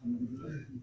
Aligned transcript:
Bismillahirrahmanirrahim. 0.00 0.80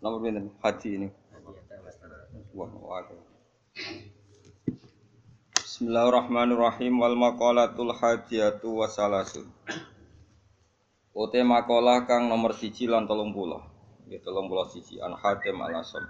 Nomor 0.00 0.24
pinten? 0.24 0.48
Haji 0.64 0.88
ini. 0.96 1.08
Wah, 2.56 2.72
wah. 2.72 3.04
Bismillahirrahmanirrahim 5.60 7.04
wal 7.04 7.16
maqalatul 7.20 7.92
hadiyatu 7.92 8.80
wasalasun. 8.80 9.44
Ote 11.12 11.44
makalah 11.44 12.08
kang 12.08 12.32
nomor 12.32 12.56
siji 12.56 12.88
lan 12.88 13.04
tolong 13.04 13.36
puluh. 13.36 13.60
Ya 14.08 14.16
tolong 14.24 14.48
puluh 14.48 14.64
siji 14.72 15.04
an 15.04 15.12
Hatim 15.20 15.60
al 15.60 15.84
Asom. 15.84 16.04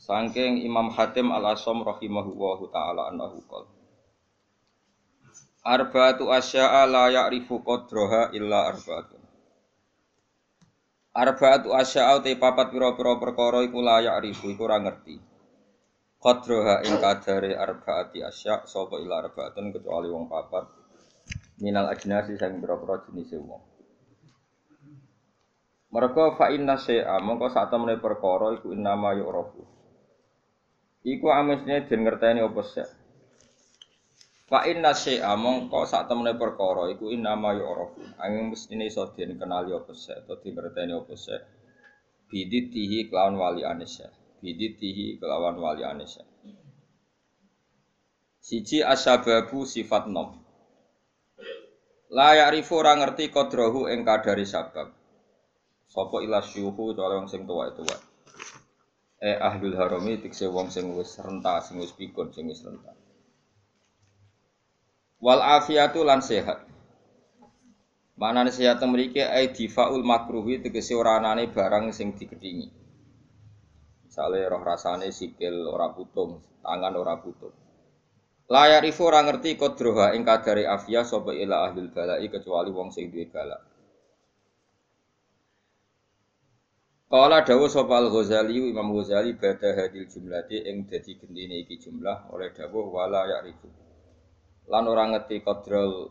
Sangking 0.00 0.64
Imam 0.64 0.88
Hatim 0.88 1.28
al 1.36 1.52
Asom 1.52 1.84
rahimahullahu 1.84 2.72
taala 2.72 3.12
annahu 3.12 3.44
qol. 3.44 3.68
Arba'atu 5.62 6.32
asya'a 6.32 6.88
la 6.88 7.12
ya'rifu 7.12 7.60
qadraha 7.60 8.32
illa 8.32 8.72
arba'atun. 8.72 9.21
Arba'atu 11.12 11.76
asya'a 11.76 12.24
te 12.24 12.32
papat 12.40 12.72
pira-pira 12.72 13.20
perkara 13.20 13.60
iku 13.60 13.84
la 13.84 14.00
ya'rifu 14.00 14.48
iku 14.48 14.64
ora 14.64 14.80
ngerti. 14.80 15.20
Qadraha 16.16 16.80
ing 16.88 16.96
kadare 17.04 17.52
arba'ati 17.52 18.24
asya' 18.24 18.64
sapa 18.64 18.96
ila 18.96 19.20
arba'atun 19.20 19.76
kecuali 19.76 20.08
wong 20.08 20.32
papat 20.32 20.64
minal 21.60 21.92
ajnasi 21.92 22.40
sing 22.40 22.64
pira-pira 22.64 23.04
jenise 23.04 23.36
wong. 23.36 23.60
Mereka 25.92 26.40
fa 26.40 26.48
inna 26.48 26.80
syai'a 26.80 27.20
mongko 27.20 27.52
sak 27.52 27.68
temene 27.68 28.00
perkara 28.00 28.56
iku 28.56 28.72
innama 28.72 29.12
yu'rafu. 29.12 29.60
Iku 31.04 31.28
amesne 31.28 31.84
den 31.92 32.08
ngerteni 32.08 32.40
apa 32.40 32.62
sek. 32.64 32.88
Fa 34.52 34.68
inna 34.68 34.92
syai'a 34.92 35.32
mongko 35.32 35.88
sak 35.88 36.12
temene 36.12 36.36
perkara 36.36 36.92
iku 36.92 37.08
innama 37.08 37.56
yu'rafu. 37.56 38.04
Angin 38.20 38.52
mestine 38.52 38.84
iso 38.84 39.08
den 39.16 39.40
kenali 39.40 39.72
apa 39.72 39.96
sek 39.96 40.28
utawa 40.28 40.44
dingerteni 40.44 40.92
apa 40.92 41.14
sek. 41.16 41.40
Biditihi 42.28 43.08
kelawan 43.08 43.40
wali 43.40 43.64
anisya. 43.64 44.12
Biditihi 44.44 45.16
kelawan 45.16 45.56
wali 45.56 45.88
anisya. 45.88 46.28
Siji 48.44 48.84
asyababu 48.84 49.64
sifat 49.64 50.12
nom. 50.12 50.36
La 52.12 52.36
ya'rifu 52.36 52.76
ora 52.76 52.92
ngerti 53.00 53.32
kodrahu 53.32 53.88
ing 53.88 54.04
kadari 54.04 54.44
sabab. 54.44 54.92
Sapa 55.88 56.20
ila 56.20 56.44
syuhu 56.44 56.92
cara 56.92 57.24
sing 57.24 57.48
tuwa-tuwa. 57.48 57.96
Eh 59.16 59.40
ahlul 59.40 59.80
harami 59.80 60.20
tikse 60.20 60.44
wong 60.44 60.68
sing 60.68 60.92
wis 60.92 61.16
renta, 61.24 61.56
sing 61.64 61.80
wis 61.80 61.96
pikun, 61.96 62.28
sing 62.36 62.52
wis 62.52 62.60
renta. 62.60 62.92
Wal 65.22 65.38
afiatu 65.38 66.02
lan 66.02 66.18
sehat. 66.18 66.66
Manane 68.18 68.50
sehat 68.50 68.82
mriki 68.82 69.22
ai 69.22 69.54
difaul 69.54 70.02
makruhi 70.02 70.58
tegese 70.58 70.98
ora 70.98 71.22
anane 71.22 71.46
barang 71.46 71.94
sing 71.94 72.18
digedhingi. 72.18 72.66
Misale 74.02 74.42
roh 74.50 74.66
rasane 74.66 75.14
sikil 75.14 75.62
ora 75.70 75.94
putung, 75.94 76.42
tangan 76.66 76.94
ora 76.98 77.14
putung. 77.22 77.54
Layar 78.50 78.82
ifu 78.82 79.06
ora 79.06 79.22
ngerti 79.22 79.54
kodroha 79.54 80.10
ing 80.12 80.26
kadari 80.26 80.66
afia 80.66 81.06
sapa 81.06 81.30
ila 81.32 81.70
ahlul 81.70 81.88
balai 81.94 82.26
kecuali 82.26 82.74
wong 82.74 82.90
sing 82.90 83.08
duwe 83.08 83.30
balak. 83.30 83.62
Kala 87.06 87.46
dawuh 87.46 87.70
sapa 87.70 87.94
Al-Ghazali 88.02 88.74
Imam 88.74 88.90
Ghazali 88.90 89.38
bada 89.38 89.70
hadil 89.70 90.10
jumlati 90.10 90.66
ing 90.66 90.84
dadi 90.84 91.14
gendine 91.14 91.62
iki 91.62 91.78
jumlah 91.78 92.28
oleh 92.34 92.50
dawuh 92.50 92.90
wala 92.90 93.24
ya'rifu. 93.30 93.68
Lan 94.72 94.88
ora 94.88 95.04
ngerti 95.04 95.44
kodrol 95.44 96.08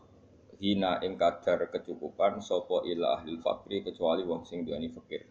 hina 0.62 1.02
ing 1.02 1.18
kadar 1.18 1.66
kecukupan 1.66 2.38
sapa 2.38 2.86
ila 2.86 3.18
ahli 3.18 3.34
fakri 3.42 3.82
kecuali 3.82 4.22
wong 4.22 4.46
sing 4.46 4.62
duweni 4.62 4.86
fakir. 4.94 5.26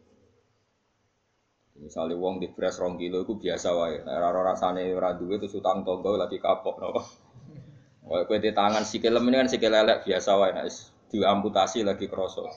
Misalnya 1.79 2.19
wong 2.19 2.43
di 2.43 2.51
beras 2.51 2.75
rong 2.75 2.99
kilo 2.99 3.23
itu 3.23 3.39
biasa 3.39 3.71
wae. 3.71 4.03
Nek 4.03 4.11
ora 4.19 4.51
rasane 4.51 4.91
ora 4.91 5.15
duwe 5.15 5.39
terus 5.39 5.55
utang 5.55 5.87
tonggo 5.87 6.19
lagi 6.19 6.43
kapok 6.43 6.75
napa. 6.83 7.01
Kayak 8.11 8.27
kowe 8.27 8.37
di 8.43 8.51
tangan 8.51 8.83
sikil 8.83 9.15
ini 9.23 9.39
kan 9.39 9.47
sikil 9.47 9.71
lelek 9.71 10.03
biasa 10.03 10.31
wae 10.35 10.51
nek 10.51 10.67
diamputasi 11.07 11.87
lagi 11.87 12.11
kroso. 12.11 12.51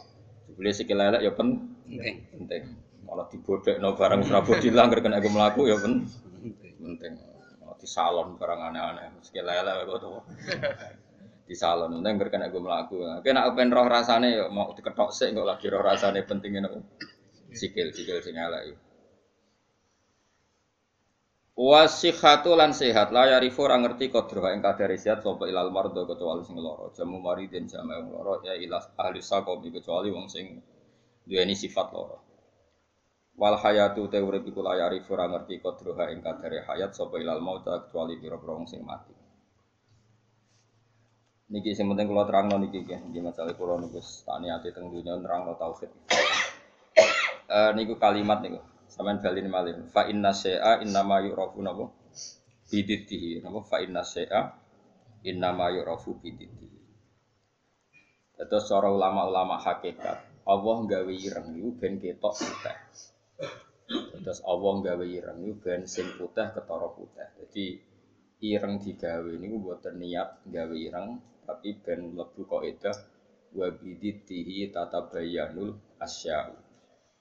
Dibeli 0.51 0.75
sikil 0.75 0.99
lelek 0.99 1.23
ya 1.23 1.31
penting. 1.31 2.27
Penting. 2.35 2.62
Malah 3.06 3.31
dibodekno 3.31 3.95
barang 3.95 4.27
serabut 4.27 4.59
hilang 4.59 4.91
kena 5.05 5.23
gue 5.23 5.31
melaku 5.31 5.71
ya 5.71 5.79
pen 5.79 6.03
penting. 6.83 7.34
Di 7.84 7.89
salon 7.93 8.41
barang 8.41 8.61
aneh-aneh. 8.72 9.21
Sikil 9.21 9.45
lelek 9.45 9.84
kok 9.84 9.99
to. 10.00 10.11
Di 11.49 11.53
salon 11.53 11.93
penting 12.00 12.17
kena 12.33 12.49
gue 12.49 12.62
melaku. 12.65 13.05
Kena 13.21 13.45
open 13.45 13.69
roh 13.69 13.84
rasane 13.84 14.41
ya 14.41 14.49
mau 14.49 14.72
diketok 14.72 15.12
sik 15.12 15.37
kok 15.37 15.45
lagi 15.45 15.69
roh 15.69 15.84
rasane 15.84 16.25
pentingnya 16.25 16.65
nopo. 16.65 16.81
Sikil 17.53 17.93
sikil 17.93 18.25
sing 18.25 18.41
elek. 18.41 18.81
Wasihatu 21.55 22.59
lan 22.59 22.75
sehat 22.75 23.15
la 23.15 23.31
yarifu 23.31 23.62
ora 23.62 23.78
ngerti 23.78 24.11
kodro 24.11 24.43
ing 24.50 24.59
kadare 24.59 24.99
sehat 24.99 25.23
sapa 25.23 25.47
ilal 25.47 25.71
mardo 25.71 26.03
kecuali 26.03 26.43
sing 26.43 26.59
lara 26.59 26.91
jamu 26.91 27.23
maridin 27.23 27.71
jamu 27.71 27.94
wong 27.94 28.11
lara 28.11 28.34
ya 28.43 28.55
ila 28.59 28.83
ahli 28.99 29.23
sakom 29.23 29.62
kecuali 29.62 30.11
wong 30.11 30.27
sing 30.27 30.59
duweni 31.23 31.55
sifat 31.55 31.94
lara 31.94 32.19
wal 33.34 33.56
hayatu 33.59 34.06
te 34.06 34.19
urip 34.22 34.47
iku 34.47 34.61
la 34.62 34.78
yarifu 34.78 35.15
ora 35.15 35.27
ngerti 35.31 35.59
kodro 35.59 35.95
ing 36.06 36.22
kadare 36.22 36.62
hayat 36.67 36.95
sapa 36.95 37.19
ilal 37.19 37.43
maut 37.43 37.67
kecuali 37.67 38.19
pira-pira 38.19 38.55
sing 38.71 38.83
mati 38.87 39.15
niki 41.50 41.75
sing 41.75 41.87
penting 41.91 42.06
kula 42.06 42.25
terangno 42.27 42.56
niki 42.62 42.83
nggih 42.87 43.23
masalah 43.23 43.55
kula 43.55 43.78
niku 43.83 43.99
tani 44.23 44.49
ati 44.49 44.71
teng 44.71 44.89
dunya 44.91 45.19
nerangno 45.19 45.59
tauhid 45.59 45.91
eh 47.55 47.71
niku 47.75 47.99
kalimat 47.99 48.41
niku 48.41 48.75
Sampeyan 48.94 49.19
balin 49.19 49.50
malih. 49.50 49.75
Fa 49.91 50.06
inna 50.06 50.31
syai'a 50.31 50.78
innama 50.87 51.19
yu'rafu 51.19 51.59
napa? 51.67 51.91
Biditihi. 52.71 53.43
Napa 53.43 53.67
fa 53.67 53.83
inna 53.83 54.06
syai'a 54.06 54.55
innama 55.27 55.75
yu'rafu 55.75 56.15
biditihi. 56.23 56.78
Terus 58.39 58.71
cara 58.71 58.91
ulama-ulama 58.91 59.59
hakikat, 59.62 60.47
Allah 60.47 60.77
gawe 60.87 61.11
ireng 61.11 61.59
iku 61.59 61.71
ben 61.75 61.99
ketok 61.99 62.34
putih. 62.39 62.78
Terus 64.25 64.41
Allah 64.49 64.75
gawe 64.81 65.05
ireng 65.05 65.39
iku 65.45 65.55
ben 65.61 65.84
sing 65.84 66.09
putih 66.17 66.49
ketara 66.56 66.89
putih. 66.97 67.28
Jadi 67.45 67.67
ireng 68.41 68.81
digawe 68.81 69.33
niku 69.37 69.56
mboten 69.61 70.00
niat 70.00 70.41
gawe 70.49 70.77
ireng, 70.77 71.21
tapi 71.44 71.77
ben 71.84 72.17
mlebu 72.17 72.49
kaidah 72.49 72.97
wa 73.55 73.69
biditihi 73.69 74.73
tatabayyanul 74.73 75.77
asya'u. 76.00 76.56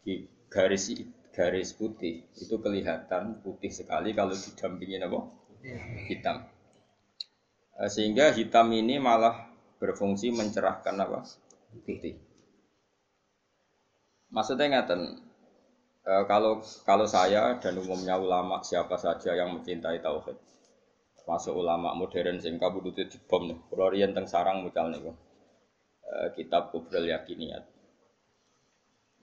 Di 0.03 0.25
garis 0.47 0.96
garis 1.34 1.75
putih 1.75 2.23
itu 2.40 2.56
kelihatan 2.62 3.44
putih 3.44 3.73
sekali 3.73 4.16
kalau 4.16 4.31
didampingi 4.31 5.03
apa? 5.03 5.19
hitam. 6.07 6.38
Sehingga 7.90 8.31
hitam 8.31 8.69
ini 8.72 9.02
malah 9.02 9.50
berfungsi 9.81 10.31
mencerahkan 10.31 10.96
apa? 11.03 11.25
putih. 11.84 12.16
Maksudnya 14.34 14.81
ngaten, 14.81 15.33
e, 16.03 16.14
kalau 16.28 16.59
kalau 16.84 17.08
saya 17.08 17.58
dan 17.58 17.79
umumnya 17.79 18.20
ulama 18.20 18.61
siapa 18.61 18.96
saja 19.00 19.34
yang 19.34 19.55
mencintai 19.55 20.00
tauhid, 20.03 20.38
masuk 21.28 21.55
ulama 21.55 21.96
modern 21.96 22.38
sing 22.44 22.59
kabudute 22.59 23.08
dibom 23.09 23.50
nih. 23.50 23.59
Kalau 23.72 23.88
riyen 23.90 24.11
teng 24.16 24.28
sarang 24.28 24.64
mucal 24.64 24.91
nih, 24.91 25.02
e, 26.03 26.16
kitab 26.35 26.70
Kubrul 26.76 27.09
Yakiniyat 27.09 27.73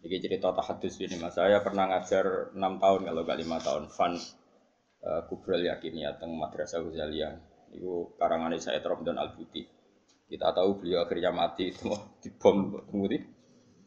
ini 0.01 0.17
cerita 0.17 0.49
tahadus 0.57 0.97
ini 1.05 1.21
mas. 1.21 1.37
Saya 1.37 1.61
pernah 1.61 1.85
ngajar 1.93 2.57
6 2.57 2.57
tahun 2.57 3.01
kalau 3.05 3.21
gak 3.29 3.39
5 3.45 3.67
tahun. 3.67 3.85
Fan 3.93 4.13
uh, 5.05 5.23
Kubrel 5.29 5.69
yakin 5.69 5.95
ya 6.01 6.17
teng 6.17 6.33
Madrasah 6.33 6.81
Ghazaliyah. 6.81 7.37
Itu 7.77 8.17
karangan 8.17 8.57
saya 8.57 8.81
dan 8.81 9.21
Al 9.21 9.37
Buti. 9.37 9.63
Kita 10.31 10.55
tahu 10.55 10.81
beliau 10.81 11.05
akhirnya 11.05 11.35
mati 11.35 11.75
itu 11.75 11.91
di 12.23 12.31
bom 12.33 12.81
kemudian 12.89 13.27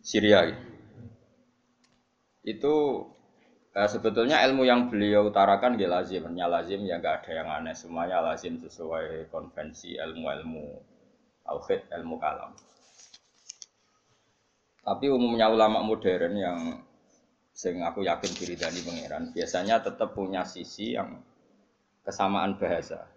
Syria. 0.04 0.46
Itu 2.44 3.08
uh, 3.74 3.90
sebetulnya 3.90 4.44
ilmu 4.46 4.68
yang 4.68 4.92
beliau 4.92 5.32
utarakan 5.32 5.80
dia 5.80 5.88
lazim, 5.90 6.28
ya 6.36 6.48
lazim 6.52 6.84
ya 6.84 7.00
nggak 7.00 7.24
ada 7.24 7.32
yang 7.32 7.48
aneh 7.50 7.76
semuanya 7.76 8.20
lazim 8.20 8.60
sesuai 8.60 9.32
konvensi 9.32 9.96
ilmu-ilmu 9.96 10.66
tauhid, 11.48 11.88
ilmu 11.92 12.16
kalam. 12.20 12.52
Tapi 14.84 15.08
umumnya 15.08 15.48
ulama 15.48 15.80
modern 15.80 16.34
yang 16.36 16.60
sing 17.54 17.80
aku 17.80 18.04
yakin 18.04 18.32
diri 18.36 18.60
dari 18.60 18.84
pangeran 18.84 19.32
biasanya 19.32 19.80
tetap 19.80 20.12
punya 20.12 20.44
sisi 20.44 21.00
yang 21.00 21.24
kesamaan 22.04 22.60
bahasa. 22.60 23.08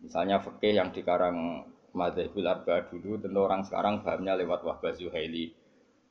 Misalnya 0.00 0.40
fikih 0.40 0.78
yang 0.78 0.88
dikarang 0.94 1.68
Madzhabul 1.92 2.46
Arba 2.46 2.86
dulu 2.86 3.18
tentu 3.18 3.40
orang 3.42 3.66
sekarang 3.66 4.06
pahamnya 4.06 4.38
lewat 4.38 4.62
Wahbah 4.62 4.94
Zuhaili. 4.94 5.52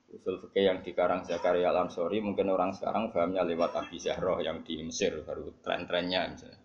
Usul 0.07 0.39
fikih 0.39 0.71
yang 0.71 0.79
dikarang 0.79 1.27
Zakaria 1.27 1.67
Al-Ansori 1.67 2.23
mungkin 2.23 2.47
orang 2.47 2.71
sekarang 2.71 3.11
pahamnya 3.11 3.43
lewat 3.43 3.75
Abi 3.75 3.99
Zahroh 3.99 4.39
yang 4.39 4.63
di 4.63 4.79
Mesir 4.79 5.19
baru 5.27 5.51
tren-trennya 5.59 6.31
misalnya. 6.31 6.59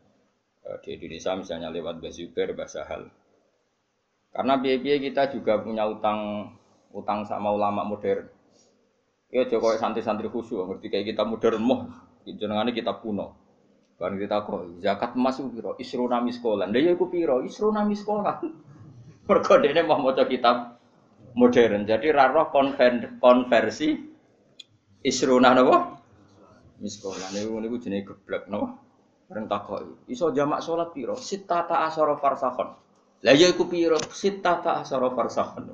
Eh, 0.62 0.78
di 0.86 0.94
Indonesia 0.94 1.34
misalnya 1.34 1.68
lewat 1.74 1.98
Bazubair, 1.98 2.54
Basahal. 2.54 3.10
Karena 4.30 4.54
biaya 4.62 4.96
kita 5.02 5.34
juga 5.34 5.58
punya 5.58 5.84
utang 5.90 6.54
utang 6.94 7.26
sama 7.26 7.50
ulama 7.50 7.82
modern. 7.82 8.30
Ya 9.32 9.42
Jokowi 9.48 9.80
santri-santri 9.80 10.30
khusyuk 10.30 10.68
ngerti 10.68 10.92
kayak 10.92 11.16
kita 11.16 11.24
modern 11.26 11.60
moh, 11.64 11.80
jenengane 12.22 12.70
kita 12.70 12.94
kuno. 13.02 13.42
Kan 13.98 14.18
kita 14.18 14.42
kok 14.42 14.82
zakat 14.82 15.14
emas 15.14 15.38
itu 15.38 15.50
piro? 15.50 15.78
Isruna 15.78 16.18
miskolan. 16.18 16.74
Lah 16.74 16.80
ya 16.82 16.94
piro? 16.94 17.42
Isruna 17.42 17.86
miskolan. 17.86 18.38
Mergo 19.26 19.54
dene 19.62 19.82
mau 19.86 20.02
maca 20.02 20.26
kitab 20.26 20.71
modern. 21.34 21.84
Jadi 21.84 22.08
raro 22.12 22.48
konver 22.52 23.18
konversi 23.18 23.96
isruna 25.02 25.52
napa? 25.52 25.98
Miskolan 26.82 27.30
niku 27.34 27.58
niku 27.62 27.76
jenenge 27.78 28.12
geblek 28.12 28.50
napa? 28.50 28.78
Bareng 29.32 29.48
takok. 29.48 30.04
Iso 30.12 30.28
jamak 30.36 30.60
salat 30.60 30.92
piro? 30.92 31.16
Sittata 31.16 31.88
asyara 31.88 32.20
farsakhon. 32.20 32.68
Lah 33.24 33.34
ya 33.34 33.48
iku 33.48 33.64
piro? 33.64 33.96
Sittata 34.12 34.84
asyara 34.84 35.08
farsakhon. 35.14 35.64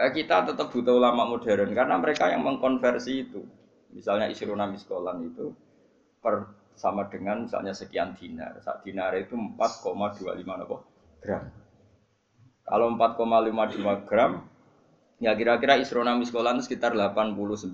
Eh, 0.00 0.10
kita 0.16 0.48
tetap 0.48 0.72
butuh 0.72 0.96
ulama 0.96 1.28
modern 1.28 1.76
karena 1.76 2.00
mereka 2.00 2.32
yang 2.32 2.40
mengkonversi 2.40 3.28
itu. 3.28 3.44
Misalnya 3.92 4.32
isruna 4.32 4.64
miskolan 4.64 5.28
itu 5.28 5.52
per 6.24 6.56
sama 6.72 7.04
dengan 7.12 7.44
misalnya 7.44 7.76
sekian 7.76 8.16
dinar. 8.16 8.56
Sak 8.64 8.80
dinar 8.80 9.12
itu 9.20 9.36
4,25 9.36 11.20
gram. 11.20 11.44
Kalau 12.70 12.86
4,55 12.94 14.06
gram, 14.06 14.46
ya 15.18 15.34
kira-kira 15.34 15.74
isrona 15.82 16.14
miskolan 16.14 16.62
sekitar 16.62 16.94
89 16.94 17.66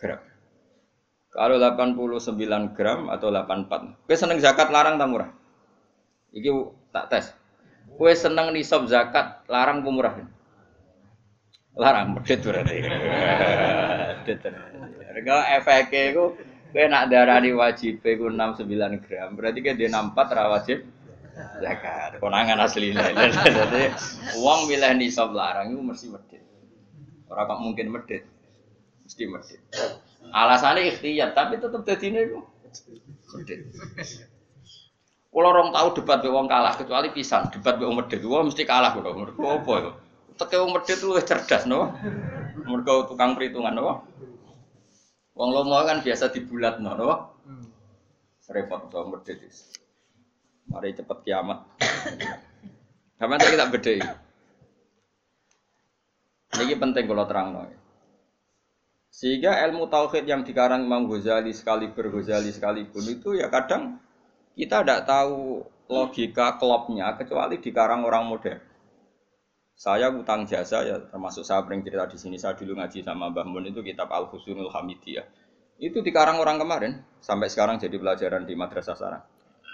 gram. 0.00 0.20
Kalau 1.32 1.56
89 1.60 2.72
gram 2.72 3.12
atau 3.12 3.28
84. 3.28 4.08
Kue 4.08 4.16
seneng 4.16 4.40
zakat 4.40 4.72
larang 4.72 4.96
tak 4.96 5.08
murah? 5.12 5.30
Iki 6.32 6.50
tak 6.96 7.12
tes. 7.12 7.24
Kue 8.00 8.16
seneng 8.16 8.56
nisab 8.56 8.88
zakat 8.88 9.44
larang 9.52 9.84
murah? 9.84 10.16
Larang 11.76 12.16
medit 12.16 12.40
berarti. 12.40 12.76
Medit. 14.22 14.38
Enggak 15.12 15.44
efeknya 15.60 16.02
itu 16.14 16.24
Kowe 16.72 16.88
nak 16.88 17.12
darani 17.12 17.52
wajib 17.52 18.00
iku 18.00 18.32
69 18.32 19.04
gram, 19.04 19.36
berarti 19.36 19.60
kan 19.60 19.76
dia 19.76 19.92
64 19.92 20.32
ra 20.32 20.48
wajib 20.48 20.88
zakat. 21.36 22.20
Konangan 22.20 22.58
asline. 22.64 22.96
Jadi 23.58 23.82
uang 24.38 24.68
milih 24.68 24.92
nisab 24.98 25.32
larang 25.32 25.72
itu 25.72 25.80
mesti 25.80 26.06
medit. 26.12 26.42
Ora 27.28 27.48
kok 27.48 27.60
mungkin 27.60 27.88
medit. 27.92 28.24
Mesti 29.04 29.24
medit. 29.28 29.60
Alasannya 30.32 30.88
ikhtiar, 30.92 31.32
tapi 31.36 31.58
tetap 31.60 31.82
dadine 31.84 32.18
iku 32.28 32.40
medit. 33.36 33.72
Kalau 35.32 35.48
orang 35.48 35.72
tahu 35.72 35.88
debat 35.96 36.20
be 36.20 36.28
wong 36.28 36.44
kalah, 36.44 36.76
kecuali 36.76 37.08
pisan 37.08 37.48
debat 37.48 37.80
be 37.80 37.88
wong 37.88 38.04
medit, 38.04 38.20
wong 38.20 38.52
mesti 38.52 38.68
kalah 38.68 38.92
kok. 38.92 39.04
Mergo 39.08 39.48
apa 39.48 39.72
ya? 39.80 39.92
Teke 40.36 40.56
wong 40.60 40.72
medit 40.76 41.00
luwih 41.00 41.24
cerdas 41.24 41.64
no. 41.64 41.92
Mergo 42.68 43.08
tukang 43.08 43.32
perhitungan 43.32 43.72
no. 43.72 44.04
Wong 45.32 45.48
lomo 45.48 45.80
kan 45.88 46.04
biasa 46.04 46.28
dibulat 46.28 46.76
no, 46.84 46.92
no? 46.92 47.08
Hmm. 47.48 47.64
Repot 48.52 48.92
so 48.92 49.08
medit. 49.08 49.40
Mari 50.70 50.94
cepet 50.94 51.18
kiamat. 51.26 51.58
Kapan 53.18 53.38
saya 53.38 53.54
kita 53.54 53.66
beda 53.70 53.92
Ini 56.52 56.74
penting 56.76 57.04
kalau 57.06 57.24
terang 57.26 57.48
no. 57.54 57.62
Sehingga 59.12 59.62
ilmu 59.68 59.86
tauhid 59.92 60.24
yang 60.24 60.42
dikarang 60.42 60.88
Imam 60.88 61.04
Ghazali 61.06 61.52
sekali 61.52 61.92
Ghazali 61.92 62.50
sekalipun 62.50 63.04
itu 63.06 63.36
ya 63.36 63.46
kadang 63.52 64.00
kita 64.56 64.82
tidak 64.82 65.04
tahu 65.04 65.62
logika 65.92 66.56
klopnya 66.56 67.12
kecuali 67.14 67.60
dikarang 67.60 68.02
orang 68.08 68.24
modern. 68.26 68.60
Saya 69.76 70.12
utang 70.12 70.44
jasa 70.48 70.84
ya 70.84 70.96
termasuk 71.08 71.44
saya 71.44 71.64
pernah 71.64 71.82
cerita 71.84 72.06
di 72.08 72.18
sini 72.20 72.36
saya 72.40 72.54
dulu 72.54 72.78
ngaji 72.78 73.02
sama 73.02 73.32
Mbah 73.32 73.46
Mun 73.48 73.68
itu 73.68 73.80
kitab 73.80 74.12
Al 74.12 74.28
Husnul 74.28 74.68
Hamidiyah. 74.68 75.26
Itu 75.80 76.04
dikarang 76.04 76.38
orang 76.38 76.60
kemarin 76.60 76.92
sampai 77.18 77.50
sekarang 77.50 77.80
jadi 77.80 77.96
pelajaran 77.98 78.46
di 78.46 78.54
madrasah 78.54 78.94
sarang. 78.94 79.24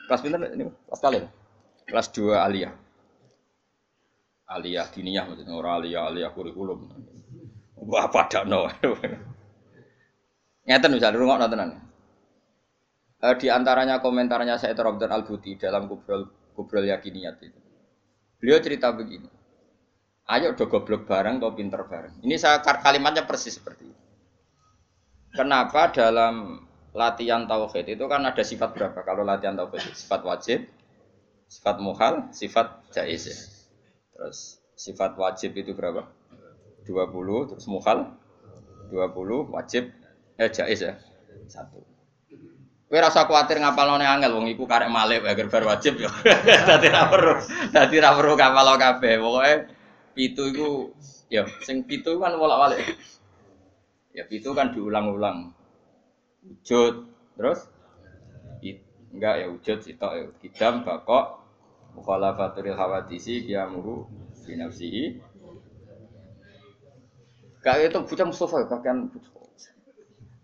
Kelas 0.09 0.25
pinter 0.25 0.41
ini 0.57 0.65
kelas 0.89 1.01
kalian? 1.05 1.29
Kelas 1.85 2.09
2 2.17 2.33
aliyah. 2.33 2.73
Aliyah 4.49 4.89
diniyah 4.89 5.29
maksudnya 5.29 5.53
orang 5.53 5.85
aliyah 5.85 6.09
aliyah 6.09 6.31
kurikulum. 6.33 6.89
Wah 7.85 8.09
pada 8.09 8.49
no. 8.49 8.73
Ngeten 10.65 10.97
bisa 10.97 11.13
dulu 11.13 11.29
nggak 11.29 11.41
nontonan. 11.45 11.71
Eh, 13.19 13.35
di 13.37 13.53
antaranya 13.53 14.01
komentarnya 14.01 14.57
saya 14.57 14.73
Robert 14.79 15.11
Al 15.13 15.29
Buti 15.29 15.61
dalam 15.61 15.91
kubrol 15.91 16.53
kubrol 16.57 16.89
yakiniyat 16.89 17.37
itu. 17.45 17.61
Beliau 18.41 18.63
cerita 18.65 18.95
begini. 18.95 19.29
Ayo 20.29 20.53
do 20.57 20.69
goblok 20.69 21.09
bareng 21.09 21.41
atau 21.41 21.53
pinter 21.57 21.85
bareng. 21.89 22.21
Ini 22.25 22.37
saya 22.37 22.61
kalimatnya 22.61 23.25
persis 23.25 23.57
seperti 23.57 23.89
ini. 23.89 24.01
Kenapa 25.33 25.89
dalam 25.93 26.68
latihan 26.99 27.47
tauhid 27.47 27.95
itu 27.95 28.05
kan 28.11 28.27
ada 28.27 28.43
sifat 28.43 28.75
berapa? 28.75 28.99
Kalau 29.07 29.23
latihan 29.23 29.55
tauhid 29.55 29.95
sifat 29.95 30.27
wajib, 30.27 30.67
sifat 31.47 31.79
muhal, 31.79 32.35
sifat 32.35 32.83
jaiz 32.91 33.23
ya. 33.31 33.39
Terus 34.19 34.59
sifat 34.75 35.15
wajib 35.15 35.55
itu 35.55 35.79
berapa? 35.79 36.11
20, 36.83 37.55
terus 37.55 37.67
muhal 37.71 38.19
20, 38.91 39.55
wajib 39.55 39.95
eh 40.43 40.51
jaiz 40.51 40.83
ya. 40.83 40.99
Satu. 41.47 41.87
Kowe 42.89 42.97
rasa 43.05 43.29
kuwatir 43.29 43.61
ngapalone 43.61 44.09
angel 44.09 44.33
wong 44.33 44.49
iku 44.49 44.65
karek 44.65 44.89
malih 44.89 45.21
agar 45.21 45.53
bar 45.53 45.77
wajib 45.77 46.01
ya. 46.01 46.09
Dadi 46.69 46.89
ra 46.89 47.05
perlu, 47.13 47.37
dadi 47.69 47.97
ra 48.01 48.17
perlu 48.17 48.33
kapal 48.33 48.81
kabeh. 48.81 49.21
Pokoke 49.21 49.55
pitu 50.17 50.43
itu 50.49 50.69
ya 51.29 51.45
sing 51.61 51.85
pitu 51.85 52.17
kan 52.17 52.33
bolak-balik. 52.41 52.97
Ya 54.17 54.25
pitu 54.25 54.57
kan 54.57 54.73
diulang-ulang. 54.73 55.53
Wujud, 56.49 56.95
terus? 57.37 57.69
Enggak 59.09 59.35
ya 59.41 59.47
wujud 59.49 59.79
sitok 59.81 60.13
ya. 60.13 60.25
Kidam 60.45 60.85
bakok 60.85 61.41
mukhalafatul 61.97 62.69
hawadisi 62.77 63.49
kiamuhu 63.49 64.05
fi 64.45 64.53
nafsihi. 64.57 65.05
Kayak 67.65 67.91
itu 67.93 67.99
bujang 68.05 68.29
Mustafa 68.31 68.69
pakaian 68.69 69.09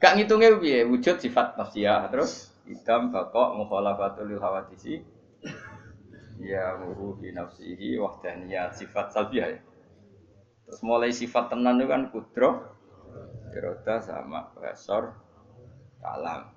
Gak 0.01 0.13
ngitungnya 0.19 0.61
piye? 0.61 0.85
Wujud 0.85 1.17
sifat 1.21 1.57
nafsiyah. 1.57 2.09
Terus? 2.13 2.53
Idam 2.65 3.13
bakok 3.13 3.61
mukhalafatul 3.61 4.41
hawadisi 4.41 5.05
ya 6.41 6.81
muru 6.81 7.15
fi 7.21 7.31
nafsihi 7.31 8.01
wahdaniyat 8.01 8.75
sifat 8.75 9.13
salbiah 9.13 9.55
ya. 9.55 9.61
Terus 10.65 10.81
mulai 10.81 11.13
sifat 11.13 11.53
tenan 11.53 11.77
itu 11.77 11.87
kan 11.93 12.09
kudro, 12.09 12.51
iroda 13.53 14.01
sama 14.01 14.49
besor, 14.57 15.13
kalam. 16.05 16.53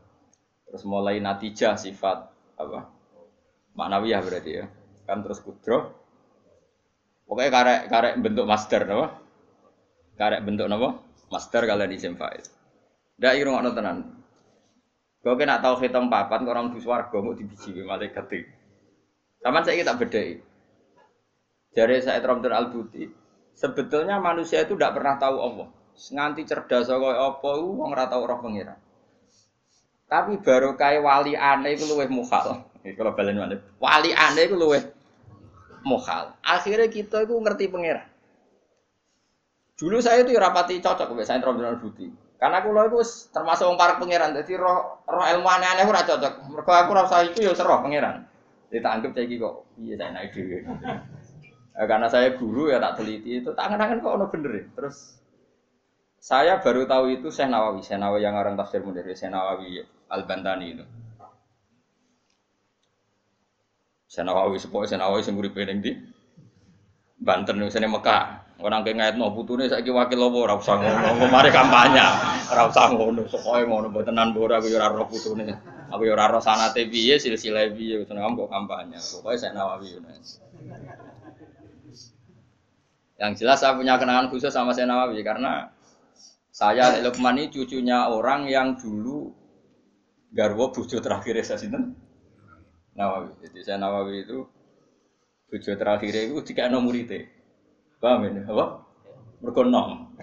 Terus 0.67 0.83
mulai 0.83 1.23
natijah 1.23 1.79
sifat 1.79 2.27
apa? 2.59 2.91
Maknawiyah 3.79 4.19
berarti 4.19 4.51
ya. 4.51 4.65
Kan 5.07 5.23
terus 5.23 5.39
kudro. 5.39 5.95
Pokoknya 7.23 7.51
karek 7.51 7.81
karek 7.87 8.13
bentuk 8.19 8.43
master 8.43 8.83
no? 8.83 9.07
Karek 10.19 10.43
bentuk 10.43 10.67
no? 10.67 11.07
Master 11.31 11.63
kalian 11.63 11.91
di 11.91 11.99
faid. 11.99 12.45
Ndak 13.19 13.33
irung 13.39 13.55
ngono 13.55 13.71
tenan. 13.71 13.97
Kau 15.23 15.35
kena 15.35 15.59
tahu 15.59 15.83
hitam 15.83 16.07
papan 16.07 16.47
orang 16.47 16.71
di 16.71 16.79
swarga 16.79 17.19
mau 17.19 17.35
dibiji 17.35 17.75
malaikat 17.83 18.31
itu. 18.31 18.51
Taman 19.43 19.63
saya 19.63 19.75
kita 19.75 19.99
bedai. 19.99 20.39
Dari 21.75 21.99
saya 21.99 22.23
Abdul 22.23 22.55
Al 22.55 22.71
Buti, 22.71 23.05
sebetulnya 23.51 24.17
manusia 24.23 24.63
itu 24.63 24.79
tidak 24.79 24.95
pernah 24.97 25.19
tahu 25.19 25.35
Allah. 25.37 25.67
Nganti 25.97 26.47
cerdas 26.47 26.87
kok 26.87 27.03
apa 27.03 27.49
wong 27.59 27.91
ora 27.91 28.07
tau 28.07 28.23
roh 28.23 28.39
pengira. 28.39 28.77
Tapi 30.07 30.39
baru 30.39 30.79
kayak 30.79 31.03
wali 31.03 31.35
aneh 31.35 31.75
itu 31.75 31.83
luweh 31.83 32.07
mukhal. 32.07 32.63
Kalau 32.83 33.11
balen 33.11 33.35
mana? 33.35 33.59
Wali 33.83 34.15
aneh 34.15 34.47
itu 34.47 34.55
luweh 34.55 34.79
mukhal. 35.83 36.31
Akhirnya 36.39 36.87
kita 36.87 37.27
itu 37.27 37.35
ngerti 37.35 37.67
pengira. 37.67 38.07
Dulu 39.77 39.99
saya 40.01 40.23
itu 40.23 40.33
ya 40.33 40.41
rapati 40.41 40.79
cocok 40.81 41.11
Abdul 41.13 41.67
Al 41.67 41.77
Buti. 41.77 42.07
Karena 42.37 42.61
aku 42.61 42.69
itu 42.69 43.01
termasuk 43.33 43.65
orang 43.65 43.81
para 43.81 43.93
pangeran, 43.97 44.29
jadi 44.37 44.61
roh 44.61 45.01
roh 45.09 45.25
ilmu 45.25 45.49
aneh-aneh 45.49 45.85
ora 45.89 46.05
cocok. 46.05 46.53
Mereka 46.53 46.71
aku 46.85 46.91
rasa 46.93 47.25
itu 47.25 47.41
ya 47.45 47.53
seroh 47.57 47.81
pangeran. 47.81 48.25
Tak 48.69 48.93
anggap 48.93 49.11
saya 49.17 49.25
kok, 49.25 49.55
iya 49.81 49.93
saya 49.97 50.11
naik 50.13 50.35
dulu. 50.37 50.57
Eh, 51.77 51.85
karena 51.85 52.07
saya 52.09 52.33
guru 52.33 52.73
ya 52.73 52.81
tak 52.81 53.01
teliti 53.01 53.41
itu 53.41 53.53
tangan-tangan 53.53 54.01
kok 54.01 54.13
ono 54.17 54.25
bener 54.33 54.51
ya. 54.53 54.65
Terus 54.73 54.97
Saya 56.17 56.59
baru 56.59 56.89
tahu 56.89 57.13
itu 57.13 57.29
Syekh 57.29 57.47
Nawawi, 57.47 57.85
Syekh 57.85 58.01
Nawawi 58.01 58.25
yang 58.25 58.35
orang 58.35 58.57
tafsir 58.57 58.81
munir, 58.81 59.05
Syekh 59.13 59.31
Nawawi 59.31 59.85
Al-Bantani 60.07 60.65
itu. 60.71 60.85
Syekh 64.07 64.23
Nawawi 64.23 64.57
sepoi 64.57 64.87
Syekh 64.87 64.99
Nawawi 65.03 65.21
sing 65.21 65.35
uripe 65.35 65.61
di 65.67 65.91
Banten 67.17 67.59
ning 67.59 67.67
sene 67.67 67.91
Mekah. 67.91 68.47
Orang 68.57 68.81
kayak 68.81 68.97
ngait 68.97 69.15
mau 69.21 69.29
putune 69.29 69.69
saiki 69.69 69.93
wakil 69.93 70.17
apa 70.17 70.37
ora 70.49 70.55
usah 70.57 70.81
ngono, 70.81 71.29
mari 71.29 71.53
kampanye. 71.53 72.01
Ora 72.49 72.65
usah 72.65 72.89
ngono, 72.89 73.29
pokoke 73.29 73.69
ngono 73.69 73.93
mbotenan 73.93 74.33
mbora 74.33 74.57
aku 74.57 74.73
ya 74.73 74.81
ora 74.81 74.97
roh 74.97 75.05
putune. 75.05 75.45
Aku 75.93 76.01
ya 76.09 76.17
ora 76.17 76.25
roh 76.33 76.41
sanate 76.41 76.89
piye, 76.89 77.21
silsilah 77.21 77.69
piye, 77.77 78.01
seneng 78.09 78.33
kok 78.33 78.49
kampanye. 78.49 78.97
Pokoke 78.97 79.37
Syekh 79.37 79.53
Nawawi. 79.53 80.01
Yang 83.17 83.31
jelas 83.45 83.61
saya 83.61 83.77
punya 83.77 84.01
kenangan 84.01 84.33
khusus 84.33 84.49
sama 84.49 84.73
Syekh 84.73 84.89
Nawawi 84.89 85.21
karena 85.21 85.69
saya 86.49 86.97
Lukman 87.05 87.37
ini 87.37 87.53
cucunya 87.53 88.09
orang 88.09 88.49
yang 88.49 88.73
dulu 88.73 89.36
garwo 90.37 90.69
bojo 90.69 91.01
terakhir 91.01 91.41
saya 91.41 91.57
sinten 91.57 91.97
Nawawi. 92.93 93.33
Jadi 93.41 93.59
saya 93.65 93.81
Nawawi 93.81 94.21
itu 94.21 94.45
bojo 95.49 95.71
terakhir 95.73 96.13
itu 96.13 96.37
jika 96.45 96.69
nomor 96.69 96.93
itu. 96.93 97.25
Paham 97.97 98.29
ini? 98.29 98.45
Apa? 98.45 98.85
Mergo 99.41 99.65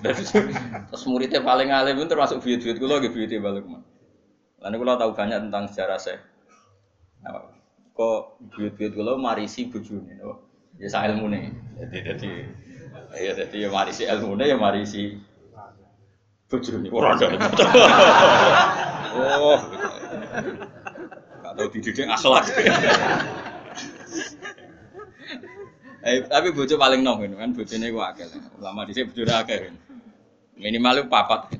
Terus 0.02 1.02
muridnya 1.06 1.42
paling 1.42 1.71
alim 1.71 1.99
pun 2.02 2.11
termasuk 2.11 2.42
buyut-buyut 2.42 2.78
kula 2.83 2.99
nggih 2.99 3.14
buyute 3.14 3.37
balik. 3.38 3.62
Lan 4.59 4.75
kula 4.75 4.99
tahu 4.99 5.14
banyak 5.14 5.50
tentang 5.50 5.71
sejarah 5.71 5.99
saya. 5.99 6.18
Nah, 7.23 7.47
kok 7.94 8.42
buyut-buyut 8.54 8.94
kula 8.94 9.14
marisi 9.18 9.71
bojone? 9.71 10.18
Ya 10.78 10.90
sak 10.90 11.11
ilmune. 11.11 11.54
Jadi 11.78 11.99
jadi 12.02 12.30
ya 13.23 13.33
jadi 13.38 13.56
ya 13.66 13.68
marisi 13.71 14.02
ilmune 14.06 14.50
ya 14.50 14.59
marisi 14.59 15.18
bojone 16.50 16.90
ora 16.90 17.18
ada. 17.18 17.26
Oh. 19.14 19.62
Gak 21.44 21.52
tahu 21.56 21.68
dididik 21.75 22.06
akhlak. 22.09 22.44
Eh, 26.04 26.21
tapi 26.28 26.52
bojo 26.52 26.76
paling 26.76 27.00
nom 27.00 27.16
kan 27.16 27.56
bojone 27.56 27.88
ku 27.88 28.00
akeh. 28.04 28.28
Ulama 28.61 28.85
dhisik 28.85 29.09
bojone 29.09 29.33
akeh. 29.40 29.73
Minimal 30.61 31.09
papat. 31.09 31.56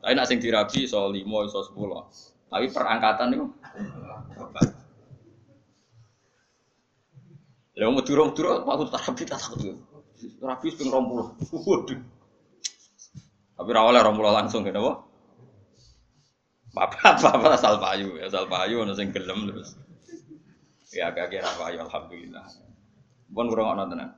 Tapi 0.00 0.12
nak 0.16 0.26
sing 0.26 0.40
dirabi 0.40 0.88
iso 0.88 1.12
5 1.12 1.20
iso 1.20 1.60
10. 1.60 2.48
Tapi 2.48 2.66
perangkatan 2.72 3.26
niku 3.36 3.46
papat. 4.32 4.66
Mau 7.82 8.00
durung-durung 8.00 8.64
aku 8.64 8.88
terapi 8.88 9.22
tak 9.28 9.40
takut. 9.44 9.76
Terapi 10.40 10.68
ping 10.72 10.88
20. 10.88 11.52
Waduh. 11.66 12.00
Tapi 13.52 13.68
ra 13.76 13.80
oleh 13.84 14.00
20 14.00 14.32
langsung 14.32 14.64
kan 14.64 14.80
apa? 14.80 14.92
Papat, 16.72 17.20
papat 17.20 17.60
asal 17.60 17.76
payu, 17.76 18.16
asal 18.16 18.48
payu 18.48 18.80
ono 18.80 18.96
sing 18.96 19.12
gelem 19.12 19.44
terus. 19.52 19.76
Ya 20.92 21.12
kagak 21.12 21.44
ra 21.44 21.52
payu 21.60 21.84
alhamdulillah. 21.84 22.44
Pun 23.28 23.46
kurang 23.52 23.76
ono 23.76 23.84
tenan. 23.92 24.10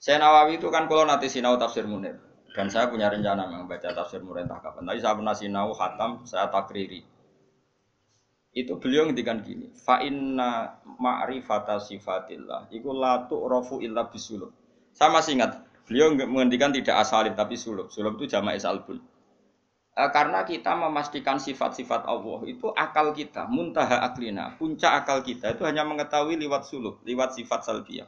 Saya 0.00 0.16
Nawawi 0.20 0.56
itu 0.56 0.68
kan 0.72 0.88
kalau 0.88 1.04
nanti 1.04 1.28
sinau 1.28 1.60
tafsir 1.60 1.84
Munir 1.84 2.16
dan 2.56 2.72
saya 2.72 2.88
punya 2.88 3.12
rencana 3.12 3.48
membaca 3.48 3.92
tafsir 3.92 4.20
Munir 4.20 4.48
entah 4.48 4.60
kapan. 4.60 4.88
Tapi 4.88 4.98
saya 5.00 5.12
pernah 5.16 5.36
sinau 5.36 5.72
khatam, 5.76 6.24
saya 6.24 6.48
takriri. 6.48 7.04
Itu 8.50 8.80
beliau 8.82 9.06
ngendikan 9.06 9.46
gini, 9.46 9.70
fa 9.76 10.02
inna 10.02 10.82
ma'rifata 10.98 11.78
sifatillah 11.78 12.66
iku 12.74 12.90
la 12.90 13.24
tu'rafu 13.30 13.78
illa 13.78 14.10
bisulub. 14.10 14.50
Saya 14.90 15.14
masih 15.14 15.38
ingat, 15.38 15.62
beliau 15.86 16.10
menghentikan 16.12 16.74
tidak 16.74 16.98
asalin 17.06 17.38
tapi 17.38 17.54
sulub. 17.54 17.88
Sulub 17.94 18.18
itu 18.18 18.26
jama'i 18.26 18.58
salbun. 18.58 18.98
E, 19.90 20.02
karena 20.14 20.46
kita 20.46 20.72
memastikan 20.78 21.42
sifat-sifat 21.42 22.06
Allah 22.06 22.40
itu 22.46 22.70
akal 22.72 23.10
kita, 23.10 23.50
muntaha 23.50 24.06
aklina, 24.06 24.54
puncak 24.54 25.02
akal 25.02 25.20
kita 25.26 25.54
itu 25.58 25.66
hanya 25.66 25.82
mengetahui 25.82 26.38
lewat 26.38 26.66
sulub, 26.66 27.02
lewat 27.02 27.34
sifat 27.34 27.66
salbiyah. 27.66 28.06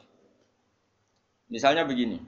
Misalnya 1.50 1.84
begini. 1.84 2.22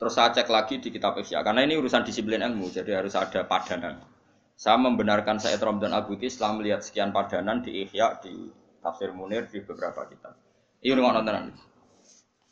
Terus 0.00 0.16
saya 0.16 0.32
cek 0.32 0.48
lagi 0.48 0.80
di 0.80 0.88
kitab 0.88 1.20
Ihya 1.20 1.44
karena 1.44 1.60
ini 1.60 1.76
urusan 1.76 2.02
disiplin 2.02 2.40
ilmu, 2.40 2.72
jadi 2.72 3.04
harus 3.04 3.12
ada 3.14 3.44
padanan. 3.44 4.00
Saya 4.56 4.76
membenarkan 4.76 5.40
Said 5.40 5.60
Ramdan 5.60 5.92
Abuti 5.92 6.28
setelah 6.28 6.60
melihat 6.60 6.84
sekian 6.84 7.12
padanan 7.12 7.64
di 7.64 7.84
Ihya, 7.84 8.20
di 8.20 8.32
Tafsir 8.80 9.12
Munir, 9.12 9.48
di 9.48 9.60
beberapa 9.60 10.04
kitab. 10.08 10.36
Ini 10.80 10.96
rumah 10.96 11.20
nontonan. 11.20 11.69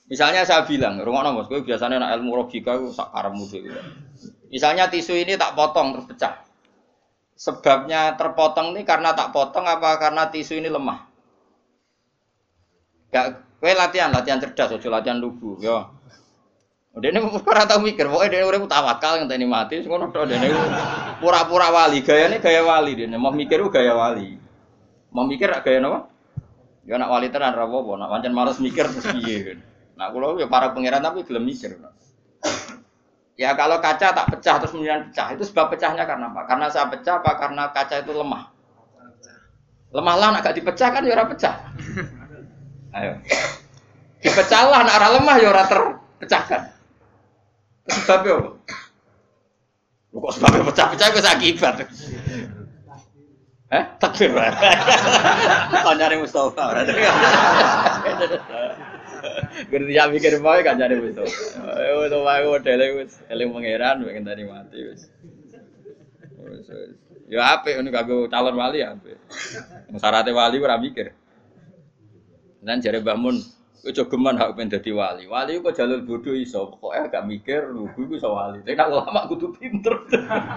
Misalnya 0.08 0.48
saya 0.48 0.64
bilang, 0.64 0.96
rumah 1.04 1.20
nonton, 1.20 1.52
gue 1.52 1.60
biasanya 1.68 2.00
nak 2.00 2.16
ilmu 2.16 2.32
logika 2.32 2.80
itu 2.80 2.96
sak 2.96 3.12
karam 3.12 3.36
gitu. 3.44 3.68
Misalnya 4.48 4.88
tisu 4.88 5.12
ini 5.12 5.36
tak 5.36 5.52
potong 5.52 5.92
terus 5.92 6.06
pecah. 6.08 6.34
Sebabnya 7.36 8.16
terpotong 8.16 8.72
ini 8.72 8.88
karena 8.88 9.12
tak 9.12 9.36
potong 9.36 9.68
apa 9.68 10.00
karena 10.00 10.32
tisu 10.32 10.58
ini 10.58 10.72
lemah? 10.72 11.06
Gak 13.12 13.48
Kowe 13.58 13.74
latihan, 13.74 14.14
latihan 14.14 14.38
cerdas, 14.38 14.70
ojo 14.70 14.86
latihan 14.86 15.18
lugu, 15.18 15.58
yo. 15.58 15.90
Dene 16.98 17.22
ora 17.22 17.62
tau 17.66 17.82
mikir, 17.82 18.06
pokoke 18.10 18.30
dene 18.30 18.42
urip 18.46 18.66
tawakal 18.66 19.22
ngenteni 19.22 19.46
mati, 19.46 19.82
ngono 19.86 20.10
tok 20.10 20.30
dene 20.30 20.50
pura-pura 21.22 21.70
wali, 21.70 22.02
gayane 22.02 22.42
gaya 22.42 22.62
wali 22.66 22.98
dene, 22.98 23.14
mau 23.18 23.34
mikir 23.34 23.62
gaya 23.70 23.94
wali. 23.94 24.38
Mau 25.10 25.26
mikir 25.26 25.50
gaya 25.62 25.78
napa? 25.78 26.10
Ya 26.86 26.98
nak 26.98 27.10
wali 27.10 27.30
tenan 27.30 27.54
apa-apa, 27.54 27.92
nak 27.98 28.08
pancen 28.10 28.34
males 28.34 28.58
mikir 28.62 28.86
terus 28.90 29.06
piye. 29.14 29.58
Nah, 29.98 30.14
kula 30.14 30.38
ya 30.38 30.46
para 30.46 30.70
pangeran 30.70 31.02
tapi 31.02 31.26
gelem 31.26 31.42
mikir. 31.42 31.74
Ya 33.34 33.54
kalau 33.58 33.82
kaca 33.82 34.14
tak 34.14 34.26
pecah 34.30 34.62
terus 34.62 34.70
kemudian 34.74 35.10
pecah, 35.10 35.34
itu 35.34 35.42
sebab 35.46 35.74
pecahnya 35.74 36.06
karena 36.06 36.30
apa? 36.30 36.46
Karena 36.46 36.66
saya 36.70 36.86
pecah 36.86 37.18
apa 37.18 37.34
karena 37.38 37.70
kaca 37.74 38.02
itu 38.02 38.14
lemah? 38.14 38.50
Lemah 39.90 40.14
lah, 40.18 40.28
agak 40.38 40.54
dipecah 40.58 40.88
kan 40.94 41.02
ya 41.02 41.22
pecah. 41.26 41.54
Ayo. 42.94 43.18
Dipecahlah 44.22 44.86
arah 44.86 45.10
lemah 45.18 45.36
ya 45.38 45.48
ora 45.50 45.64
terpecahkan. 45.66 46.62
Sebabnya 47.90 48.32
apa? 48.38 48.50
Kok 50.18 50.32
sebabnya 50.34 50.62
pecah-pecah 50.66 51.08
wis 51.14 51.26
akibat. 51.26 51.74
Eh, 53.68 53.84
takbir. 54.02 54.34
Nyari 55.98 56.16
Mustafa. 56.22 56.86
Gerti 59.70 59.92
ya 59.94 60.08
mikir 60.08 60.38
bae 60.40 60.60
kan 60.62 60.78
nyari 60.78 60.96
Mustafa. 60.98 61.60
Ayo 61.76 62.08
to 62.08 62.18
wae 62.22 62.42
modele 62.46 62.86
wis 63.02 63.18
eling 63.28 63.50
pangeran 63.50 64.04
pengen 64.06 64.24
tadi 64.24 64.42
mati 64.46 64.78
wis. 64.84 65.02
Ya 67.28 67.60
apik 67.60 67.76
ngono 67.76 67.90
kanggo 67.92 68.16
calon 68.32 68.56
wali 68.56 68.80
apik. 68.80 69.18
Syaratnya 69.96 70.32
wali 70.32 70.56
ora 70.62 70.80
mikir. 70.80 71.12
Dan 72.58 72.82
jare 72.82 72.98
Mbah 73.04 73.14
Mun, 73.14 73.36
kowe 73.84 74.04
geman 74.08 74.34
hak 74.40 74.56
pengen 74.56 74.72
dadi 74.78 74.90
wali. 74.90 75.24
Wali 75.28 75.60
kok 75.60 75.76
jalur 75.76 76.00
bodoh 76.02 76.34
iso, 76.34 76.72
pokoke 76.72 76.96
agak 76.96 77.24
mikir 77.28 77.68
lugu 77.68 78.08
iku 78.08 78.14
iso 78.16 78.32
wali. 78.32 78.64
Tapi 78.64 78.74
nek 78.74 78.88
ulama 78.90 79.28
kudu 79.30 79.52
pinter. 79.54 79.94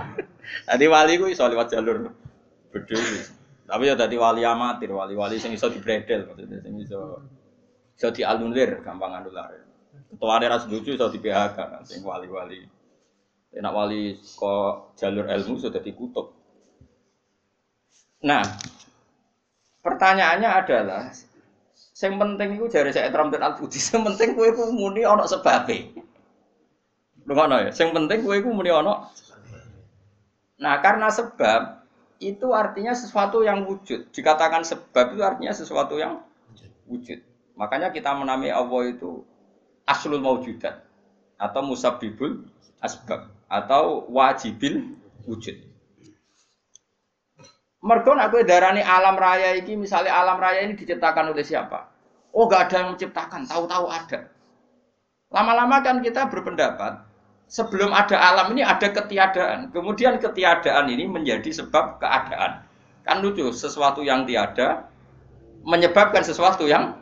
Dadi 0.67 0.85
wali 0.89 1.21
ku 1.21 1.29
iso 1.29 1.45
lewat 1.45 1.69
jalur 1.71 2.11
bodoh. 2.73 3.01
Tapi 3.71 3.87
ya 3.87 3.95
dadi 3.95 4.19
wali 4.19 4.43
amatir, 4.43 4.91
wali-wali 4.91 5.39
sing 5.39 5.55
iso 5.55 5.71
dibredel 5.71 6.27
maksudnya 6.27 6.59
sing 6.59 6.75
iso 6.83 7.23
iso 8.01 8.10
dianulir 8.10 8.81
gampang 8.81 9.13
anular. 9.22 9.53
Ketua 10.10 10.41
ra 10.41 10.58
setuju 10.58 10.98
iso 10.98 11.13
di 11.13 11.22
PHK 11.22 11.86
sing 11.86 12.01
wali-wali. 12.01 12.65
Enak 13.53 13.74
wali 13.77 14.17
kok 14.17 14.98
jalur 14.98 15.29
ilmu 15.29 15.62
sudah 15.62 15.77
dikutuk. 15.86 16.34
Nah, 18.25 18.41
pertanyaannya 19.86 20.50
adalah 20.50 21.13
Sing 22.01 22.17
penting 22.17 22.58
iku 22.58 22.65
jare 22.65 22.89
saya 22.89 23.13
Trump 23.13 23.29
dan 23.29 23.46
Al 23.46 23.53
Budi, 23.62 23.77
sing 23.77 24.01
penting 24.01 24.34
kowe 24.34 24.50
iku 24.50 24.74
muni 24.74 25.05
ana 25.05 25.29
sebabe. 25.29 25.93
Lho 27.29 27.34
ngono 27.38 27.62
ya, 27.62 27.70
sing 27.70 27.93
penting 27.93 28.25
iku 28.25 28.50
muni. 28.50 28.74
Nah, 30.62 30.75
karena 30.81 31.13
sebab 31.13 31.86
itu 32.17 32.58
artinya 32.58 32.98
sesuatu 32.98 33.46
yang 33.46 33.70
wujud. 33.70 34.10
Dikatakan 34.10 34.65
sebab 34.65 35.13
itu 35.13 35.22
artinya 35.22 35.53
sesuatu 35.53 36.01
yang 36.01 36.25
wujud. 36.89 37.22
Makanya 37.62 37.94
kita 37.94 38.18
menamai 38.18 38.50
Allah 38.50 38.89
itu 38.89 39.22
aslul 39.86 40.18
maujudat 40.18 40.82
atau 41.38 41.62
musabibul 41.62 42.50
asbab 42.82 43.30
atau 43.46 44.10
wajibil 44.10 44.98
wujud. 45.30 45.53
Mergon 47.86 48.18
aku 48.18 48.41
darani 48.46 48.82
alam 48.82 49.13
raya 49.13 49.58
ini, 49.58 49.77
misalnya 49.77 50.13
alam 50.13 50.41
raya 50.41 50.65
ini 50.65 50.74
diciptakan 50.74 51.34
oleh 51.34 51.46
siapa? 51.46 51.89
Oh 52.34 52.50
gak 52.50 52.70
ada 52.70 52.75
yang 52.82 52.89
menciptakan, 52.98 53.46
tahu-tahu 53.46 53.89
ada. 53.89 54.30
Lama-lama 55.34 55.82
kan 55.86 56.01
kita 56.01 56.30
berpendapat, 56.30 57.01
sebelum 57.50 57.91
ada 57.91 58.15
alam 58.22 58.53
ini 58.53 58.62
ada 58.63 58.86
ketiadaan. 58.86 59.74
Kemudian 59.74 60.22
ketiadaan 60.22 60.88
ini 60.94 61.10
menjadi 61.10 61.50
sebab 61.51 61.98
keadaan. 61.98 62.63
Kan 63.01 63.25
lucu, 63.25 63.50
sesuatu 63.50 64.06
yang 64.06 64.30
tiada 64.30 64.89
menyebabkan 65.65 66.25
sesuatu 66.25 66.65
yang. 66.65 67.00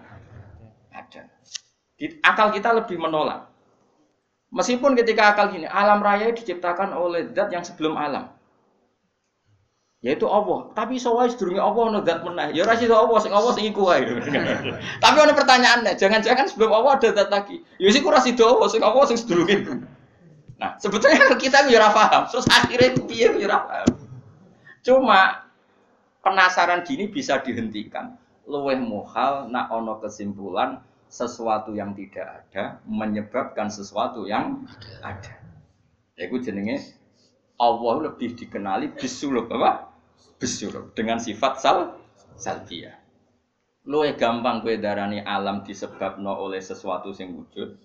Akal 2.24 2.56
kita 2.56 2.72
lebih 2.72 2.96
menolak. 2.96 3.50
Meskipun 4.50 4.98
ketika 4.98 5.36
akal 5.36 5.54
gini, 5.54 5.70
alam 5.70 6.02
raya 6.02 6.34
diciptakan 6.34 6.96
oleh 6.98 7.30
zat 7.38 7.54
yang 7.54 7.62
sebelum 7.62 7.94
alam. 7.94 8.34
Yaitu 10.00 10.26
Allah. 10.26 10.72
Tapi 10.74 10.96
soal 10.96 11.28
sedurunge 11.28 11.60
Allah 11.60 11.84
ono 11.92 12.00
zat 12.02 12.24
meneh. 12.24 12.56
Ya 12.56 12.64
ora 12.64 12.80
sida 12.80 12.96
Allah 12.96 13.20
sing 13.20 13.36
Allah 13.36 13.52
sing 13.52 13.68
iku 13.68 13.92
wae. 13.92 14.08
Tapi 15.04 15.18
ono 15.20 15.34
pertanyaannya, 15.36 15.94
jangan-jangan 16.00 16.48
sebelum 16.50 16.72
Allah 16.72 16.98
ada 16.98 17.10
zat 17.14 17.30
lagi. 17.30 17.62
Ya 17.78 17.92
sik 17.92 18.08
ora 18.08 18.24
sida 18.24 18.48
Allah 18.48 18.68
sing 18.72 18.82
Allah 18.82 19.04
sing 19.06 19.20
sedurunge 19.20 19.56
itu. 19.60 19.74
Nah, 20.56 20.80
sebetulnya 20.82 21.36
kita 21.36 21.68
ya 21.68 21.78
ora 21.84 21.92
paham. 21.92 22.24
Terus 22.32 22.48
akhirnya 22.48 22.90
piye 23.06 23.28
ya 23.38 23.46
ora 23.52 23.60
paham. 23.68 23.90
Cuma 24.82 25.20
penasaran 26.26 26.82
gini 26.88 27.12
bisa 27.12 27.38
dihentikan. 27.44 28.18
Luweh 28.50 28.80
muhal 28.82 29.52
nak 29.52 29.70
ono 29.70 30.02
kesimpulan 30.02 30.82
sesuatu 31.10 31.74
yang 31.74 31.98
tidak 31.98 32.46
ada 32.46 32.80
menyebabkan 32.86 33.74
sesuatu 33.74 34.30
yang 34.30 34.70
ada. 35.02 35.42
Itu 36.14 36.38
jenenge 36.38 36.94
Allah 37.60 38.14
lebih 38.14 38.38
dikenali 38.38 38.94
bisuluk 38.96 39.50
apa? 39.52 39.90
bisyur 40.40 40.96
dengan 40.96 41.20
sifat 41.20 41.60
sal 41.60 42.00
salbiyah. 42.40 42.96
Luwe 43.90 44.16
gampang 44.16 44.64
kue 44.64 44.80
darani 44.80 45.20
alam 45.20 45.68
disebabno 45.68 46.32
oleh 46.40 46.64
sesuatu 46.64 47.12
sing 47.12 47.36
wujud. 47.36 47.76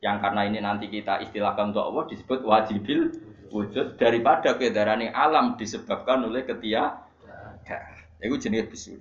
Yang 0.00 0.16
karena 0.20 0.40
ini 0.48 0.58
nanti 0.60 0.92
kita 0.92 1.24
istilahkan 1.24 1.72
untuk 1.72 1.84
Allah 1.84 2.04
disebut 2.08 2.40
wajibil 2.44 3.00
wujud 3.48 3.96
daripada 3.96 4.56
kue 4.60 4.68
darani 4.68 5.08
alam 5.08 5.56
disebabkan 5.56 6.24
oleh 6.28 6.44
ketia 6.44 7.08
Itu 8.20 8.36
jenis 8.36 8.68
bisyur. 8.68 9.00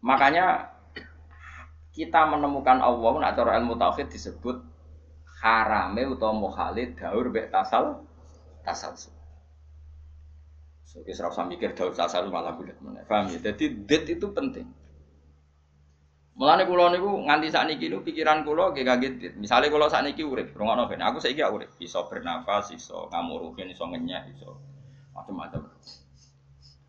Makanya 0.00 0.77
kita 1.98 2.30
menemukan 2.30 2.78
Allah 2.78 3.12
nak 3.18 3.34
cara 3.34 3.58
ilmu 3.58 3.74
tauhid 3.74 4.06
disebut 4.06 4.62
harame 5.42 6.06
utawa 6.06 6.30
muhalid 6.30 6.94
daur 6.94 7.26
bek 7.34 7.50
tasal 7.50 8.06
tasal. 8.62 8.94
Oke, 10.98 11.14
serap 11.14 11.30
usah 11.30 11.46
mikir 11.46 11.78
daun 11.78 11.94
sasar 11.94 12.26
malah 12.26 12.58
bulat 12.58 12.74
mana. 12.82 13.06
Paham 13.06 13.30
ya? 13.30 13.38
Jadi 13.38 13.86
det 13.86 14.18
itu 14.18 14.26
penting. 14.34 14.66
Mulane 16.38 16.66
kula 16.66 16.90
niku 16.90 17.22
nganti 17.26 17.50
sakniki 17.50 17.86
niku 17.90 18.02
pikiran 18.06 18.42
kula 18.42 18.74
kaget 18.74 19.14
dit. 19.18 19.34
Misale 19.38 19.70
kula 19.70 19.90
sakniki 19.90 20.26
urip, 20.26 20.54
rungokno 20.54 20.90
ben 20.90 21.02
aku 21.02 21.18
saiki 21.22 21.42
urip, 21.42 21.74
iso 21.82 22.06
bernafas, 22.06 22.74
iso 22.74 23.10
ngamuruhin, 23.10 23.70
iso 23.74 23.86
ngenyek, 23.86 24.38
iso 24.38 24.58
macam-macam. 25.14 25.66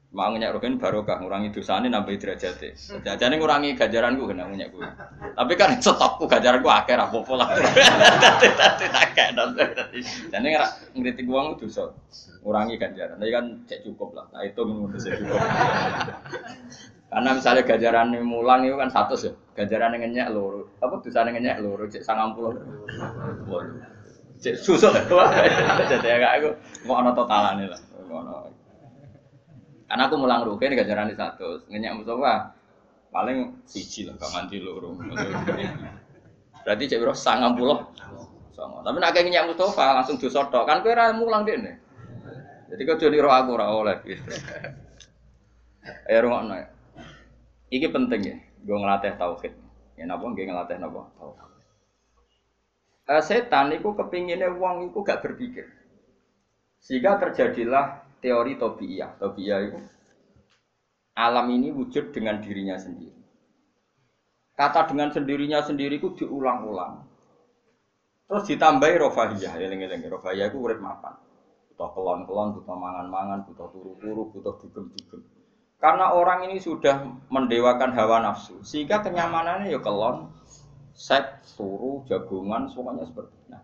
Mau 0.10 0.34
ngenyek 0.34 0.58
rugen 0.58 0.82
barokah 0.82 1.22
ngurangi 1.22 1.54
dosane 1.54 1.86
nambah 1.86 2.18
derajate. 2.18 2.74
Jajane 3.06 3.38
ngurangi 3.38 3.78
ganjaranku 3.78 4.26
kena 4.26 4.50
ngenyek 4.50 4.74
kuwi. 4.74 4.90
Tapi 5.38 5.54
kan 5.54 5.78
stokku 5.78 6.26
ganjaranku 6.26 6.66
akeh 6.66 6.98
ra 6.98 7.06
apa-apa 7.06 7.34
lah. 7.38 7.54
Dadi 7.54 8.50
tak 8.58 9.14
kek 9.14 9.38
Jane 10.34 10.58
ora 10.58 10.66
ngritik 10.98 11.30
wong 11.30 11.62
dosa. 11.62 11.94
Ngurangi 12.42 12.82
ganjaran. 12.82 13.22
Tapi 13.22 13.30
kan 13.30 13.46
cek 13.70 13.86
cukup 13.86 14.18
lah. 14.18 14.26
Nah 14.34 14.42
itu 14.42 14.58
menurut 14.66 14.98
saya 14.98 15.22
cukup. 15.22 15.46
Karena 17.10 17.34
misalnya 17.38 17.62
ganjaran 17.70 18.10
mulang 18.26 18.66
itu 18.66 18.82
kan 18.82 18.90
satu 18.90 19.14
ya. 19.14 19.30
Ganjaran 19.54 19.94
yang 19.94 20.10
ngenyek 20.10 20.34
loro. 20.34 20.74
Apa 20.82 21.06
dosane 21.06 21.38
ngenyek 21.38 21.62
loro 21.62 21.86
cek 21.86 22.02
90. 22.02 24.42
Cek 24.42 24.58
susuk. 24.58 24.90
Jadi 25.86 26.18
aku 26.18 26.50
mau 26.90 26.98
ana 26.98 27.14
totalane 27.14 27.70
lah. 27.70 27.78
Karena 29.90 30.06
aku 30.06 30.16
mulang 30.22 30.46
rugen 30.46 30.78
ganjaran 30.78 31.10
di 31.10 31.18
satu, 31.18 31.66
ngenyak 31.66 31.98
Mustafa 31.98 32.54
paling 33.10 33.66
siji 33.66 34.06
lah, 34.06 34.14
gak 34.22 34.30
nganti 34.38 34.62
loro. 34.62 34.94
Berarti 36.62 36.84
cek 36.86 37.02
sangat 37.18 37.58
puluh. 37.58 37.90
Tapi 38.54 38.98
nak 39.02 39.12
kayak 39.18 39.26
ngenyak 39.26 39.46
Mustafa 39.50 39.98
langsung 39.98 40.22
disotok, 40.22 40.70
kan 40.70 40.86
kue 40.86 40.94
mulang 41.18 41.42
deh 41.42 41.58
nih. 41.58 41.76
Jadi 42.70 42.82
kau 42.86 43.02
jadi 43.02 43.18
roh 43.18 43.34
aku 43.34 43.58
roh 43.58 43.82
oleh 43.82 43.98
gitu. 44.06 44.30
Ya 46.06 46.22
nih. 46.22 46.70
Iki 47.74 47.88
penting 47.90 48.22
ya, 48.22 48.38
gue 48.38 48.78
ngelatih 48.78 49.18
tauhid. 49.18 49.54
Ya 49.98 50.06
napa 50.06 50.26
gue 50.30 50.46
ngelatih 50.46 50.78
napa 50.78 51.10
tauhid. 51.18 51.50
Uh, 53.10 53.24
setan 53.26 53.74
itu 53.74 53.90
kepinginnya 53.98 54.54
uang 54.54 54.94
itu 54.94 55.02
gak 55.02 55.26
berpikir. 55.26 55.66
Sehingga 56.78 57.18
terjadilah 57.18 58.06
teori 58.20 58.56
tobiyah. 58.56 59.20
Tobiyah 59.20 59.60
itu 59.66 59.80
alam 61.20 61.52
ini 61.52 61.74
wujud 61.76 62.16
dengan 62.16 62.40
dirinya 62.40 62.80
sendiri. 62.80 63.20
Kata 64.56 64.88
dengan 64.88 65.12
sendirinya 65.12 65.64
sendiri 65.64 66.00
itu 66.00 66.16
diulang-ulang. 66.20 67.08
Terus 68.30 68.44
ditambahi 68.46 68.96
rofahiyah, 69.00 69.56
eling-eling 69.58 70.06
rofahiyah 70.06 70.52
itu 70.52 70.60
urip 70.60 70.80
mapan. 70.84 71.16
Butuh 71.72 71.90
kelon-kelon, 71.96 72.60
butuh 72.60 72.76
mangan-mangan, 72.76 73.48
butuh 73.48 73.72
turu-turu, 73.72 74.30
butuh 74.36 74.54
dugem-dugem. 74.60 75.24
Karena 75.80 76.12
orang 76.12 76.52
ini 76.52 76.60
sudah 76.60 77.08
mendewakan 77.32 77.96
hawa 77.96 78.20
nafsu, 78.20 78.60
sehingga 78.68 79.00
kenyamanannya 79.00 79.72
ya 79.72 79.80
kelon, 79.80 80.28
seks, 80.92 81.56
turu, 81.56 82.04
jagungan, 82.12 82.68
semuanya 82.68 83.08
seperti 83.08 83.32
itu. 83.32 83.48
Nah, 83.56 83.64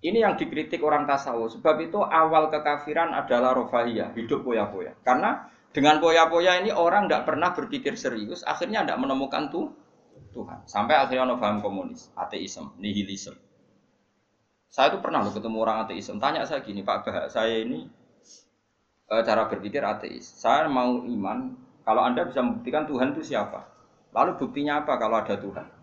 ini 0.00 0.24
yang 0.24 0.36
dikritik 0.36 0.80
orang 0.80 1.04
tasawuf. 1.04 1.60
Sebab 1.60 1.76
itu 1.84 2.00
awal 2.00 2.48
kekafiran 2.48 3.12
adalah 3.12 3.52
rofahiyah, 3.52 4.16
hidup 4.16 4.44
poya-poya. 4.44 4.96
Karena 5.04 5.48
dengan 5.70 6.00
poya-poya 6.00 6.58
ini 6.64 6.72
orang 6.72 7.06
tidak 7.06 7.28
pernah 7.28 7.52
berpikir 7.52 7.94
serius, 7.94 8.40
akhirnya 8.42 8.82
tidak 8.82 8.98
menemukan 9.04 9.52
tuh 9.52 9.70
Tuhan. 10.32 10.64
Sampai 10.64 10.96
akhirnya 10.96 11.36
paham 11.36 11.60
komunis, 11.60 12.08
ateisme, 12.16 12.72
nihilisme. 12.80 13.36
Saya 14.70 14.94
itu 14.94 15.02
pernah 15.02 15.26
loh 15.26 15.34
ketemu 15.34 15.56
orang 15.60 15.84
ateisme. 15.84 16.22
Tanya 16.22 16.46
saya 16.46 16.62
gini, 16.62 16.86
Pak 16.86 17.02
Bah, 17.02 17.26
saya 17.26 17.60
ini 17.60 17.90
e, 19.10 19.14
cara 19.26 19.50
berpikir 19.50 19.82
ateis. 19.82 20.22
Saya 20.22 20.70
mau 20.70 21.02
iman, 21.02 21.58
kalau 21.82 22.06
Anda 22.06 22.24
bisa 22.24 22.40
membuktikan 22.40 22.86
Tuhan 22.86 23.12
itu 23.18 23.34
siapa? 23.34 23.66
Lalu 24.14 24.38
buktinya 24.38 24.86
apa 24.86 24.94
kalau 24.98 25.18
ada 25.18 25.34
Tuhan? 25.34 25.79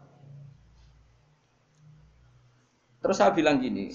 Terus 3.08 3.24
saya 3.24 3.32
bilang 3.32 3.64
gini, 3.64 3.88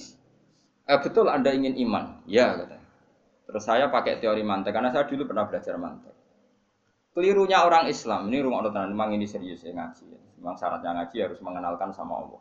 eh, 0.89 0.99
betul 1.05 1.29
Anda 1.29 1.53
ingin 1.53 1.77
iman? 1.85 2.25
Ya, 2.25 2.57
katanya. 2.57 2.89
Terus 3.45 3.63
saya 3.69 3.93
pakai 3.93 4.25
teori 4.25 4.41
mantek, 4.41 4.73
karena 4.73 4.89
saya 4.89 5.05
dulu 5.05 5.29
pernah 5.29 5.45
belajar 5.45 5.77
mantek. 5.77 6.17
Kelirunya 7.13 7.61
orang 7.61 7.93
Islam, 7.93 8.33
ini 8.33 8.41
rumah 8.41 8.65
Allah 8.65 8.89
memang 8.89 9.13
ini 9.13 9.29
serius 9.29 9.61
ya 9.69 9.77
ngaji. 9.77 10.05
Ya. 10.09 10.21
Memang 10.41 10.57
syaratnya 10.57 10.97
ngaji 10.97 11.17
harus 11.21 11.41
mengenalkan 11.45 11.93
sama 11.93 12.25
Allah. 12.25 12.41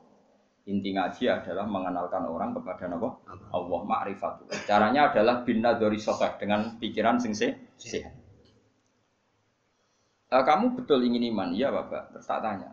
Inti 0.72 0.96
ngaji 0.96 1.28
adalah 1.28 1.68
mengenalkan 1.68 2.24
orang 2.24 2.56
kepada 2.56 2.88
Allah, 2.88 3.14
Allah 3.52 3.82
ma'rifat. 3.84 4.48
Caranya 4.64 5.12
adalah 5.12 5.44
bina 5.44 5.76
dari 5.76 6.00
sokeh 6.00 6.40
dengan 6.40 6.80
pikiran 6.80 7.20
sing 7.20 7.36
sehat. 7.36 8.16
Eh, 10.32 10.44
kamu 10.48 10.80
betul 10.80 11.04
ingin 11.04 11.36
iman? 11.36 11.52
Iya 11.52 11.76
Bapak. 11.76 12.16
Terus 12.16 12.24
tak 12.24 12.40
tanya, 12.40 12.72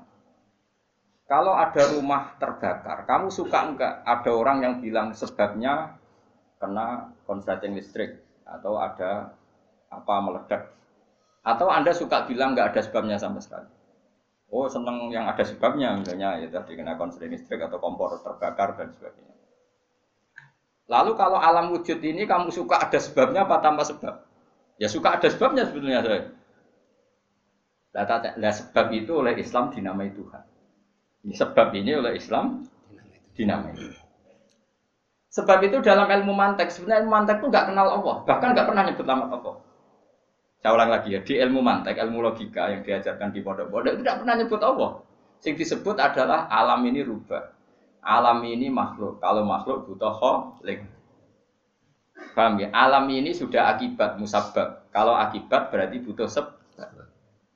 kalau 1.29 1.53
ada 1.53 1.93
rumah 1.93 2.33
terbakar, 2.41 3.05
kamu 3.05 3.29
suka 3.29 3.69
enggak 3.69 4.01
ada 4.01 4.31
orang 4.33 4.65
yang 4.65 4.75
bilang 4.81 5.13
sebabnya 5.13 6.01
kena 6.57 7.13
konsleting 7.29 7.77
listrik 7.77 8.25
atau 8.49 8.81
ada 8.81 9.37
apa 9.93 10.15
meledak? 10.25 10.73
Atau 11.45 11.69
Anda 11.69 11.93
suka 11.93 12.25
bilang 12.25 12.57
enggak 12.57 12.73
ada 12.73 12.81
sebabnya 12.81 13.21
sama 13.21 13.45
sekali? 13.45 13.69
Oh 14.49 14.65
seneng 14.73 15.13
yang 15.13 15.29
ada 15.29 15.45
sebabnya 15.45 16.01
misalnya 16.01 16.41
ya 16.41 16.49
tadi 16.49 16.81
kena 16.81 16.97
konsleting 16.97 17.37
listrik 17.37 17.61
atau 17.61 17.77
kompor 17.77 18.17
terbakar 18.25 18.81
dan 18.81 18.89
sebagainya. 18.97 19.37
Lalu 20.89 21.13
kalau 21.21 21.37
alam 21.37 21.77
wujud 21.77 22.01
ini 22.01 22.25
kamu 22.25 22.49
suka 22.49 22.89
ada 22.89 22.97
sebabnya 22.97 23.45
apa 23.45 23.61
tanpa 23.61 23.85
sebab? 23.85 24.25
Ya 24.81 24.89
suka 24.89 25.21
ada 25.21 25.29
sebabnya 25.29 25.69
sebetulnya 25.69 26.01
saya. 26.01 26.33
Nah, 27.93 28.53
sebab 28.55 28.87
itu 28.97 29.13
oleh 29.13 29.37
Islam 29.37 29.69
dinamai 29.69 30.09
Tuhan. 30.17 30.58
Sebab 31.27 31.75
ini 31.75 31.99
oleh 31.99 32.15
Islam 32.15 32.63
dinamai. 33.35 33.75
Sebab 35.29 35.59
itu 35.67 35.79
dalam 35.85 36.09
ilmu 36.09 36.33
mantek, 36.35 36.73
sebenarnya 36.73 37.05
ilmu 37.05 37.13
mantek 37.13 37.37
itu 37.43 37.47
nggak 37.53 37.67
kenal 37.71 37.89
Allah, 38.01 38.17
bahkan 38.25 38.55
nggak 38.55 38.67
pernah 38.67 38.83
nyebut 38.87 39.07
nama 39.07 39.25
Allah. 39.29 39.55
Saya 40.59 40.75
ulang 40.75 40.91
lagi 40.91 41.15
ya, 41.15 41.21
di 41.23 41.39
ilmu 41.39 41.61
mantek, 41.63 41.95
ilmu 42.01 42.19
logika 42.19 42.73
yang 42.73 42.83
diajarkan 42.83 43.31
di 43.31 43.45
pondok-pondok 43.45 43.95
itu 43.95 44.03
tidak 44.03 44.17
pernah 44.25 44.35
nyebut 44.35 44.61
Allah. 44.65 44.91
Yang 45.47 45.57
disebut 45.63 45.97
adalah 46.03 46.51
alam 46.51 46.83
ini 46.83 47.07
rubah. 47.07 47.55
Alam 48.03 48.43
ini 48.43 48.67
makhluk. 48.67 49.23
Kalau 49.23 49.47
makhluk 49.47 49.87
butuh 49.87 50.11
kholik. 50.19 50.83
Paham 52.35 52.59
ya? 52.59 52.75
Alam 52.75 53.07
ini 53.11 53.31
sudah 53.31 53.71
akibat 53.71 54.19
musabab. 54.19 54.91
Kalau 54.91 55.15
akibat 55.15 55.71
berarti 55.71 56.03
butuh 56.03 56.27
sebab. 56.27 56.59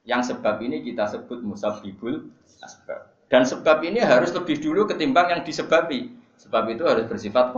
Yang 0.03 0.35
sebab 0.35 0.59
ini 0.62 0.83
kita 0.83 1.11
sebut 1.11 1.42
musabibul 1.42 2.31
asbab. 2.62 3.12
Dan 3.33 3.49
sebab 3.49 3.81
ini 3.81 4.05
harus 4.05 4.29
lebih 4.37 4.61
dulu 4.61 4.85
ketimbang 4.85 5.33
yang 5.33 5.40
disebabi. 5.40 6.12
Sebab 6.37 6.68
itu 6.68 6.85
harus 6.85 7.09
bersifat 7.09 7.57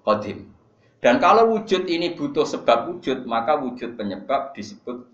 kodim. 0.00 0.48
Dan 1.04 1.20
kalau 1.20 1.52
wujud 1.52 1.84
ini 1.84 2.16
butuh 2.16 2.48
sebab 2.48 2.88
wujud, 2.88 3.28
maka 3.28 3.60
wujud 3.60 4.00
penyebab 4.00 4.56
disebut 4.56 5.04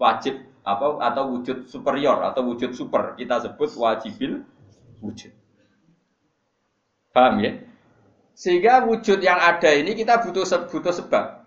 wajib 0.00 0.40
apa 0.64 1.04
atau 1.12 1.36
wujud 1.36 1.68
superior 1.68 2.24
atau 2.24 2.48
wujud 2.48 2.72
super. 2.72 3.12
Kita 3.20 3.36
sebut 3.44 3.68
wajibil 3.76 4.40
wujud. 5.04 5.36
Paham 7.12 7.44
ya? 7.44 7.52
Sehingga 8.32 8.88
wujud 8.88 9.20
yang 9.20 9.36
ada 9.36 9.68
ini 9.76 9.92
kita 9.92 10.24
butuh 10.24 10.48
butuh 10.72 10.94
sebab. 10.96 11.44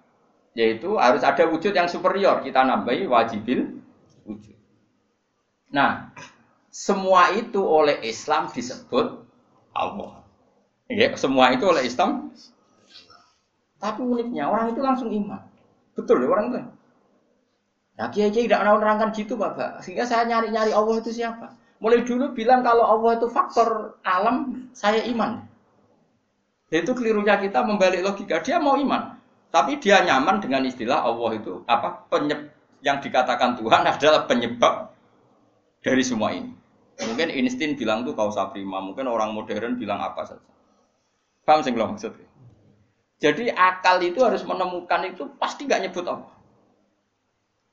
Yaitu 0.54 1.02
harus 1.02 1.26
ada 1.26 1.50
wujud 1.50 1.74
yang 1.74 1.89
superior. 1.89 2.46
Kita 2.46 2.62
nambahi 2.62 3.10
wajibil 3.10 3.82
wujud. 4.30 4.58
Nah, 5.74 6.13
semua 6.71 7.36
itu 7.36 7.60
oleh 7.60 7.99
Islam 8.07 8.47
disebut 8.47 9.27
Allah. 9.75 10.23
Ya, 10.88 11.12
semua 11.19 11.51
itu 11.51 11.67
oleh 11.67 11.84
Islam. 11.84 12.31
Tapi 13.79 13.99
uniknya 13.99 14.47
orang 14.47 14.71
itu 14.71 14.79
langsung 14.79 15.12
iman. 15.12 15.43
Betul 15.95 16.23
ya 16.23 16.27
orang 16.31 16.45
itu. 16.51 16.60
Nah, 17.99 18.07
kiai 18.10 18.31
kiai 18.31 18.47
tidak 18.47 18.63
mau 18.63 18.79
nerangkan 18.79 19.12
gitu, 19.12 19.36
Bapak. 19.36 19.84
Sehingga 19.84 20.07
saya 20.07 20.23
nyari-nyari 20.25 20.71
Allah 20.71 20.95
itu 20.97 21.12
siapa. 21.12 21.53
Mulai 21.84 22.07
dulu 22.07 22.31
bilang 22.31 22.63
kalau 22.63 22.88
Allah 22.88 23.19
itu 23.19 23.27
faktor 23.27 23.99
alam, 24.05 24.69
saya 24.71 25.03
iman. 25.12 25.43
Itu 26.71 26.95
kelirunya 26.95 27.36
kita 27.41 27.67
membalik 27.67 27.99
logika. 28.05 28.39
Dia 28.39 28.63
mau 28.63 28.79
iman, 28.79 29.19
tapi 29.51 29.75
dia 29.84 29.99
nyaman 30.07 30.39
dengan 30.39 30.63
istilah 30.63 31.03
Allah 31.03 31.36
itu 31.36 31.67
apa 31.67 32.07
penyeb 32.07 32.53
yang 32.79 33.03
dikatakan 33.03 33.60
Tuhan 33.60 33.84
adalah 33.84 34.23
penyebab 34.23 34.95
dari 35.84 36.03
semua 36.05 36.31
ini. 36.31 36.61
Mungkin 37.02 37.34
instin 37.34 37.74
bilang 37.74 38.06
tuh 38.06 38.14
kausa 38.14 38.54
prima, 38.54 38.78
mungkin 38.78 39.10
orang 39.10 39.34
modern 39.34 39.78
bilang 39.78 40.02
apa 40.02 40.28
saja. 40.28 40.46
Paham 41.42 41.66
sih 41.66 41.74
maksudnya? 41.74 42.28
Jadi 43.22 43.54
akal 43.54 44.02
itu 44.02 44.22
harus 44.26 44.42
menemukan 44.42 45.02
itu 45.06 45.30
pasti 45.38 45.70
gak 45.70 45.86
nyebut 45.86 46.06
Allah. 46.10 46.34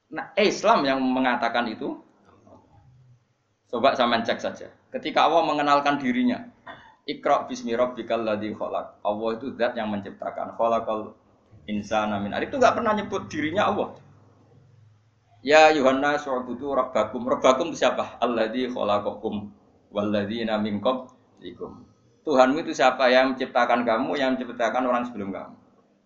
Nah, 0.08 0.32
Islam 0.36 0.84
yang 0.84 1.00
mengatakan 1.00 1.68
itu, 1.68 2.00
coba 3.68 3.96
sama 3.96 4.20
cek 4.24 4.40
saja. 4.40 4.68
Ketika 4.92 5.28
Allah 5.28 5.44
mengenalkan 5.44 6.00
dirinya, 6.00 6.48
Iqra 7.08 7.48
bismi 7.48 7.72
rabbikal 7.72 8.20
ladzi 8.20 8.52
khalaq. 8.52 9.00
Allah 9.00 9.28
itu 9.40 9.56
zat 9.56 9.72
yang 9.72 9.88
menciptakan. 9.88 10.52
Khalaqal 10.60 11.16
insana 11.64 12.20
min 12.20 12.36
Itu 12.36 12.60
enggak 12.60 12.76
pernah 12.76 12.92
nyebut 12.92 13.32
dirinya 13.32 13.72
Allah. 13.72 13.96
Ya 15.42 15.70
Yohanna 15.70 16.18
su'budu 16.18 16.74
rabbakum. 16.74 17.22
Rabbakum 17.22 17.70
siapa? 17.70 18.18
Alladzi 18.18 18.66
khalaqakum 18.66 19.48
walladzina 19.94 20.58
min 20.58 20.82
qablikum. 20.82 21.86
Tuhanmu 22.26 22.60
itu 22.60 22.76
siapa 22.76 23.08
yang 23.08 23.32
menciptakan 23.32 23.86
kamu, 23.86 24.18
yang 24.18 24.36
menciptakan 24.36 24.84
orang 24.84 25.06
sebelum 25.08 25.30
kamu. 25.32 25.54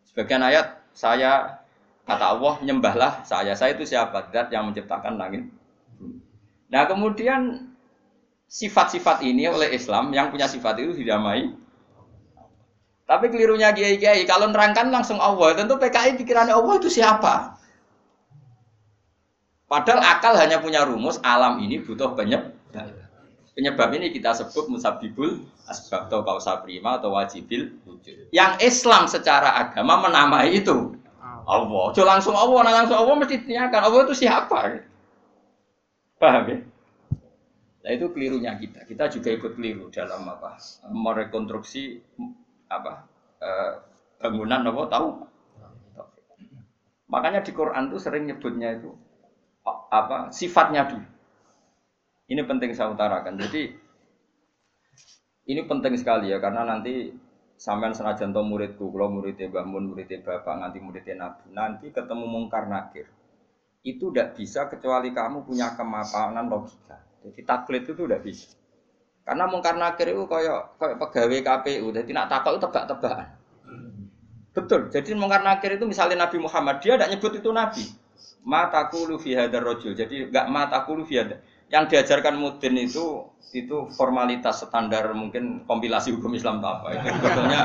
Sebagian 0.07 0.45
ayat 0.45 0.79
saya 0.92 1.64
kata 2.05 2.37
Allah 2.37 2.55
nyembahlah 2.61 3.25
saya. 3.25 3.57
Saya 3.57 3.75
itu 3.75 3.88
siapa? 3.88 4.29
Zat 4.31 4.53
yang 4.53 4.71
menciptakan 4.71 5.16
langit. 5.16 5.49
Nah 6.68 6.85
kemudian 6.85 7.73
sifat-sifat 8.47 9.25
ini 9.25 9.49
oleh 9.49 9.73
Islam 9.73 10.12
yang 10.12 10.29
punya 10.29 10.45
sifat 10.45 10.77
itu 10.85 10.92
didamai. 10.92 11.57
Tapi 13.09 13.27
kelirunya 13.33 13.73
kiai-kiai 13.73 14.25
kalau 14.29 14.53
nerangkan 14.53 14.92
langsung 14.92 15.18
Allah, 15.18 15.57
tentu 15.57 15.77
PKI 15.77 16.21
pikirannya 16.21 16.55
Allah 16.55 16.75
itu 16.79 16.88
siapa? 16.88 17.62
Padahal 19.73 20.05
akal 20.05 20.37
hanya 20.37 20.61
punya 20.61 20.85
rumus 20.85 21.17
alam 21.25 21.57
ini 21.65 21.81
butuh 21.81 22.13
penyebab. 22.13 22.53
Penyebab 23.57 23.89
ini 23.97 24.13
kita 24.13 24.37
sebut 24.37 24.69
musabibul 24.69 25.49
asbab 25.65 26.13
atau 26.13 26.21
kausa 26.21 26.61
prima 26.61 27.01
atau 27.01 27.17
wajibil 27.17 27.73
Yang 28.37 28.53
Islam 28.61 29.09
secara 29.09 29.57
agama 29.57 30.05
menamai 30.05 30.61
itu 30.61 30.93
Allah. 31.25 31.89
Coba 31.97 32.21
langsung 32.21 32.37
Allah, 32.37 32.69
nah 32.69 32.73
langsung 32.85 33.01
Allah 33.01 33.17
mesti 33.17 33.41
ditanyakan 33.41 33.81
Allah 33.81 34.01
itu 34.05 34.15
siapa? 34.21 34.61
Paham 36.21 36.45
ya? 36.53 36.57
Nah 37.81 37.91
itu 37.97 38.07
kelirunya 38.13 38.53
kita. 38.61 38.85
Kita 38.85 39.09
juga 39.09 39.33
ikut 39.33 39.57
keliru 39.57 39.89
dalam 39.89 40.29
apa? 40.29 40.61
Merekonstruksi 40.93 41.97
apa? 42.69 43.09
Eh, 43.41 43.73
bangunan 44.21 44.69
apa 44.69 44.83
tahu? 44.93 45.09
Makanya 47.09 47.41
di 47.41 47.57
Quran 47.57 47.89
tuh 47.89 48.01
sering 48.01 48.29
nyebutnya 48.29 48.77
itu 48.77 48.93
apa? 49.66 50.31
Sifatnya 50.35 50.88
dulu. 50.88 51.07
Ini 52.33 52.42
penting 52.48 52.72
saya 52.72 52.90
utarakan. 52.94 53.37
Jadi 53.38 53.62
ini 55.51 55.61
penting 55.66 55.98
sekali 55.98 56.31
ya 56.31 56.38
karena 56.38 56.62
nanti 56.62 57.11
sampean 57.59 57.94
senajan 57.94 58.35
to 58.35 58.42
muridku, 58.42 58.90
kalau 58.90 59.11
muridnya 59.11 59.46
Mbah 59.46 59.66
Mun, 59.66 59.94
muridnya 59.94 60.18
Bapak, 60.22 60.59
nanti 60.59 60.83
muridnya 60.83 61.14
Nabi, 61.14 61.46
nanti 61.55 61.87
ketemu 61.94 62.27
mungkar 62.27 62.66
nakir. 62.66 63.07
Itu 63.87 64.11
tidak 64.11 64.38
bisa 64.38 64.66
kecuali 64.66 65.14
kamu 65.14 65.46
punya 65.46 65.75
kemapanan 65.75 66.46
logika. 66.51 67.03
Jadi 67.22 67.40
taklid 67.46 67.87
itu 67.87 68.03
udah 68.07 68.18
bisa. 68.18 68.55
Karena 69.22 69.46
mungkar 69.46 69.79
nakir 69.79 70.11
itu 70.11 70.27
kayak 70.27 70.79
kayak 70.79 70.96
pegawai 70.98 71.38
KPU. 71.42 71.87
Jadi 71.94 72.11
nak 72.11 72.27
takut 72.27 72.59
itu 72.59 72.62
tebak-tebakan. 72.66 73.29
Betul. 74.51 74.81
Jadi 74.90 75.11
mungkar 75.14 75.46
nakir 75.46 75.79
itu 75.79 75.87
misalnya 75.87 76.27
Nabi 76.27 76.42
Muhammad 76.42 76.83
dia 76.83 76.98
tidak 76.98 77.11
nyebut 77.14 77.33
itu 77.38 77.51
Nabi. 77.55 77.85
Matakulu 78.42 79.16
fi 79.22 79.38
hadar 79.38 79.62
rojul. 79.62 79.94
Jadi 79.94 80.29
nggak 80.29 80.46
matakulu 80.51 81.07
fi 81.07 81.22
hadar. 81.22 81.38
Yang 81.72 81.85
diajarkan 81.94 82.37
mudin 82.37 82.75
itu 82.77 83.27
itu 83.53 83.88
formalitas 83.92 84.64
standar 84.64 85.12
mungkin 85.12 85.64
kompilasi 85.68 86.16
hukum 86.16 86.33
Islam 86.33 86.64
apa 86.64 86.96
itu 86.96 87.07
sebetulnya 87.20 87.61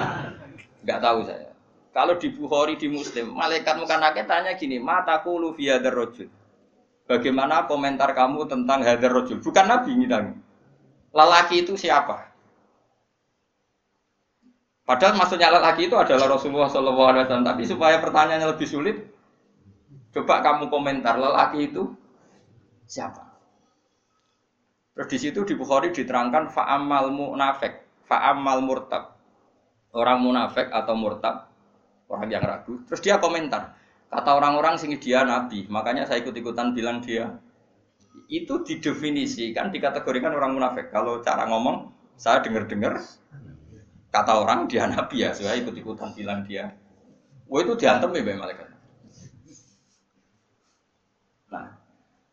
nggak 0.84 1.00
tahu 1.00 1.20
saya. 1.24 1.52
Kalau 1.96 2.14
di 2.22 2.30
Bukhari 2.30 2.78
di 2.78 2.94
Muslim, 2.94 3.34
malaikat 3.34 3.74
mungkar 3.74 3.98
nakir 3.98 4.30
tanya 4.30 4.54
gini, 4.54 4.78
matakulu 4.78 5.58
fi 5.58 5.74
hadar 5.74 5.98
rojul. 5.98 6.30
Bagaimana 7.10 7.66
komentar 7.66 8.14
kamu 8.14 8.46
tentang 8.46 8.86
hadar 8.86 9.10
rojul? 9.10 9.42
Bukan 9.42 9.66
Nabi 9.66 9.98
ngidang. 9.98 10.38
Lelaki 11.16 11.66
itu 11.66 11.74
siapa? 11.74 12.30
Padahal 14.86 15.20
maksudnya 15.20 15.52
lelaki 15.52 15.90
itu 15.90 15.98
adalah 15.98 16.38
Rasulullah 16.38 16.70
SAW. 16.70 17.28
Tapi 17.44 17.64
supaya 17.66 17.98
pertanyaannya 18.00 18.48
lebih 18.56 18.68
sulit, 18.70 18.96
coba 20.16 20.44
kamu 20.44 20.70
komentar 20.72 21.20
lelaki 21.20 21.72
itu 21.72 21.92
siapa? 22.88 23.24
Terus 24.98 25.08
di 25.14 25.18
situ 25.18 25.40
di 25.46 25.54
Bukhari 25.54 25.94
diterangkan 25.94 26.50
fa'amal 26.50 27.14
munafik, 27.14 27.86
fa'amal 28.10 28.66
murtab. 28.66 29.14
Orang 29.94 30.26
munafik 30.26 30.70
atau 30.70 30.94
murtab, 30.98 31.50
orang 32.10 32.28
yang 32.30 32.44
ragu. 32.44 32.82
Terus 32.86 33.02
dia 33.02 33.18
komentar, 33.18 33.78
Kata 34.08 34.40
orang-orang 34.40 34.80
sini 34.80 34.96
dia 34.96 35.28
nabi, 35.28 35.68
makanya 35.68 36.08
saya 36.08 36.24
ikut-ikutan 36.24 36.72
bilang 36.72 37.04
dia. 37.04 37.44
Itu 38.32 38.64
didefinisikan, 38.64 39.72
dikategorikan 39.72 40.32
orang 40.32 40.56
munafik. 40.56 40.96
Kalau 40.96 41.20
cara 41.20 41.44
ngomong, 41.52 41.92
saya 42.16 42.40
dengar-dengar 42.40 43.04
kata 44.08 44.34
orang 44.40 44.72
dia 44.72 44.88
nabi 44.88 45.28
ya, 45.28 45.36
saya 45.36 45.60
ikut-ikutan 45.60 46.16
bilang 46.16 46.48
dia. 46.48 46.72
Wah 47.52 47.60
itu 47.64 47.76
diantem 47.76 48.16
ya 48.16 48.36
malaikat. 48.36 48.68
Nah, 51.52 51.68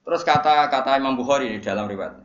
terus 0.05 0.23
kata 0.23 0.69
kata 0.69 1.01
Imam 1.01 1.17
Bukhari 1.19 1.51
di 1.51 1.61
dalam 1.64 1.88
riwayat. 1.88 2.21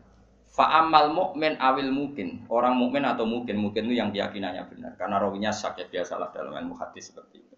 Fa'amal 0.50 1.16
mukmin 1.16 1.56
awil 1.56 1.94
mungkin 1.94 2.44
orang 2.52 2.76
mukmin 2.76 3.06
atau 3.08 3.24
mungkin 3.24 3.56
mungkin 3.62 3.88
itu 3.88 3.96
yang 4.02 4.12
keyakinannya 4.12 4.66
benar 4.68 4.92
karena 5.00 5.16
rawinya 5.22 5.54
sakit 5.56 5.88
ya 5.88 6.04
biasalah 6.04 6.36
dalam 6.36 6.52
ilmu 6.52 6.76
hadis 6.76 7.14
seperti 7.14 7.40
itu. 7.40 7.56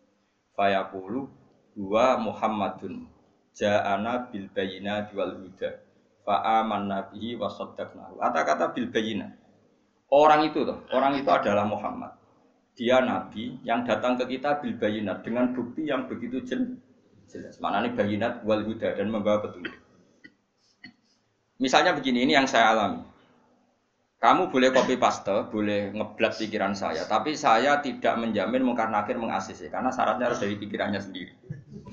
Fayaqulu 0.53 1.41
Dua 1.71 2.19
Muhammadun 2.19 3.07
ja'ana 3.55 4.27
bil 4.27 4.51
bayina 4.51 5.07
wal 5.15 5.39
huda 5.39 5.79
fa 6.27 6.59
amanna 6.59 7.07
bihi 7.07 7.39
wa 7.39 7.47
saddaqnahu. 7.47 8.19
Kata-kata 8.19 8.75
bil 8.75 8.91
bayina. 8.91 9.31
Orang 10.11 10.43
itu 10.43 10.67
tuh, 10.67 10.83
orang 10.91 11.15
itu 11.15 11.31
adalah 11.31 11.63
Muhammad. 11.63 12.11
Dia 12.75 12.99
nabi 12.99 13.55
yang 13.63 13.87
datang 13.87 14.19
ke 14.19 14.35
kita 14.35 14.59
bil 14.59 14.75
bayinat 14.75 15.23
dengan 15.23 15.55
bukti 15.55 15.87
yang 15.87 16.11
begitu 16.11 16.43
jelas. 16.43 17.55
Mana 17.63 17.87
nih 17.87 17.95
bayinat 17.95 18.43
wal 18.43 18.67
huda 18.67 18.91
dan 18.99 19.07
membawa 19.07 19.39
petunjuk. 19.47 19.71
Misalnya 21.61 21.93
begini, 21.93 22.25
ini 22.25 22.33
yang 22.33 22.49
saya 22.49 22.73
alami. 22.73 23.05
Kamu 24.17 24.49
boleh 24.49 24.73
copy 24.73 24.97
paste, 24.97 25.49
boleh 25.49 25.93
ngeblat 25.93 26.33
pikiran 26.37 26.73
saya, 26.73 27.05
tapi 27.05 27.37
saya 27.37 27.81
tidak 27.81 28.17
menjamin 28.17 28.61
mungkar 28.65 28.89
nakir 28.89 29.17
mengasisi, 29.17 29.69
karena 29.69 29.93
syaratnya 29.93 30.29
harus 30.29 30.41
dari 30.41 30.57
pikirannya 30.57 31.01
sendiri. 31.01 31.33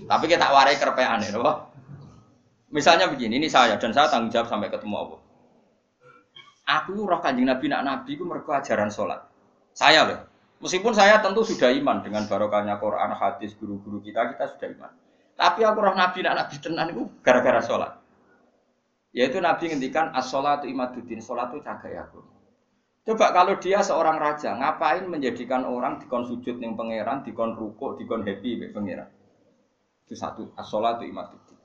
Tapi 0.09 0.25
kita 0.29 0.49
warai 0.53 0.77
kerpean 0.77 1.21
ya, 1.25 1.41
Misalnya 2.69 3.09
begini, 3.09 3.41
ini 3.41 3.49
saya 3.49 3.81
dan 3.81 3.97
saya 3.97 4.13
tanggung 4.13 4.29
jawab 4.29 4.49
sampai 4.49 4.69
ketemu 4.69 4.97
Allah. 4.97 5.21
Aku 6.69 7.01
roh 7.01 7.21
kanjeng 7.25 7.49
Nabi 7.49 7.73
nak 7.73 7.81
Nabi 7.85 8.13
itu 8.13 8.29
mereka 8.29 8.61
ajaran 8.61 8.93
sholat. 8.93 9.25
Saya 9.73 10.05
loh. 10.05 10.21
Meskipun 10.61 10.93
saya 10.93 11.17
tentu 11.25 11.49
sudah 11.49 11.73
iman 11.73 12.05
dengan 12.05 12.29
barokahnya 12.29 12.77
Quran, 12.77 13.17
hadis, 13.17 13.57
guru-guru 13.57 14.05
kita, 14.05 14.37
kita 14.37 14.53
sudah 14.53 14.69
iman. 14.77 14.93
Tapi 15.33 15.65
aku 15.65 15.79
roh 15.81 15.97
Nabi 15.97 16.21
nak 16.21 16.35
Nabi 16.45 16.55
tenan 16.61 16.93
gara-gara 17.25 17.65
sholat. 17.65 17.98
Yaitu 19.17 19.41
Nabi 19.41 19.73
ngendikan 19.73 20.13
as-sholatu 20.13 20.69
imaduddin, 20.69 21.25
sholat 21.25 21.53
itu 21.53 21.65
cagai 21.65 21.97
aku. 21.97 22.21
Coba 23.09 23.33
kalau 23.33 23.57
dia 23.57 23.81
seorang 23.81 24.21
raja, 24.21 24.53
ngapain 24.53 25.09
menjadikan 25.09 25.65
orang 25.65 25.97
dikon 25.97 26.29
sujud 26.29 26.61
ning 26.61 26.77
pangeran, 26.77 27.25
dikon 27.25 27.57
ruko, 27.57 27.97
dikon 27.97 28.21
happy 28.21 28.61
be 28.61 28.69
pangeran? 28.69 29.09
Itu 30.05 30.13
satu, 30.13 30.53
as-sholatu 30.61 31.09
imaduddin. 31.09 31.57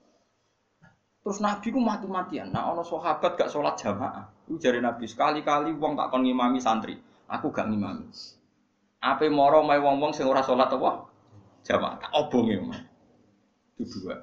Terus 1.24 1.40
Nabi 1.40 1.68
ku 1.72 1.80
mati-matian. 1.80 2.52
Nah, 2.52 2.68
ono 2.76 2.84
sahabat 2.84 3.40
gak 3.40 3.48
sholat 3.48 3.80
jamaah. 3.80 4.28
Itu 4.52 4.60
Nabi 4.60 5.08
sekali-kali 5.08 5.72
wong 5.80 5.96
tak 5.96 6.12
kon 6.12 6.28
ngimami 6.28 6.60
santri. 6.60 7.00
Aku 7.32 7.48
gak 7.48 7.72
ngimami. 7.72 8.12
Apa 9.04 9.28
moro 9.32 9.64
mai 9.64 9.80
wong-wong 9.80 10.12
sing 10.16 10.28
ora 10.28 10.44
salat 10.44 10.72
apa? 10.72 11.08
Jamaah. 11.64 11.96
Tak 12.00 12.12
obonge. 12.12 12.60
Itu 13.80 14.04
dua. 14.04 14.20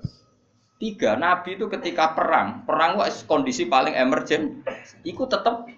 Tiga, 0.80 1.12
Nabi 1.12 1.60
itu 1.60 1.68
ketika 1.68 2.16
perang, 2.16 2.64
perang 2.64 2.96
itu 3.04 3.28
kondisi 3.28 3.68
paling 3.68 3.92
emergen, 3.92 4.64
itu 5.04 5.28
tetap 5.28 5.68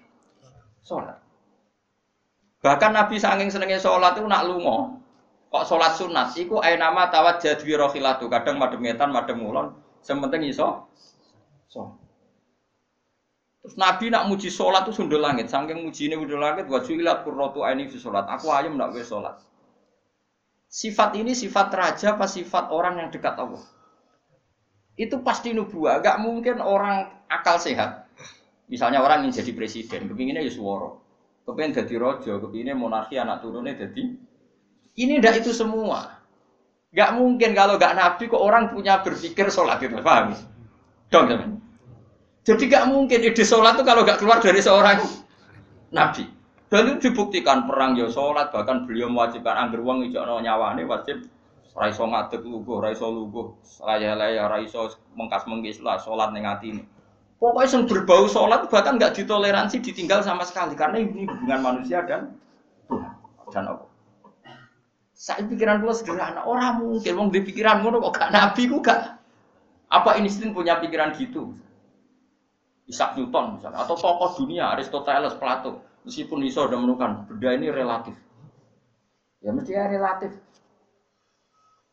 sholat. 0.79 1.19
Bahkan 2.63 2.95
Nabi 2.95 3.19
saking 3.19 3.51
senengnya 3.51 3.83
sholat 3.83 4.15
itu 4.15 4.23
nak 4.23 4.47
lungo, 4.47 5.03
kok 5.51 5.67
sholat 5.67 5.99
sunat, 5.99 6.31
itu 6.39 6.55
ay 6.63 6.79
nama 6.79 7.11
tawat 7.11 7.43
jadwi 7.43 7.75
rohilatu, 7.75 8.31
kadang 8.31 8.55
madem 8.55 8.79
ngetan, 8.79 9.11
madem 9.11 9.43
mulon, 9.43 9.75
sementing 9.99 10.47
iso 10.47 10.87
sholat. 11.67 11.99
Terus 13.59 13.75
Nabi 13.75 14.07
nak 14.07 14.31
muji 14.31 14.47
sholat 14.47 14.87
itu 14.87 15.03
sundul 15.03 15.19
langit, 15.19 15.51
saking 15.51 15.83
muji 15.83 16.07
ini 16.07 16.15
sundul 16.15 16.39
langit, 16.39 16.71
wajulat 16.71 17.27
kurrotu 17.27 17.67
ini 17.67 17.91
fi 17.91 17.99
sholat, 17.99 18.23
aku 18.31 18.55
ayam 18.55 18.79
nak 18.79 18.95
sholat. 19.03 19.35
Sifat 20.71 21.19
ini 21.19 21.35
sifat 21.35 21.75
raja 21.75 22.15
apa 22.15 22.23
sifat 22.23 22.71
orang 22.71 23.03
yang 23.03 23.09
dekat 23.11 23.35
Allah? 23.35 23.72
Itu 24.97 25.15
pasti 25.25 25.53
nubuah. 25.53 26.01
Gak 26.05 26.21
mungkin 26.21 26.61
orang 26.61 27.09
akal 27.29 27.57
sehat. 27.57 28.05
Misalnya 28.69 29.03
orang 29.03 29.27
ingin 29.27 29.43
jadi 29.43 29.51
presiden, 29.53 30.09
kepinginnya 30.09 30.41
ya 30.45 30.53
suara. 30.53 30.97
Kepingin 31.43 31.75
jadi 31.75 31.93
rojo, 31.99 32.39
kepinginnya 32.39 32.75
monarki 32.77 33.19
anak 33.19 33.43
turunnya 33.43 33.75
jadi. 33.75 34.15
Ini 34.93 35.19
ndak 35.19 35.43
itu 35.43 35.51
semua. 35.51 36.23
Gak 36.93 37.17
mungkin 37.17 37.57
kalau 37.57 37.75
gak 37.81 37.97
nabi 37.97 38.29
kok 38.29 38.39
orang 38.39 38.69
punya 38.69 39.01
berpikir 39.01 39.49
sholat 39.49 39.81
itu, 39.81 39.97
paham? 39.99 40.37
Dong 41.09 41.25
teman. 41.25 41.59
Jadi 42.45 42.63
gak 42.69 42.85
mungkin 42.87 43.19
ide 43.19 43.43
sholat 43.43 43.75
itu 43.75 43.83
kalau 43.83 44.05
gak 44.05 44.21
keluar 44.21 44.39
dari 44.39 44.61
seorang 44.61 45.01
nabi. 45.89 46.23
Dan 46.69 46.97
itu 46.97 47.09
dibuktikan 47.09 47.69
perang 47.69 47.93
ya 47.93 48.09
sholat, 48.09 48.49
bahkan 48.49 48.85
beliau 48.85 49.09
mewajibkan 49.09 49.53
angger 49.53 49.81
uang 49.81 50.09
itu 50.09 50.17
nyawane 50.17 50.85
wajib 50.89 51.25
Raiso 51.73 52.05
ngadeg 52.05 52.45
luguh, 52.45 52.77
raiso 52.85 53.09
luguh, 53.09 53.57
laya-laya, 53.81 54.45
raiso 54.45 54.93
mengkas-mengkis 55.17 55.81
lah, 55.81 55.97
sholat 55.97 56.29
ning 56.29 56.45
ini. 56.61 56.85
Pokoknya 57.41 57.75
yang 57.75 57.83
berbau 57.89 58.29
sholat 58.29 58.69
bahkan 58.69 58.95
nggak 58.95 59.19
ditoleransi 59.19 59.81
ditinggal 59.83 60.21
sama 60.21 60.45
sekali 60.47 60.77
karena 60.79 61.01
ini 61.01 61.27
hubungan 61.27 61.59
manusia 61.59 62.05
dan 62.05 62.37
Tuhan 62.87 63.11
dan 63.51 63.63
Allah. 63.73 63.89
Saya 65.11 65.43
pikiran 65.43 65.83
gue 65.83 65.93
sederhana, 65.97 66.45
orang 66.45 66.83
mungkin 66.83 67.13
mau 67.15 67.27
di 67.27 67.41
pikiran 67.43 67.83
gue 67.83 67.99
kok 67.99 68.15
gak 68.15 68.31
nabi 68.31 68.61
gue 68.69 68.81
gak. 68.81 69.19
Apa 69.91 70.17
Einstein 70.17 70.55
punya 70.55 70.79
pikiran 70.79 71.13
gitu? 71.19 71.53
Isaac 72.87 73.15
Newton 73.15 73.59
misalnya, 73.59 73.83
atau 73.87 73.95
tokoh 73.95 74.35
dunia 74.35 74.73
Aristoteles, 74.75 75.39
Plato, 75.39 75.79
meskipun 76.03 76.43
iso 76.43 76.67
sudah 76.67 76.75
menemukan 76.75 77.27
benda 77.27 77.49
ini 77.55 77.71
relatif. 77.71 78.15
Ya 79.39 79.51
mesti 79.55 79.71
ya 79.71 79.87
relatif. 79.87 80.35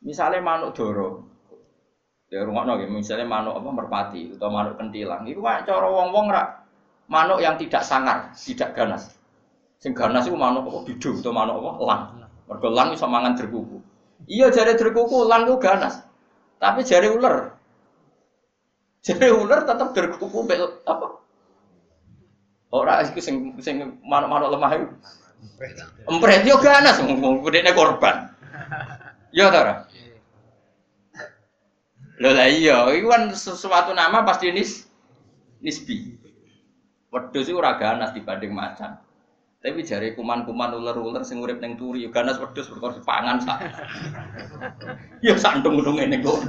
Misalnya 0.00 0.40
manuk 0.40 0.72
doro, 0.72 1.28
ya 2.32 2.40
rumah 2.40 2.64
nol, 2.64 2.80
misalnya 2.88 3.28
manuk 3.28 3.60
apa 3.60 3.68
merpati 3.68 4.32
atau 4.32 4.48
manuk 4.48 4.80
kentilang, 4.80 5.28
itu 5.28 5.44
kan 5.44 5.60
cara 5.68 5.84
wong-wong 5.92 6.32
rak 6.32 6.64
manuk 7.10 7.42
yang 7.42 7.60
tidak 7.60 7.84
sangar, 7.84 8.32
tidak 8.32 8.72
ganas. 8.72 9.12
Sing 9.82 9.92
ganas 9.92 10.24
itu 10.24 10.38
manuk 10.38 10.70
apa 10.70 10.78
bidu 10.88 11.20
atau 11.20 11.34
manuk 11.36 11.60
apa 11.60 11.82
lang. 11.84 12.02
Mergo 12.48 12.68
lang 12.72 12.96
iso 12.96 13.04
mangan 13.10 13.36
derkuku. 13.36 13.82
Iya 14.24 14.48
jari 14.54 14.78
derkuku 14.78 15.26
lang 15.26 15.44
itu 15.44 15.58
ganas. 15.60 16.00
Tapi 16.56 16.80
jari 16.86 17.08
ular. 17.10 17.56
Jari 19.04 19.28
ular 19.32 19.68
tetap 19.68 19.92
derkuku 19.92 20.38
bel 20.48 20.80
apa? 20.86 21.20
Ora 22.70 23.02
iku 23.02 23.18
sing 23.18 23.58
sing 23.58 24.00
manuk-manuk 24.06 24.48
lemah 24.54 24.70
itu. 24.78 24.86
Empret 26.06 26.44
yo 26.46 26.56
ganas 26.60 27.00
wong 27.02 27.42
gedene 27.44 27.72
korban. 27.74 28.30
Ya 29.32 29.50
ta 29.50 29.89
Lho 32.20 32.36
lah 32.36 32.52
iya, 32.52 32.84
itu 32.92 33.08
kan 33.08 33.32
sesuatu 33.32 33.96
nama 33.96 34.20
pasti 34.28 34.52
nis 34.52 34.84
nisbi. 35.64 36.20
Wedhus 37.08 37.48
iku 37.48 37.64
ora 37.64 37.80
ganas 37.80 38.12
dibanding 38.12 38.52
macan. 38.52 39.00
Tapi 39.60 39.80
jari 39.84 40.12
kuman-kuman 40.12 40.76
ular-ular 40.76 41.24
sing 41.24 41.40
urip 41.40 41.64
ning 41.64 41.80
turi 41.80 42.04
yo 42.04 42.12
ganas 42.12 42.36
wedhus 42.36 42.68
perkara 42.68 43.00
pangan 43.00 43.40
sak. 43.40 43.58
ya 45.24 45.32
santung-untung 45.40 45.96
ngene 45.96 46.20
kok. 46.20 46.44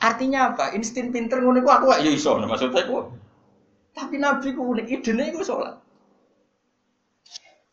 Artinya 0.00 0.56
apa? 0.56 0.72
Insting 0.72 1.12
pinter 1.12 1.44
ngono 1.44 1.60
iku 1.60 1.68
aku 1.68 1.86
ya 2.00 2.08
iso 2.08 2.40
maksudnya 2.40 2.88
kok. 2.88 3.12
Tapi 3.92 4.16
nabi 4.16 4.56
ku 4.56 4.72
unik 4.72 4.88
idene 4.88 5.36
iku 5.36 5.44
salat. 5.44 5.76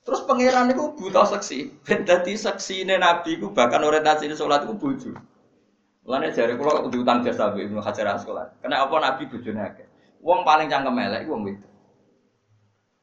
Terus 0.04 0.22
pangeran 0.28 0.68
itu 0.68 0.84
buta 1.00 1.24
seksi. 1.32 1.80
Ben 1.88 2.04
dadi 2.04 2.36
seksine 2.36 3.00
nabi 3.00 3.40
ku 3.40 3.56
bahkan 3.56 3.88
orientasi 3.88 4.28
salat 4.36 4.68
iku 4.68 4.76
bojo. 4.76 5.16
Mulane 6.06 6.30
jare 6.30 6.54
kula 6.54 6.86
diutang 6.94 7.26
jasa 7.26 7.50
Bu 7.50 7.66
Ibnu 7.66 7.82
Hajar 7.82 8.14
Asqalani. 8.14 8.62
Karena 8.62 8.86
apa 8.86 8.96
Nabi 9.02 9.26
bojone 9.26 9.62
akeh. 9.66 9.88
Wong 10.22 10.46
paling 10.46 10.70
cangkem 10.70 11.02
elek 11.02 11.26
wong 11.26 11.42
wedok. 11.50 11.72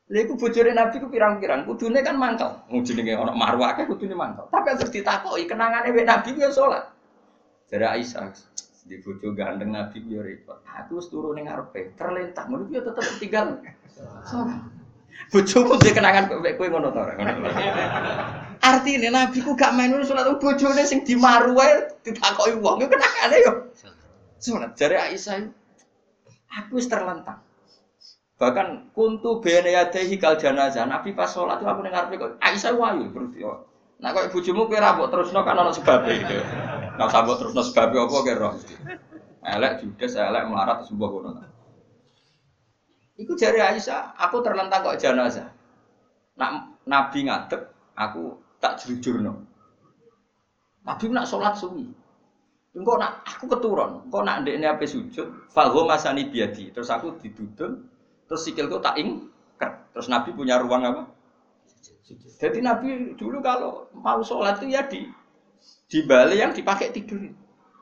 Lha 0.06 0.18
iku 0.22 0.38
bojone 0.38 0.70
Nabi 0.70 0.96
ku 1.02 1.10
pirang-pirang, 1.10 1.66
kudune 1.66 1.98
kan 2.06 2.14
mangkel. 2.14 2.62
Wong 2.70 2.86
jenenge 2.86 3.18
ana 3.18 3.34
marwah 3.34 3.74
akeh 3.74 3.90
kudune 3.90 4.14
mangkel. 4.14 4.46
Tapi 4.54 4.78
terus 4.78 4.94
ditakoki 4.94 5.50
kenangane 5.50 5.90
wek 5.90 6.06
Nabi 6.06 6.28
ku 6.30 6.46
ya 6.46 6.54
salat. 6.54 6.94
Jare 7.66 7.90
Aisyah 7.90 8.30
di 8.86 8.98
bojo 9.02 9.34
gandeng 9.34 9.74
Nabi 9.74 9.98
ku 9.98 10.08
ya 10.14 10.22
repot. 10.22 10.62
Aku 10.62 11.02
wis 11.02 11.10
turu 11.10 11.34
ning 11.34 11.50
ngarepe, 11.50 11.98
terlentang 11.98 12.54
ngono 12.54 12.70
ku 12.70 12.72
ya 12.78 12.86
tetep 12.86 13.06
tinggal. 13.18 13.58
Bojomu 15.34 15.74
duwe 15.74 15.90
kenangan 15.90 16.30
kowe 16.30 16.66
ngono 16.70 16.94
to 16.94 17.00
ora? 17.02 17.14
Artine 18.62 19.10
nabi 19.10 19.42
ku 19.42 19.58
gak 19.58 19.74
main 19.74 19.90
salat 20.06 20.30
bojone 20.38 20.86
sing 20.86 21.02
dimaru 21.02 21.58
wae 21.58 21.82
ditakoki 22.06 22.54
wong 22.62 22.78
yo 22.78 22.86
kenakane 22.86 23.36
yo. 23.42 23.52
Salat 24.38 24.78
jare 24.78 25.02
Aisyah 25.02 25.50
aku 26.46 26.78
terlentang. 26.86 27.42
Bahkan 28.38 28.94
kuntu 28.94 29.42
bene 29.42 29.74
yadehi 29.74 30.14
kal 30.14 30.38
janazah. 30.38 30.86
Nabi 30.86 31.10
pas 31.10 31.26
salat 31.26 31.58
aku 31.58 31.82
ning 31.82 31.90
ngarepe 31.90 32.14
kok 32.22 32.30
Aisyah 32.38 32.72
wayu 32.78 33.10
berarti 33.10 33.42
yo. 33.42 33.66
Nah 33.98 34.14
kok 34.14 34.30
bojomu 34.30 34.70
kowe 34.70 34.78
ra 34.78 34.94
mbok 34.94 35.10
terusno 35.10 35.42
kan 35.42 35.58
ana 35.58 35.74
sebabe 35.74 36.22
gitu. 36.22 36.38
Nah 36.98 37.06
sambut 37.10 37.42
terusno 37.42 37.66
sebabe 37.66 37.98
apa 37.98 38.34
roh. 38.38 38.54
Elek 39.42 39.82
judes, 39.82 40.14
elek 40.14 40.46
melarat 40.46 40.86
sebuah 40.86 41.10
ngono. 41.10 41.30
Iku 43.18 43.34
jari 43.34 43.58
Aisyah, 43.58 44.14
aku 44.18 44.38
terlentang 44.42 44.86
kok 44.86 44.98
jenazah. 45.02 45.50
Nak 46.38 46.82
Nabi 46.86 47.26
ngadep, 47.26 47.74
aku 47.94 48.41
tak 48.62 48.78
jujur 48.86 49.18
Nabi 50.82 51.04
nak 51.10 51.26
sholat 51.26 51.54
suwi. 51.58 51.86
Engkau 52.72 52.96
nak 52.96 53.20
aku 53.28 53.52
keturun, 53.52 54.08
engkau 54.08 54.24
nak 54.24 54.42
ndekne 54.42 54.64
ape 54.64 54.88
sujud, 54.88 55.28
falho 55.52 55.84
masani 55.84 56.32
biadi. 56.32 56.72
Terus 56.72 56.88
aku 56.88 57.20
didudul, 57.20 57.84
terus 58.24 58.40
sikilku 58.48 58.80
tak 58.80 58.96
ingker. 58.96 59.92
Terus 59.92 60.08
Nabi 60.08 60.32
punya 60.32 60.56
ruang 60.56 60.82
apa? 60.88 61.02
Jadi 62.40 62.58
Nabi 62.64 63.14
dulu 63.14 63.44
kalau 63.44 63.86
mau 63.92 64.24
sholat 64.24 64.58
itu 64.58 64.72
ya 64.72 64.88
di 64.88 65.04
di 65.86 65.98
balik 66.08 66.38
yang 66.38 66.52
dipakai 66.56 66.90
tidur. 66.90 67.20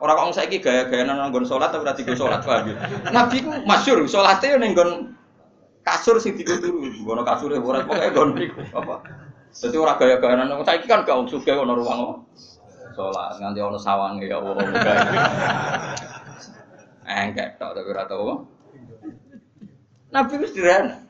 Orang 0.01 0.33
kok 0.33 0.43
saya 0.43 0.49
gaya-gaya 0.49 1.07
nonggon 1.07 1.47
sholat 1.47 1.71
tapi 1.71 1.87
tidak 2.03 2.19
sholat 2.19 2.41
paham 2.43 2.73
ya? 2.73 2.77
Nabi 3.15 3.47
ku 3.47 3.53
masyur 3.65 4.03
sholatnya 4.11 4.59
nenggon 4.59 5.15
kasur 5.87 6.19
sing 6.19 6.35
dituturu. 6.35 6.83
Ngono 7.07 7.23
kasure 7.23 7.63
ora 7.63 7.87
pokoke 7.87 8.09
nggon 8.11 8.29
niku 8.35 8.61
apa. 8.75 8.97
Dadi 9.51 9.77
ora 9.77 9.99
gaya-gaya 9.99 10.47
nang 10.47 10.63
saiki 10.63 10.87
kan 10.87 11.03
gak 11.03 11.27
sugih 11.27 11.59
ono 11.59 11.75
ruang 11.75 12.23
salat 12.95 13.39
nganti 13.41 13.61
ono 13.63 13.79
sawange 13.79 14.27
ya 14.29 14.39
Allah. 14.39 14.63
Engkek 17.11 17.59
tok 17.59 17.75
tapi 17.75 17.89
ora 17.91 18.05
tau. 18.07 18.47
Nabi 20.15 20.35
wis 20.43 20.55
sederhana. 20.55 21.03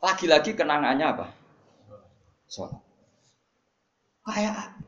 Lagi-lagi 0.00 0.54
kenangannya 0.56 1.06
apa? 1.06 1.26
Sholat. 2.48 2.78
Kayak 4.24 4.78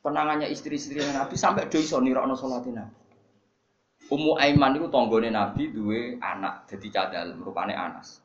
kenangannya 0.00 0.48
istri-istri 0.48 1.02
Nabi 1.02 1.34
sampai 1.34 1.66
do 1.66 1.78
iso 1.82 1.98
nirakno 1.98 2.38
salate 2.38 2.70
Nabi. 2.70 2.94
Ummu 4.12 4.38
Aiman 4.38 4.76
itu 4.78 4.86
tonggone 4.90 5.30
Nabi 5.30 5.72
duwe 5.72 6.18
anak 6.22 6.70
jadi 6.70 6.88
cadal 6.90 7.38
merupane 7.38 7.74
Anas. 7.74 8.22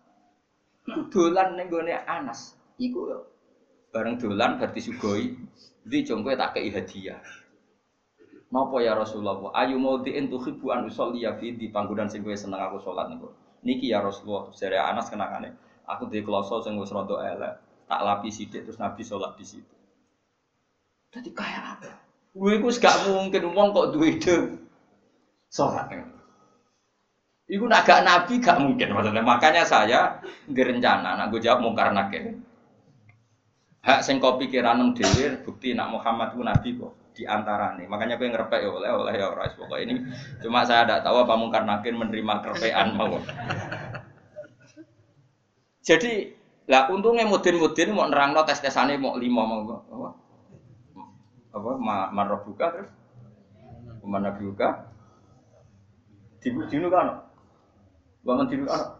Dolan 1.14 1.58
ning 1.58 1.70
gone 1.70 1.96
Anas 2.06 2.57
iku 2.78 3.26
bareng 3.92 4.22
dolan 4.22 4.62
berarti 4.62 4.82
sugoi 4.82 5.34
di 5.82 5.98
jongkoe 6.06 6.38
tak 6.38 6.58
kei 6.58 6.70
hadiah. 6.70 7.20
Napa 8.48 8.80
ya 8.80 8.96
Rasulullah? 8.96 9.52
Ayu 9.60 9.76
mau 9.76 10.00
diin 10.00 10.32
tuhibbu 10.32 10.72
an 10.72 10.88
usolli 10.88 11.28
ya 11.28 11.36
fi 11.36 11.52
di 11.52 11.68
panggonan 11.68 12.08
sing 12.08 12.24
kowe 12.24 12.32
seneng 12.32 12.64
aku 12.64 12.80
salat 12.80 13.12
niku. 13.12 13.28
Niki 13.68 13.92
ya 13.92 14.00
Rasulullah, 14.00 14.48
jare 14.56 14.80
Anas 14.80 15.12
kenangane. 15.12 15.52
Aku 15.84 16.08
di 16.08 16.24
kloso 16.24 16.64
sing 16.64 16.80
wis 16.80 16.92
rada 16.92 17.16
elek, 17.28 17.54
tak 17.92 18.02
lapi 18.04 18.32
sithik 18.32 18.64
terus 18.64 18.80
Nabi 18.80 19.04
salat 19.04 19.36
di 19.36 19.44
situ. 19.44 19.76
Jadi 21.12 21.30
kayak 21.36 21.64
apa? 21.80 21.92
Gue 22.38 22.62
iku 22.62 22.70
gak 22.70 23.10
mungkin 23.10 23.50
wong 23.56 23.74
kok 23.74 23.90
duwe 23.98 24.20
ide 24.20 24.36
sholat. 25.50 25.90
Iku 27.48 27.66
nak 27.66 27.88
gak 27.88 28.04
nabi 28.04 28.44
gak 28.44 28.60
mungkin 28.60 28.92
maksudnya. 28.94 29.24
Makanya 29.24 29.64
saya 29.64 30.22
direncana, 30.46 31.16
nak 31.18 31.32
gue 31.32 31.40
jawab 31.40 31.64
mungkar 31.64 31.96
nakir. 31.96 32.38
Hak 33.88 34.04
sing 34.04 34.20
kau 34.20 34.36
pikiran 34.36 34.84
dhewe 34.92 35.40
bukti 35.48 35.72
nak 35.72 35.96
Muhammad 35.96 36.36
ku 36.36 36.44
nabi 36.44 36.76
kok 36.76 37.16
di 37.16 37.24
nih. 37.24 37.88
Makanya 37.88 38.20
gue 38.20 38.28
ngerepek 38.28 38.60
ya 38.60 38.70
oleh 38.70 38.92
oleh 38.92 39.14
ya 39.16 39.32
orang 39.32 39.56
pokok 39.56 39.80
ini. 39.80 40.04
Cuma 40.44 40.68
saya 40.68 40.84
tidak 40.84 41.08
tahu 41.08 41.24
apa 41.24 41.34
mungkar 41.40 41.64
nakin 41.64 41.96
menerima 41.96 42.34
kerepean 42.44 43.00
mau. 43.00 43.16
Jadi 45.88 46.36
lah 46.68 46.92
untungnya 46.92 47.24
mudin-mudin 47.24 47.96
mau 47.96 48.12
nerangno 48.12 48.44
tes 48.44 48.60
tesane 48.60 49.00
mau 49.00 49.16
lima 49.16 49.48
mau 49.48 49.64
apa? 49.64 50.10
Apa 51.56 51.70
ma 51.80 52.24
buka 52.44 52.66
terus? 52.76 52.92
Mana 54.04 54.36
buka? 54.36 54.92
Dibu 56.44 56.68
dinu 56.68 56.92
kan? 56.92 57.24
Bangun 58.28 58.52
dinu 58.52 58.68
kan? 58.68 58.97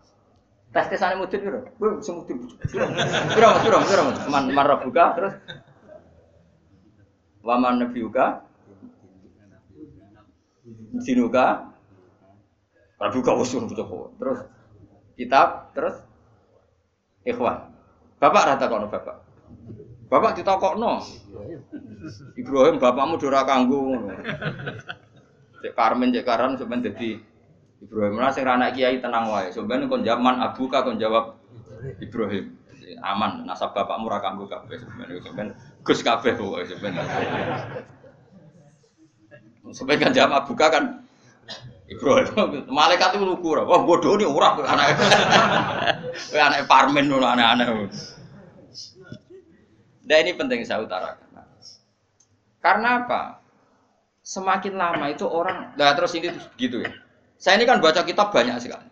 Tes 0.78 0.94
tesane 0.94 1.18
mudin 1.18 1.42
kira? 1.42 1.66
Bu 1.82 2.06
sing 2.06 2.22
mudin. 2.22 2.38
Kira 2.70 2.86
kira 3.34 3.50
kira 3.66 3.78
kira 3.82 4.02
man 4.30 4.54
buka 4.86 5.06
terus 5.18 5.34
Waman 7.42 7.82
nabiuka 7.82 8.46
Dinuka 11.02 11.74
Rabuka 13.02 13.32
usul 13.42 13.66
Terus 13.74 14.40
kitab 15.18 15.74
terus 15.74 15.98
Ikhwan. 17.26 17.74
Bapak 18.22 18.46
rata 18.46 18.70
kono 18.70 18.86
bapak. 18.86 19.18
Bapak 20.14 20.38
no. 20.78 21.02
Ibrahim 22.38 22.78
bapakmu 22.78 23.18
dora 23.18 23.42
kanggo 23.50 24.14
Cek 25.58 25.74
Karmen 25.74 26.14
cek 26.14 26.22
Karan 26.22 26.54
sampean 26.54 26.86
dadi 26.86 27.18
Ibrahim. 27.82 28.18
Lah 28.18 28.34
sing 28.34 28.46
anak 28.46 28.74
kiai 28.74 28.98
tenang 28.98 29.30
wae. 29.30 29.54
Sampeyan 29.54 29.86
kon 29.86 30.02
zaman 30.02 30.42
abuka 30.42 30.82
kon 30.82 30.98
jawab 30.98 31.38
Ibrahim. 32.02 32.58
Aman, 33.04 33.44
nasab 33.44 33.76
bapakmu 33.76 34.10
ra 34.10 34.24
kanggo 34.24 34.50
kabeh 34.50 34.82
sampeyan. 34.82 35.54
Gus 35.86 36.02
kabeh 36.02 36.34
pokoke 36.34 36.66
sampeyan. 36.66 37.06
Sampeyan 39.70 40.00
kan 40.10 40.12
jawab 40.16 40.32
abuka 40.44 40.68
kan 40.74 40.86
Ibrahim, 41.88 42.68
malaikat 42.68 43.16
itu 43.16 43.24
lugu 43.24 43.56
Wah 43.64 43.80
bodoh 43.80 44.20
nih 44.20 44.28
ora 44.28 44.60
anak. 44.60 45.00
Kowe 46.28 46.36
anak 46.36 46.68
parmen 46.72 47.08
ngono 47.08 47.24
aneh-aneh. 47.24 47.88
Nah 50.08 50.18
ini 50.20 50.32
penting 50.36 50.68
saya 50.68 50.84
utarakan. 50.84 51.28
Karena 52.60 53.08
apa? 53.08 53.40
Semakin 54.20 54.76
lama 54.76 55.08
itu 55.08 55.24
orang, 55.24 55.72
nah 55.80 55.96
terus 55.96 56.12
ini 56.20 56.28
gitu 56.60 56.84
ya. 56.84 56.92
Saya 57.38 57.62
ini 57.62 57.66
kan 57.70 57.82
baca 57.82 58.02
kitab 58.02 58.34
banyak 58.34 58.58
sekali. 58.58 58.90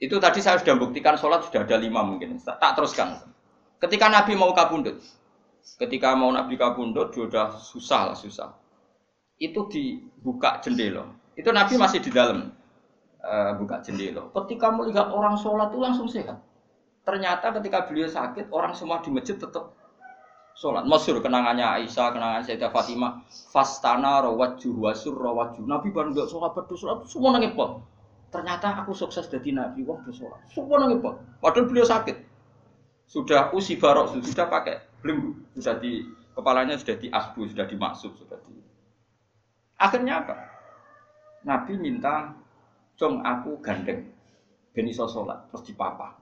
Itu 0.00 0.16
tadi 0.22 0.40
saya 0.40 0.56
sudah 0.62 0.78
buktikan 0.80 1.18
sholat 1.20 1.44
sudah 1.44 1.66
ada 1.66 1.76
lima 1.76 2.00
mungkin. 2.00 2.40
Tak 2.40 2.78
teruskan. 2.78 3.20
Ketika 3.82 4.08
Nabi 4.08 4.32
mau 4.38 4.54
kabundut, 4.56 5.02
ketika 5.76 6.16
mau 6.16 6.30
Nabi 6.32 6.56
kabundut, 6.56 7.12
sudah 7.12 7.58
susah 7.58 8.12
lah 8.12 8.16
susah. 8.16 8.54
Itu 9.40 9.68
dibuka 9.68 10.60
jendela 10.64 11.20
itu 11.40 11.50
Nabi 11.56 11.74
masih 11.80 12.04
di 12.04 12.12
dalam 12.12 12.52
uh, 13.24 13.52
buka 13.56 13.80
jendela. 13.80 14.28
Ketika 14.36 14.68
melihat 14.76 15.08
orang 15.08 15.40
sholat 15.40 15.72
itu 15.72 15.80
langsung 15.80 16.08
sehat. 16.10 16.36
Ternyata 17.00 17.56
ketika 17.56 17.88
beliau 17.88 18.12
sakit, 18.12 18.52
orang 18.52 18.76
semua 18.76 19.00
di 19.00 19.08
masjid 19.08 19.40
tetap 19.40 19.72
sholat. 20.60 20.84
Masyur 20.84 21.24
kenangannya 21.24 21.64
Aisyah, 21.64 22.12
kenangan 22.12 22.44
Sayyidah 22.44 22.68
Fatimah. 22.68 23.24
Fastana 23.48 24.20
rawajuh 24.20 24.76
wasur 24.76 25.16
rawajuh. 25.16 25.64
Nabi 25.64 25.88
baru 25.88 26.12
nggak 26.12 26.28
sholat 26.28 26.52
sholat 26.76 27.08
semua 27.08 27.32
nangis 27.32 27.56
pot. 27.56 27.80
Ternyata 28.28 28.84
aku 28.84 28.92
sukses 28.92 29.26
jadi 29.26 29.56
Nabi, 29.56 29.82
wah 29.88 29.98
bersolat. 30.04 30.44
Semua 30.52 30.84
nangis 30.84 31.00
pot. 31.00 31.16
Padahal 31.40 31.66
beliau 31.66 31.88
sakit. 31.88 32.28
Sudah 33.08 33.50
usi 33.56 33.74
barok, 33.74 34.22
sudah 34.22 34.46
pakai 34.46 35.02
belenggu, 35.02 35.34
sudah 35.58 35.82
di 35.82 36.06
kepalanya 36.36 36.78
sudah 36.78 36.94
di 36.94 37.10
asbu, 37.10 37.50
sudah 37.50 37.66
dimaksud, 37.66 38.14
sudah 38.14 38.38
di. 38.46 38.54
Akhirnya 39.80 40.22
apa? 40.22 40.36
Nabi 41.42 41.74
minta, 41.74 42.36
"Cung 43.00 43.24
aku 43.24 43.58
gandeng 43.64 44.12
ben 44.70 44.86
iso 44.86 45.08
salat." 45.10 45.48
Terus 45.50 45.72
dipapa. 45.72 46.20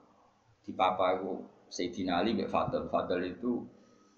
Dipapa 0.64 1.18
aku 1.18 1.44
Sayyidina 1.68 2.24
Ali 2.24 2.38
bin 2.38 2.48
Fadl. 2.48 2.88
Fadl 2.88 3.20
itu 3.20 3.66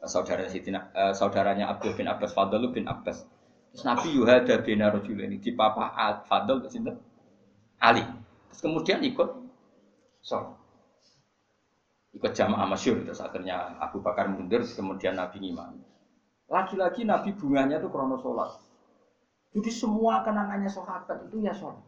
saudara 0.04 0.48
Sayyidina 0.48 0.92
uh, 0.96 1.12
saudaranya 1.12 1.68
Abdul 1.68 1.92
bin 1.96 2.08
Abbas, 2.08 2.32
Fadl 2.32 2.72
bin 2.72 2.88
Abbas. 2.88 3.24
Terus 3.70 3.84
Nabi 3.86 4.16
yuhada 4.16 4.58
bin 4.64 4.80
ini 4.80 5.36
dipapa 5.38 5.92
Fadl 6.26 6.66
sinten? 6.66 6.98
Ali. 7.80 8.02
Terus 8.50 8.60
kemudian 8.60 9.00
ikut 9.06 9.28
sholat. 10.20 10.58
Ikut 12.10 12.32
jamaah 12.34 12.66
masyur. 12.66 13.06
Terus 13.06 13.22
akhirnya 13.22 13.78
Abu 13.78 14.02
Bakar 14.02 14.26
mundur, 14.26 14.66
kemudian 14.66 15.14
Nabi 15.14 15.38
ngimami. 15.38 15.80
Lagi-lagi 16.50 17.06
Nabi 17.06 17.30
bunganya 17.38 17.78
itu 17.78 17.86
krono 17.88 18.18
sholat. 18.18 18.58
Jadi 19.54 19.70
semua 19.70 20.26
kenangannya 20.26 20.66
sahabat 20.66 21.30
itu 21.30 21.38
ya 21.46 21.54
sholat. 21.54 21.78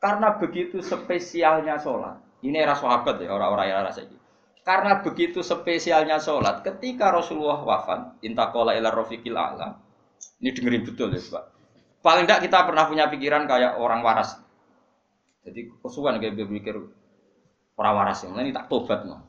Karena 0.00 0.36
begitu 0.36 0.84
spesialnya 0.84 1.80
sholat. 1.80 2.20
Ini 2.44 2.56
era 2.56 2.76
sahabat 2.76 3.20
ya, 3.20 3.32
orang-orang 3.32 3.84
rasa 3.84 4.04
ini. 4.04 4.19
Karena 4.60 5.00
begitu 5.00 5.40
spesialnya 5.40 6.20
sholat, 6.20 6.60
ketika 6.60 7.08
Rasulullah 7.08 7.64
wafat, 7.64 8.20
intakola 8.20 8.76
ila 8.76 8.92
rofiqil 8.92 9.32
a'la, 9.32 9.80
ini 10.40 10.52
dengerin 10.52 10.84
betul 10.84 11.08
ya 11.16 11.20
Pak. 11.20 11.44
Paling 12.00 12.24
tidak 12.28 12.40
kita 12.48 12.58
pernah 12.68 12.84
punya 12.88 13.08
pikiran 13.08 13.44
kayak 13.48 13.80
orang 13.80 14.00
waras. 14.04 14.36
Jadi 15.44 15.72
kesukaan 15.80 16.20
kayak 16.20 16.36
berpikir 16.36 16.76
orang 17.80 17.94
waras 17.96 18.20
yang 18.24 18.36
ini 18.36 18.52
tak 18.52 18.68
tobat 18.68 19.08
no. 19.08 19.24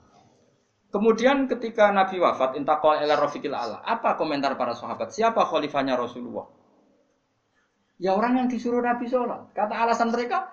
Kemudian 0.91 1.47
ketika 1.47 1.87
Nabi 1.95 2.19
wafat, 2.19 2.59
intakola 2.59 2.99
ila 2.99 3.15
rofiqil 3.15 3.55
a'la, 3.55 3.79
apa 3.87 4.19
komentar 4.19 4.59
para 4.59 4.75
sahabat? 4.75 5.15
Siapa 5.15 5.47
khalifahnya 5.47 5.95
Rasulullah? 5.95 6.51
Ya 7.95 8.11
orang 8.11 8.35
yang 8.35 8.47
disuruh 8.51 8.83
Nabi 8.83 9.07
sholat. 9.07 9.55
Kata 9.55 9.71
alasan 9.71 10.11
mereka, 10.11 10.51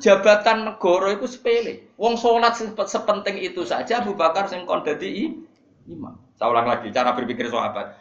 jabatan 0.00 0.72
negara 0.72 1.12
itu 1.12 1.26
sepele. 1.28 1.84
Wong 2.00 2.16
sholat 2.16 2.56
sepenting 2.88 3.36
itu 3.40 3.62
saja 3.68 4.00
Abu 4.00 4.16
Bakar 4.16 4.48
sing 4.48 4.64
kon 4.64 4.84
dadi 4.84 5.36
imam. 5.88 6.16
Saya 6.34 6.50
ulang 6.50 6.66
lagi 6.66 6.88
cara 6.90 7.12
berpikir 7.12 7.52
sahabat. 7.52 8.00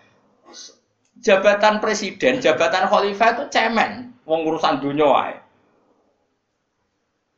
Jabatan 1.21 1.77
presiden, 1.77 2.41
jabatan 2.41 2.89
khalifah 2.89 3.29
itu 3.37 3.43
cemen. 3.53 4.15
Wong 4.23 4.47
urusan 4.47 4.79
dunia 4.79 5.07
wae. 5.07 5.35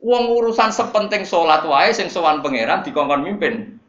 Wong 0.05 0.29
urusan 0.29 0.69
sepenting 0.69 1.25
sholat 1.25 1.65
wae 1.65 1.89
sing 1.91 2.13
sowan 2.13 2.45
pangeran 2.45 2.85
dikongkon 2.85 3.25
mimpin 3.25 3.81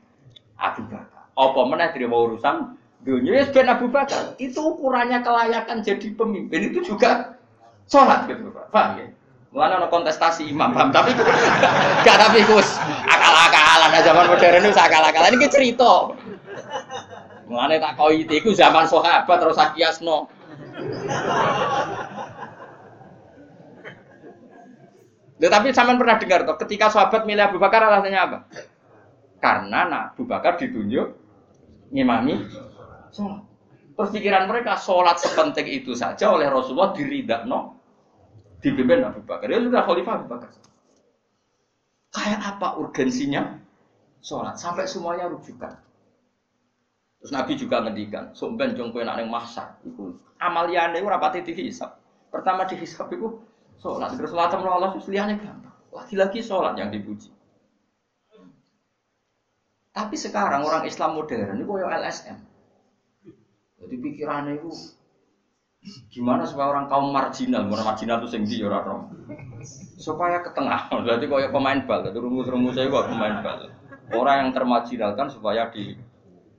Abu 0.57 0.83
Bakar. 0.88 1.29
Apa 1.37 1.61
meneh 1.69 1.92
terima 1.92 2.16
urusan 2.16 2.81
dunia 3.05 3.45
ya 3.45 3.53
ben 3.53 3.69
Abu 3.69 3.92
Bakar. 3.92 4.35
Itu 4.40 4.75
ukurannya 4.75 5.21
kelayakan 5.21 5.85
jadi 5.85 6.09
pemimpin 6.16 6.73
itu 6.73 6.81
juga 6.83 7.37
sholat 7.87 8.25
gitu 8.27 8.49
Pak. 8.51 8.73
Paham 8.73 8.92
ya? 8.99 9.07
Mulane 9.57 9.81
ana 9.81 9.88
kontestasi 9.88 10.53
imam, 10.53 10.77
paham? 10.77 10.92
Tapi 10.92 11.16
gak 12.05 12.16
tapi 12.21 12.45
Gus 12.45 12.77
akal-akalan 13.09 13.88
nah, 13.88 14.03
zaman 14.05 14.25
modern 14.29 14.69
itu 14.69 14.77
akal-akalan 14.77 15.33
ini 15.33 15.49
cerita. 15.49 16.12
Mulane 17.49 17.81
tak 17.81 17.97
koi 17.97 18.29
itu 18.29 18.53
zaman 18.53 18.85
sahabat 18.85 19.37
terus 19.40 19.57
akiasno. 19.57 20.29
Tetapi 25.40 25.73
zaman 25.73 25.97
pernah 25.97 26.21
dengar 26.21 26.45
toh, 26.45 26.61
ketika 26.61 26.92
sahabat 26.92 27.25
milih 27.25 27.49
Abu 27.49 27.57
Bakar 27.57 27.81
alasannya 27.81 28.21
apa? 28.21 28.38
Karena 29.40 29.88
nah, 29.88 30.05
Abu 30.12 30.29
Bakar 30.29 30.61
ditunjuk 30.61 31.16
ngimami 31.97 32.45
sholat. 33.09 33.40
Terus 33.97 34.11
pikiran 34.12 34.53
mereka 34.53 34.77
sholat 34.77 35.16
sepenting 35.16 35.64
itu 35.64 35.97
saja 35.97 36.29
oleh 36.29 36.45
Rasulullah 36.45 36.92
diridak 36.92 37.49
no 37.49 37.76
dipimpin 38.61 39.05
Abu 39.05 39.21
Bakar. 39.25 39.49
Ya 39.49 39.61
sudah 39.61 39.83
khalifah 39.85 40.14
Abu 40.23 40.27
Bakar. 40.31 40.51
Kayak 42.12 42.40
apa 42.57 42.69
urgensinya 42.81 43.61
sholat 44.25 44.57
sampai 44.57 44.89
semuanya 44.89 45.28
rujukan. 45.28 45.76
Terus 47.20 47.33
Nabi 47.33 47.53
juga 47.59 47.83
ngendikan, 47.83 48.33
somben 48.37 48.76
jong 48.76 48.93
kowe 48.93 49.03
nak 49.03 49.18
ning 49.18 49.28
masak 49.33 49.80
iku 49.83 50.14
amaliyane 50.41 51.01
ora 51.01 51.20
pati 51.20 51.45
dihisab. 51.45 51.97
Pertama 52.28 52.68
dihisab 52.68 53.09
iku 53.12 53.41
sholat. 53.80 54.16
Terus 54.16 54.33
sholat 54.33 54.53
sama 54.53 54.72
Allah 54.72 54.91
terus 54.97 55.09
liyane 55.09 55.41
gampang. 55.41 55.76
Lagi-lagi 55.93 56.41
sholat 56.45 56.76
yang 56.76 56.93
dipuji. 56.93 57.33
Tapi 59.97 60.12
sekarang 60.12 60.68
orang 60.68 60.85
Islam 60.85 61.16
modern 61.16 61.57
ini 61.57 61.64
koyo 61.64 61.89
LSM. 61.89 62.37
Jadi 63.80 63.95
pikirannya 63.97 64.61
itu 64.61 64.68
Gimana 66.11 66.43
supaya 66.43 66.74
orang 66.74 66.91
kaum 66.91 67.14
marginal, 67.14 67.66
orang 67.70 67.87
marginal 67.87 68.18
itu 68.22 68.34
sendiri 68.34 68.66
orang 68.66 69.07
Supaya 69.97 70.43
ke 70.43 70.51
tengah, 70.51 70.91
berarti 71.05 71.26
kayak 71.30 71.55
pemain 71.55 71.80
bal, 71.87 72.03
jadi 72.07 72.18
rumus-rumus 72.18 72.74
saya 72.74 72.91
buat 72.91 73.07
pemain 73.07 73.39
bal. 73.43 73.70
Orang 74.14 74.37
yang 74.47 74.51
termarginalkan 74.55 75.26
supaya 75.30 75.70
di 75.70 75.95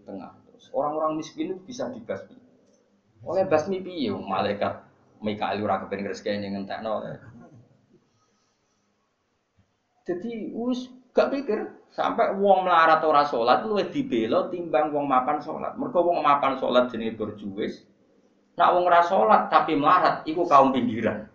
tengah. 0.03 0.35
Orang-orang 0.71 1.19
miskin 1.19 1.55
itu 1.55 1.63
bisa 1.63 1.87
dibasmi. 1.91 2.35
Oleh 3.23 3.47
basmi 3.47 3.81
piye 3.81 4.13
malaikat 4.13 4.83
Mikael 5.23 5.63
ora 5.63 5.81
kepen 5.81 6.05
ning 6.37 6.51
ngentekno. 6.53 7.01
Jadi 10.05 10.53
us 10.53 10.91
Gak 11.17 11.33
pikir 11.33 11.65
sampai 11.89 12.37
wong 12.37 12.69
melarat 12.69 13.01
ora 13.01 13.25
salat 13.25 13.65
luwih 13.65 13.89
dibela 13.89 14.45
timbang 14.53 14.93
wong 14.93 15.09
mapan 15.09 15.41
salat. 15.41 15.73
Mergo 15.73 16.05
wong 16.05 16.21
mapan 16.21 16.61
salat 16.61 16.93
jenenge 16.93 17.17
berjuwis. 17.17 17.86
Nak 18.57 18.69
wong 18.73 18.89
ora 18.89 19.05
salat 19.05 19.53
tapi 19.53 19.77
melarat 19.77 20.25
iku 20.25 20.49
kaum 20.49 20.73
pinggiran. 20.73 21.29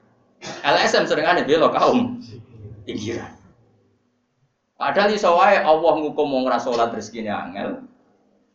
LSM 0.66 1.06
seringane 1.06 1.46
bela 1.46 1.70
kaum 1.70 2.18
pinggiran. 2.82 3.30
Padahal 4.74 5.14
iso 5.14 5.30
wae 5.38 5.62
Allah 5.62 5.92
ngukum 6.02 6.26
wong 6.26 6.50
ora 6.50 6.58
salat 6.58 6.90
rezekine 6.90 7.30
angel. 7.30 7.86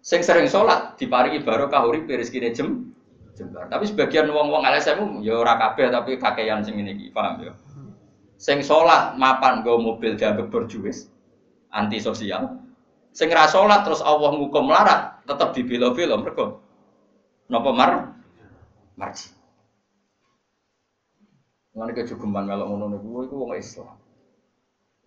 Sing 0.03 0.20
sering 0.20 0.51
salat 0.51 0.99
diparingi 0.99 1.47
barokah 1.47 1.88
urip 1.88 2.11
rezekine 2.11 2.51
jem 2.51 2.91
jembar. 3.39 3.72
Tapi 3.72 3.88
sebagian 3.88 4.28
wong-wong 4.34 4.68
LSM 4.68 5.24
ya 5.24 5.39
ora 5.39 5.55
kabeh 5.55 5.88
tapi 5.88 6.20
kakean 6.20 6.65
sing 6.68 6.76
ngene 6.76 6.99
iki, 6.99 7.15
paham 7.15 7.39
ya? 7.39 7.53
Sing 8.36 8.59
salat 8.59 9.15
mapan 9.15 9.63
nggo 9.63 9.80
mobil 9.80 10.20
dianggap 10.20 10.51
berjuwis 10.51 11.07
antisosial. 11.72 12.59
Sing 13.15 13.32
ra 13.32 13.47
salat 13.47 13.88
terus 13.88 14.03
Allah 14.03 14.36
ngukum 14.36 14.68
melarat, 14.68 15.24
tetap 15.24 15.55
dibela-bela 15.55 16.20
mergo 16.20 16.68
napa 17.47 17.72
mar 17.72 17.91
marji. 18.97 19.29
Ngene 21.77 21.93
kejogeman 21.93 22.49
melok 22.49 22.67
ngono 22.73 22.85
niku 22.89 23.29
iku 23.29 23.35
wong 23.37 23.53
Islam. 23.53 23.97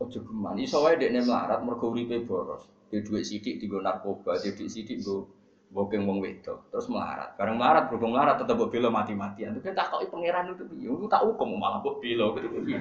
Ojo 0.00 0.18
geman, 0.24 0.56
iso 0.56 0.80
wae 0.80 0.96
dekne 0.96 1.20
melarat 1.26 1.60
mergo 1.66 1.92
uripe 1.92 2.22
boros. 2.24 2.64
Di 2.88 3.02
dhuwit 3.04 3.26
sithik 3.26 3.60
dienggo 3.60 3.82
narkoba, 3.82 4.38
di 4.40 4.54
dhuwit 4.54 4.70
sithik 4.72 5.02
nggo 5.02 5.28
bokeng 5.70 6.06
wong 6.08 6.22
wedok, 6.22 6.70
terus 6.72 6.88
melarat. 6.88 7.36
Bareng 7.36 7.58
melarat 7.60 7.90
berhubung 7.90 8.16
melarat 8.16 8.40
tetep 8.40 8.56
mbok 8.56 8.70
bela 8.70 8.88
mati-matian. 8.90 9.54
Tapi 9.54 9.70
tak 9.76 9.92
kok 9.92 10.02
pangeran 10.08 10.54
itu 10.54 10.64
piye? 10.66 10.88
Aku 10.88 11.06
tak 11.10 11.22
hukum 11.26 11.58
malah 11.58 11.82
mbok 11.82 12.00
bela 12.00 12.32
gitu 12.38 12.48
piye. 12.64 12.78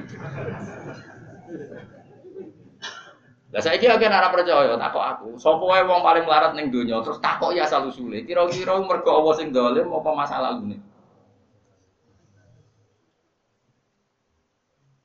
Lah 3.50 3.62
saiki 3.66 3.90
akeh 3.90 4.06
ora 4.06 4.30
percaya 4.30 4.78
takok 4.78 5.06
aku. 5.06 5.28
Sopo 5.42 5.74
wae 5.74 5.82
wong 5.82 6.06
paling 6.06 6.24
melarat 6.30 6.54
ning 6.54 6.70
donya 6.70 7.02
terus 7.02 7.18
takok 7.18 7.58
ya 7.58 7.66
asal 7.66 7.90
usule. 7.90 8.22
Kira-kira 8.22 8.78
mergo 8.78 9.10
Allah 9.10 9.34
sing 9.34 9.50
dolim 9.50 9.90
apa 9.90 10.10
masalah 10.14 10.62
ngene? 10.62 10.89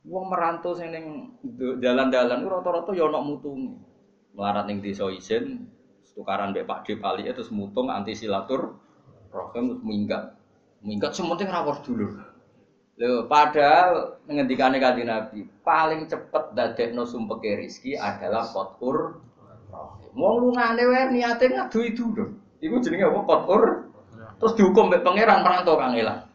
Wong 0.05 0.29
merantau 0.29 0.77
sing 0.77 0.93
ning 0.93 1.33
dalan-dalan 1.81 2.45
ku 2.45 2.49
rata-rata 2.53 2.93
ya 2.93 3.09
ana 3.09 3.25
mutunge. 3.25 3.81
Melarat 4.37 4.69
ning 4.69 4.85
desa 4.85 5.09
isin, 5.09 5.65
tukaran 6.13 6.53
mbek 6.53 6.69
Pak 6.69 6.85
D 6.85 7.01
terus 7.33 7.49
mutung 7.49 7.89
anti 7.89 8.13
silatur 8.13 8.77
rohim 9.33 9.73
terus 9.73 9.83
minggat. 9.83 10.37
Minggat 10.85 11.17
sementing 11.17 11.49
rawor 11.49 11.81
dulur. 11.81 12.21
Lho, 12.95 13.27
padahal 13.27 14.23
ngendikane 14.29 14.79
kanjeng 14.79 15.11
Nabi, 15.11 15.49
paling 15.67 16.07
cepet 16.07 16.55
dadekno 16.55 17.03
sumpeke 17.03 17.59
rezeki 17.59 17.99
adalah 17.99 18.47
kotur 18.47 19.19
Wong 20.15 20.35
lungane 20.47 20.83
wae 20.87 21.11
niate 21.11 21.51
itu 21.51 22.05
lho. 22.15 22.39
Iku 22.63 22.79
jenenge 22.79 23.11
apa? 23.11 23.21
Kotur. 23.27 23.63
Terus 24.39 24.53
dihukum 24.55 24.87
mbek 24.87 25.03
pangeran 25.03 25.43
perantau 25.43 25.75
kangelan. 25.75 26.31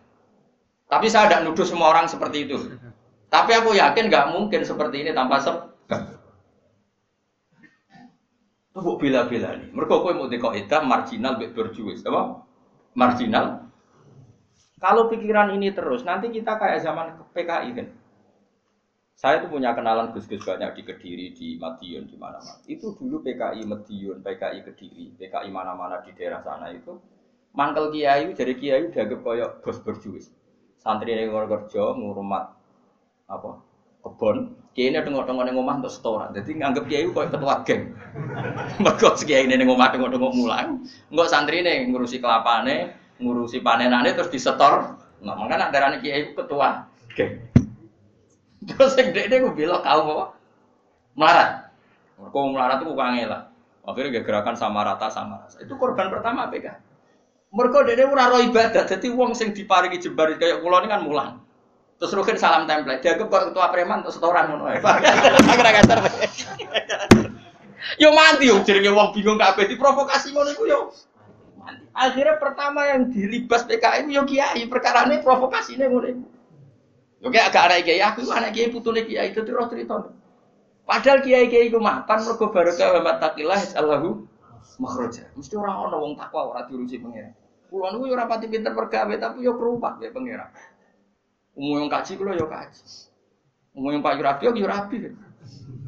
Tapi 0.90 1.08
saya 1.08 1.30
tidak 1.30 1.48
nuduh 1.48 1.64
semua 1.64 1.94
orang 1.96 2.12
seperti 2.12 2.50
itu. 2.50 2.58
Tapi 3.30 3.52
aku 3.54 3.78
yakin 3.78 4.10
nggak 4.10 4.34
mungkin 4.34 4.62
seperti 4.66 5.06
ini 5.06 5.12
tanpa 5.14 5.38
sebab. 5.42 5.70
Itu 8.70 8.80
buk 8.82 8.98
bila-bila 9.02 9.54
nih. 9.58 9.70
Mereka 9.70 9.94
kau 10.02 10.14
mau 10.14 10.30
dikoidah 10.30 10.82
marginal 10.86 11.38
mbek 11.38 11.54
berjuis, 11.54 12.02
apa? 12.06 12.46
Marginal 12.98 13.70
kalau 14.80 15.12
pikiran 15.12 15.52
ini 15.52 15.76
terus, 15.76 16.08
nanti 16.08 16.32
kita 16.32 16.56
kayak 16.56 16.80
zaman 16.80 17.20
PKI 17.36 17.70
kan. 17.76 17.88
Saya 19.20 19.44
tuh 19.44 19.52
punya 19.52 19.76
kenalan 19.76 20.16
gus-gus 20.16 20.40
banyak 20.48 20.80
di 20.80 20.84
Kediri, 20.88 21.28
di 21.36 21.60
Madiun, 21.60 22.08
di 22.08 22.16
mana-mana. 22.16 22.64
Itu 22.64 22.96
dulu 22.96 23.20
PKI 23.20 23.68
Madiun, 23.68 24.24
PKI 24.24 24.60
Kediri, 24.64 25.20
PKI 25.20 25.52
mana-mana 25.52 26.00
di 26.00 26.16
daerah 26.16 26.40
sana 26.40 26.72
itu. 26.72 26.96
Mangkel 27.52 27.92
kiai, 27.92 28.32
jadi 28.32 28.56
kiai 28.56 28.88
dianggap 28.88 29.20
kayak 29.20 29.50
bos 29.60 29.84
berjuis. 29.84 30.32
Santri 30.80 31.12
yang 31.12 31.36
kerja, 31.36 31.84
ngurumat 32.00 32.56
apa 33.30 33.62
kebon. 34.04 34.58
Kiai 34.74 34.94
ini 34.94 35.02
tengok-tengok 35.02 35.44
neng 35.44 35.60
omah 35.60 35.76
untuk 35.82 35.92
setoran. 35.92 36.30
Jadi 36.32 36.62
nganggap 36.62 36.84
kiai 36.88 37.10
kayak 37.10 37.30
ketua 37.36 37.54
geng. 37.68 37.84
Mereka 38.84 39.08
kiai 39.26 39.44
ini 39.46 39.56
neng 39.60 39.70
omah 39.70 39.90
tengok-tengok 39.92 40.34
mulang. 40.34 40.86
Enggak 41.10 41.30
santri 41.30 41.66
ini 41.66 41.90
ngurusi 41.90 42.22
kelapane, 42.22 42.96
ngurusi 43.20 43.60
panenannya 43.60 44.16
terus 44.16 44.32
disetor. 44.32 44.96
Nah, 45.20 45.36
makanya 45.36 45.74
darahnya 45.74 46.00
kiai 46.00 46.32
ketua 46.32 46.88
geng. 47.18 47.50
Terus 48.70 48.92
yang 49.00 49.16
dia 49.16 49.40
gue 49.40 49.56
bilang 49.56 49.80
kau 49.80 50.04
apa? 50.04 50.26
Melarat. 51.16 51.52
Kau 52.20 52.52
melarat 52.52 52.84
itu 52.84 52.92
bukan 52.92 53.24
lah. 53.24 53.48
Akhirnya 53.88 54.20
gerakan 54.22 54.60
sama 54.60 54.84
rata 54.84 55.08
sama 55.08 55.42
rasa. 55.48 55.64
Itu 55.64 55.80
korban 55.80 56.12
pertama 56.12 56.52
PK. 56.52 56.76
Mereka 57.50 57.88
dia 57.88 58.06
ora 58.06 58.30
ibadah. 58.44 58.84
Jadi 58.86 59.10
uang 59.10 59.34
sing 59.34 59.56
diparingi 59.56 59.98
jembar 59.98 60.30
kayak 60.38 60.62
pulau 60.62 60.84
ini 60.84 60.92
kan 60.92 61.02
mulang. 61.02 61.32
Terus 62.00 62.16
rukin 62.16 62.40
salam 62.40 62.64
template. 62.64 63.04
Dia 63.04 63.20
kok 63.20 63.28
ketua 63.28 63.68
preman 63.76 64.00
terus 64.08 64.16
setoran 64.16 64.56
ngono. 64.56 64.72
Akhirnya 64.72 65.72
kasar. 65.84 66.00
Yo 68.00 68.16
mati 68.16 68.48
yo 68.48 68.64
jenenge 68.64 68.92
wong 68.96 69.12
bingung 69.12 69.36
kabeh 69.36 69.68
diprovokasi 69.68 70.32
ngono 70.32 70.50
iku 70.56 70.64
yo. 70.64 70.80
Akhirnya 71.92 72.40
pertama 72.40 72.88
yang 72.88 73.12
dilibas 73.12 73.68
PKI 73.68 74.08
yo 74.08 74.24
kiai, 74.24 74.64
perkara 74.72 75.04
ini 75.12 75.20
provokasi 75.20 75.76
ini 75.76 75.92
mulai. 75.92 76.16
Oke 77.20 77.36
agak 77.36 77.68
anak 77.68 77.84
kiai, 77.84 78.00
aku 78.00 78.24
anak 78.32 78.56
kiai 78.56 78.72
putune 78.72 79.04
kiai 79.04 79.36
itu 79.36 79.44
terus 79.44 79.68
cerita. 79.68 80.08
Padahal 80.88 81.20
kiai 81.20 81.52
kiai 81.52 81.68
itu 81.68 81.76
mapan 81.84 82.24
mergo 82.24 82.48
barokah 82.48 82.96
wa 82.96 83.02
matakillah 83.12 83.60
Allahu 83.76 84.24
makhraja. 84.80 85.28
Mesti 85.36 85.60
orang 85.60 85.76
orang 85.76 86.00
wong 86.00 86.14
takwa 86.16 86.56
ora 86.56 86.64
diurusi 86.64 86.96
pangeran. 87.04 87.36
Kulo 87.68 87.92
niku 87.92 88.08
yo 88.08 88.16
ora 88.16 88.26
pati 88.32 88.48
pinter 88.48 88.72
pergawe 88.72 89.14
tapi 89.20 89.44
yo 89.44 89.60
kerumpak 89.60 90.00
ya 90.00 90.10
pangeran. 90.16 90.50
Umum 91.60 91.84
yang 91.84 91.92
kaji 91.92 92.16
kulo 92.16 92.32
yo 92.40 92.48
kaji. 92.48 93.12
Umum 93.76 93.92
yang 93.92 94.00
Pak 94.00 94.16
Yurabi 94.16 94.42
yo 94.48 94.52
Yurabi. 94.56 95.12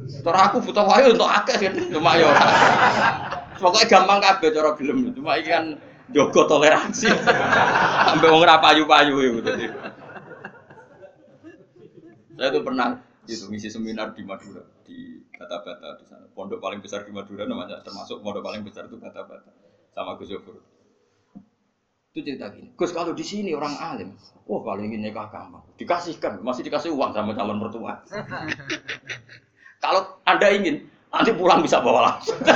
Terus 0.02 0.42
aku 0.44 0.60
butuh 0.60 0.84
wayo 0.84 1.16
untuk 1.16 1.24
akeh 1.24 1.56
kan 1.56 1.72
cuma 1.88 2.12
yo. 2.20 2.28
Pokoknya 3.56 3.88
gampang 3.88 4.20
kabeh 4.20 4.52
cara 4.52 4.70
gelem. 4.76 5.16
Cuma 5.16 5.40
iki 5.40 5.48
kan 5.48 5.80
jogo 6.12 6.44
toleransi. 6.44 7.08
Sampai 8.04 8.28
wong 8.28 8.44
ora 8.44 8.60
payu-payu 8.60 9.16
itu 9.32 9.40
tadi. 9.40 9.64
Saya 12.36 12.48
tuh 12.52 12.62
pernah 12.66 13.00
itu 13.24 13.46
ngisi 13.48 13.72
seminar 13.72 14.12
di 14.12 14.26
Madura 14.26 14.66
di 14.84 15.24
Bata-Bata 15.32 15.88
di 16.02 16.04
sana. 16.04 16.26
Pondok 16.36 16.60
paling 16.60 16.84
besar 16.84 17.08
di 17.08 17.14
Madura 17.14 17.48
namanya 17.48 17.80
termasuk 17.80 18.20
pondok 18.20 18.44
paling 18.44 18.60
besar 18.60 18.92
itu 18.92 19.00
Bata-Bata 19.00 19.48
sama 19.96 20.20
Gus 20.20 20.28
Yofur. 20.28 20.58
Itu 22.12 22.20
cerita 22.28 22.52
gini, 22.52 22.68
Gus 22.76 22.92
kalau 22.92 23.16
di 23.16 23.24
sini 23.24 23.56
orang 23.56 23.72
alim, 23.80 24.12
wah 24.44 24.60
kalau 24.60 24.84
ingin 24.84 25.00
nikah 25.00 25.32
gampang, 25.32 25.64
dikasihkan, 25.80 26.44
masih 26.44 26.60
dikasih 26.60 26.92
uang 26.92 27.16
sama 27.16 27.32
calon 27.32 27.56
mertua. 27.56 28.04
kalau 29.80 30.20
anda 30.28 30.52
ingin, 30.52 30.92
Nanti 31.12 31.28
pulang 31.36 31.60
bisa 31.60 31.84
bawa 31.84 32.08
langsung. 32.08 32.40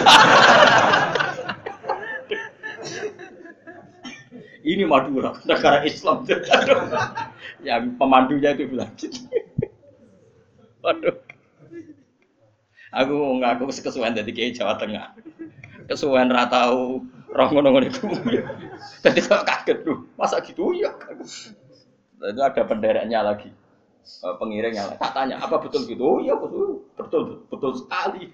Ini 4.66 4.82
Madura, 4.82 5.36
negara 5.46 5.86
Islam. 5.86 6.26
ya 7.66 7.78
pemandunya 8.00 8.50
itu 8.56 8.66
bilang 8.66 8.90
gitu. 8.98 9.30
Waduh. 10.82 11.22
Aku 12.96 13.14
ngaku 13.38 13.70
kesuwen 13.70 14.16
dari 14.16 14.34
Jawa 14.34 14.74
Tengah. 14.80 15.14
Kesuwen 15.86 16.30
ratau 16.30 17.02
roh 17.30 17.48
ngono-ngono 17.50 17.86
itu. 17.86 18.06
Jadi 19.06 19.20
kok 19.22 19.46
kaget 19.46 19.78
tuh, 19.86 20.10
masa 20.18 20.42
gitu 20.42 20.74
ya? 20.74 20.90
Itu 22.16 22.40
ada 22.42 22.62
pendereknya 22.66 23.22
lagi. 23.22 23.54
Eh, 24.06 24.34
pengiring 24.38 24.74
yang 24.78 24.88
tak 25.02 25.12
tanya 25.18 25.34
apa 25.42 25.58
betul 25.58 25.82
gitu 25.82 25.98
oh 26.06 26.18
iya 26.22 26.38
betul 26.38 26.86
betul 26.94 27.42
betul 27.50 27.70
sekali 27.74 28.30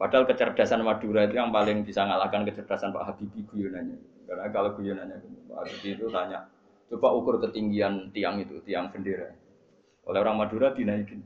Padahal 0.00 0.24
kecerdasan 0.24 0.80
Madura 0.80 1.28
itu 1.28 1.36
yang 1.36 1.52
paling 1.52 1.84
bisa 1.84 2.08
ngalahkan 2.08 2.48
kecerdasan 2.48 2.88
Pak 2.88 3.04
Habibie 3.04 3.44
guyonannya. 3.44 4.00
Karena 4.24 4.48
kalau 4.48 4.72
guyonannya 4.72 5.20
Pak 5.44 5.58
Habibie 5.60 5.92
itu 5.92 6.08
tanya, 6.08 6.48
coba 6.88 7.08
ukur 7.12 7.36
ketinggian 7.44 8.08
tiang 8.08 8.40
itu, 8.40 8.64
tiang 8.64 8.88
bendera. 8.88 9.28
Oleh 10.08 10.24
orang 10.24 10.40
Madura 10.40 10.72
dinaikin. 10.72 11.20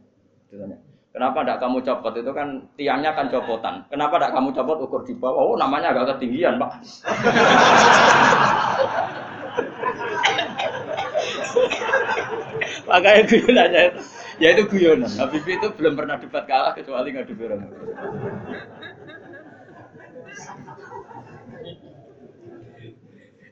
Ditanya, 0.51 0.83
kenapa 1.15 1.47
tidak 1.47 1.63
kamu 1.63 1.79
copot? 1.87 2.13
Itu 2.19 2.35
kan 2.35 2.67
tiangnya 2.75 3.15
kan 3.15 3.31
copotan. 3.31 3.87
Kenapa 3.89 4.19
tidak 4.19 4.35
kamu 4.35 4.51
copot 4.51 4.83
ukur 4.83 5.07
di 5.07 5.15
bawah? 5.15 5.55
Oh 5.55 5.57
namanya 5.57 5.95
agak 5.95 6.19
ketinggian 6.19 6.59
Pak. 6.59 6.71
Makanya 12.91 13.23
guyonannya 13.31 13.85
ya 14.43 14.49
itu 14.55 14.63
guyonan. 14.67 15.11
Habibie 15.17 15.57
itu 15.59 15.69
belum 15.79 15.95
pernah 15.95 16.19
debat 16.19 16.45
kalah 16.47 16.73
kecuali 16.75 17.15
ngadu 17.15 17.35
orang. 17.39 17.63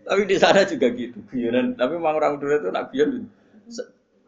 Tapi 0.03 0.23
di 0.27 0.37
sana 0.37 0.67
juga 0.67 0.91
gitu, 0.91 1.23
guyonan. 1.31 1.79
Tapi 1.79 1.93
memang 1.95 2.19
orang 2.19 2.35
dulu 2.43 2.53
itu 2.59 2.69
nak 2.75 2.91
guyon. 2.91 3.31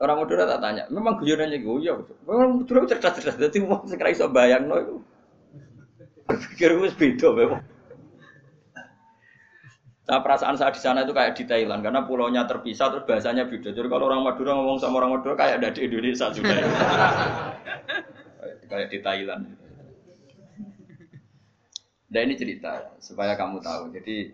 Orang 0.03 0.27
Madura 0.27 0.45
tak 0.45 0.59
tanya, 0.59 0.85
memang 0.91 1.23
guyonannya 1.23 1.63
guyon. 1.63 2.03
Memang 2.27 2.51
Madura 2.61 2.91
cerdas-cerdas, 2.91 3.39
jadi 3.39 3.63
mau 3.63 3.87
sekarang 3.87 4.13
iso 4.13 4.27
bayang 4.27 4.67
no 4.67 4.77
itu. 4.77 4.97
Berpikir 6.27 6.75
wis 6.81 6.97
beda 6.99 7.31
memang. 7.31 7.63
Nah 10.05 10.21
perasaan 10.21 10.61
saya 10.61 10.69
di 10.69 10.81
sana 10.85 11.01
itu 11.01 11.17
kayak 11.17 11.33
di 11.33 11.49
Thailand 11.49 11.81
karena 11.81 12.05
pulaunya 12.05 12.45
terpisah 12.45 12.93
terus 12.93 13.09
bahasanya 13.09 13.49
beda. 13.49 13.73
Jadi 13.73 13.89
kalau 13.89 14.13
orang 14.13 14.21
Madura 14.21 14.53
ngomong 14.53 14.77
sama 14.77 15.01
orang 15.01 15.17
Madura 15.17 15.33
kayak 15.33 15.65
ada 15.65 15.73
di 15.73 15.81
Indonesia 15.89 16.29
juga. 16.29 16.53
kayak 18.71 18.89
di 18.93 18.99
Thailand. 19.01 19.45
Nah 22.13 22.21
ini 22.21 22.35
cerita 22.37 22.93
supaya 23.01 23.33
kamu 23.33 23.65
tahu. 23.65 23.97
Jadi 23.97 24.29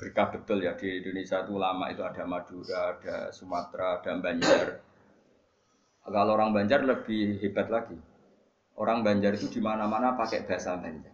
berkah 0.00 0.32
betul 0.32 0.64
ya 0.64 0.72
di 0.80 1.04
Indonesia 1.04 1.44
itu 1.44 1.60
lama 1.60 1.92
itu 1.92 2.00
ada 2.00 2.24
Madura, 2.24 2.96
ada 2.96 3.28
Sumatera, 3.36 4.00
ada 4.00 4.16
Banjar. 4.16 4.80
Kalau 6.00 6.32
orang 6.32 6.56
Banjar 6.56 6.80
lebih 6.88 7.36
hebat 7.44 7.68
lagi. 7.68 8.00
Orang 8.80 9.04
Banjar 9.04 9.36
itu 9.36 9.52
di 9.52 9.60
mana-mana 9.60 10.16
pakai 10.16 10.48
bahasa 10.48 10.80
Banjar. 10.80 11.12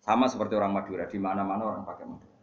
Sama 0.00 0.24
seperti 0.24 0.56
orang 0.56 0.72
Madura, 0.72 1.04
di 1.04 1.20
mana-mana 1.20 1.62
orang 1.68 1.84
pakai 1.84 2.08
Madura. 2.08 2.36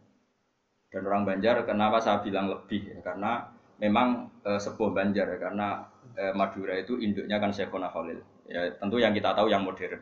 Dan 0.86 1.02
orang 1.02 1.22
Banjar 1.26 1.66
kenapa 1.66 1.98
saya 1.98 2.22
bilang 2.22 2.46
lebih 2.46 2.86
ya? 2.86 3.02
Karena 3.02 3.50
memang 3.82 4.30
e, 4.46 4.62
sebuah 4.62 4.94
Banjar 4.94 5.34
ya, 5.34 5.38
karena 5.42 5.82
e, 6.14 6.30
Madura 6.30 6.78
itu 6.78 6.94
induknya 7.02 7.42
kan 7.42 7.50
Syekhona 7.50 7.90
Khalil. 7.90 8.22
Ya 8.46 8.70
tentu 8.78 9.02
yang 9.02 9.10
kita 9.10 9.34
tahu 9.34 9.50
yang 9.50 9.66
modern. 9.66 9.98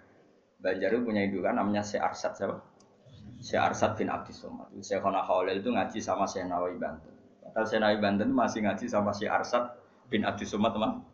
Banjar 0.60 0.92
itu 0.92 1.00
punya 1.00 1.24
indukan 1.24 1.56
namanya 1.56 1.80
Syekh 1.80 2.04
Arsad 2.04 2.36
siapa? 2.36 2.60
Syekh 3.44 3.60
Arsad 3.60 4.00
bin 4.00 4.08
Abdi 4.08 4.32
Somad. 4.32 4.72
Syekhona 4.80 5.20
Khalil 5.28 5.60
itu 5.60 5.68
ngaji 5.68 5.98
sama 6.00 6.24
Syekh 6.24 6.48
Nawawi 6.48 6.80
Banten. 6.80 7.12
Padahal 7.44 7.66
Syekh 7.68 7.80
Nawawi 7.84 7.98
Banten 8.00 8.28
masih 8.32 8.60
ngaji 8.64 8.86
sama 8.88 9.12
Syekh 9.12 9.28
Arsad 9.28 9.76
bin 10.08 10.24
Abdi 10.24 10.48
Somad 10.48 10.72
teman 10.72 11.04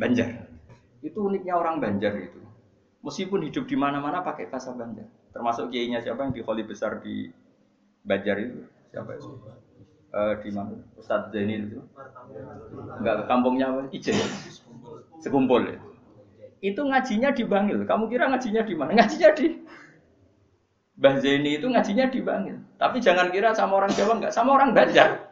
Banjar. 0.00 0.48
Itu 1.04 1.28
uniknya 1.28 1.60
orang 1.60 1.84
Banjar 1.84 2.16
itu. 2.16 2.40
Meskipun 3.04 3.44
hidup 3.44 3.68
di 3.68 3.76
mana-mana 3.76 4.24
pakai 4.24 4.48
bahasa 4.48 4.72
Banjar. 4.72 5.04
Termasuk 5.36 5.68
kiainya 5.68 6.00
siapa 6.00 6.24
yang 6.24 6.32
di 6.32 6.40
Kholi 6.40 6.64
besar 6.64 7.04
di 7.04 7.28
Banjar 8.00 8.36
itu 8.40 8.64
siapa 8.94 9.10
itu? 9.18 9.28
Uh, 10.14 10.38
di 10.38 10.50
mana? 10.54 10.78
Ustadz 10.94 11.34
Zainil 11.34 11.74
itu? 11.74 11.80
Enggak, 13.02 13.26
kampungnya 13.26 13.66
apa? 13.74 13.82
Ijen. 13.90 14.14
Sekumpul. 15.18 15.74
Itu 16.62 16.80
ngajinya 16.86 17.34
di 17.34 17.42
Bangil. 17.42 17.82
Kamu 17.82 18.06
kira 18.06 18.30
ngajinya 18.30 18.62
di 18.62 18.74
mana? 18.78 18.94
Ngajinya 18.94 19.30
di 19.34 19.46
Mbah 20.94 21.18
Zaini 21.18 21.58
itu 21.58 21.66
ngajinya 21.66 22.06
di 22.06 22.20
Bangil. 22.22 22.56
Tapi 22.78 23.02
jangan 23.02 23.34
kira 23.34 23.50
sama 23.50 23.82
orang 23.82 23.90
Jawa 23.98 24.12
enggak, 24.18 24.32
sama 24.34 24.54
orang 24.54 24.70
Banjar. 24.70 25.26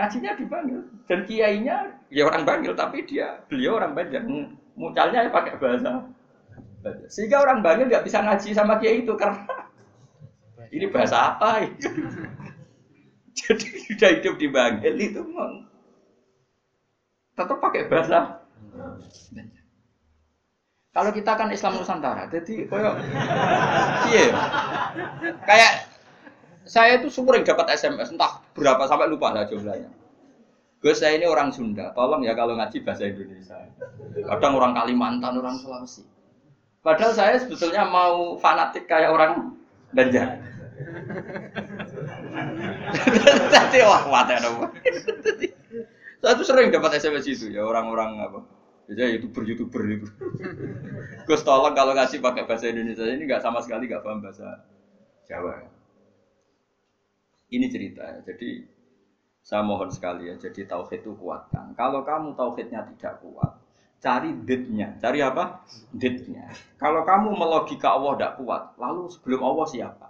Ngajinya 0.00 0.32
di 0.40 0.44
Bangil. 0.48 0.80
Dan 1.04 1.28
kiainya 1.28 1.76
ya 2.08 2.24
orang 2.24 2.48
Bangil, 2.48 2.72
tapi 2.72 3.04
dia 3.04 3.44
beliau 3.52 3.76
orang 3.76 3.92
Banjar. 3.92 4.24
Mucalnya 4.78 5.28
ya 5.28 5.30
pakai 5.30 5.60
bahasa 5.60 6.08
Banjar. 6.80 7.08
Sehingga 7.12 7.44
orang 7.44 7.60
Bangil 7.60 7.92
nggak 7.92 8.06
bisa 8.08 8.24
ngaji 8.24 8.48
sama 8.56 8.80
kiai 8.80 9.04
itu 9.04 9.12
karena 9.12 9.44
ini 10.72 10.86
bahasa 10.88 11.36
apa? 11.36 11.64
Jadi 13.38 13.66
sudah 13.86 14.10
hidup 14.18 14.34
di 14.40 14.48
Bangil 14.48 14.94
itu 14.96 15.20
memang 15.20 15.68
tetap 17.36 17.58
pakai 17.60 17.86
bahasa. 17.86 18.40
Kalau 20.98 21.14
kita 21.14 21.38
kan 21.38 21.46
Islam 21.54 21.78
Nusantara, 21.78 22.26
jadi 22.26 22.66
koyok, 22.66 22.94
iya, 24.10 24.34
kayak 25.46 25.86
saya 26.66 26.98
itu 26.98 27.06
sering 27.06 27.46
dapat 27.46 27.70
SMS 27.70 28.10
entah 28.10 28.42
berapa 28.58 28.82
sampai 28.90 29.06
lupa 29.06 29.30
lah 29.30 29.46
jumlahnya. 29.46 29.94
Gus 30.82 30.98
saya 30.98 31.14
ini 31.14 31.30
orang 31.30 31.54
Sunda, 31.54 31.94
tolong 31.94 32.26
ya 32.26 32.34
kalau 32.34 32.58
ngaji 32.58 32.82
bahasa 32.82 33.06
Indonesia. 33.06 33.62
Kadang 34.26 34.58
orang 34.58 34.74
Kalimantan, 34.74 35.38
orang 35.38 35.62
Sulawesi. 35.62 36.02
Padahal 36.82 37.14
saya 37.14 37.38
sebetulnya 37.38 37.86
mau 37.86 38.34
fanatik 38.42 38.90
kayak 38.90 39.14
orang 39.14 39.54
Banjar. 39.94 40.42
Jadi 43.54 43.78
wah 43.86 44.02
ada 44.02 44.50
Saya 46.18 46.34
tuh 46.34 46.42
sering 46.42 46.74
dapat 46.74 46.98
SMS 46.98 47.30
itu 47.30 47.54
ya 47.54 47.62
orang-orang 47.62 48.18
apa. 48.18 48.57
Biasanya 48.88 49.20
youtuber 49.20 49.42
youtuber 49.44 49.82
itu. 49.84 50.08
Gus 51.28 51.44
tolong 51.44 51.76
kalau 51.76 51.92
ngasih 51.92 52.24
pakai 52.24 52.48
bahasa 52.48 52.72
Indonesia 52.72 53.04
ini 53.04 53.28
nggak 53.28 53.44
sama 53.44 53.60
sekali 53.60 53.84
nggak 53.84 54.00
paham 54.00 54.24
bahasa 54.24 54.64
Jawa. 55.28 55.60
Ini 57.52 57.68
cerita 57.68 58.00
ya. 58.00 58.18
Jadi 58.24 58.64
saya 59.44 59.60
mohon 59.60 59.92
sekali 59.92 60.32
ya. 60.32 60.40
Jadi 60.40 60.64
tauhid 60.64 61.04
itu 61.04 61.12
kuatkan. 61.20 61.76
Kalau 61.76 62.00
kamu 62.00 62.32
tauhidnya 62.32 62.88
tidak 62.96 63.20
kuat, 63.20 63.60
cari 64.00 64.32
ditnya. 64.32 64.96
Cari 64.96 65.20
apa? 65.20 65.68
Ditnya. 65.92 66.48
Kalau 66.80 67.04
kamu 67.04 67.36
melogika 67.36 67.92
Allah 67.92 68.16
tidak 68.16 68.32
kuat, 68.40 68.72
lalu 68.80 69.12
sebelum 69.12 69.40
Allah 69.44 69.66
siapa? 69.68 70.06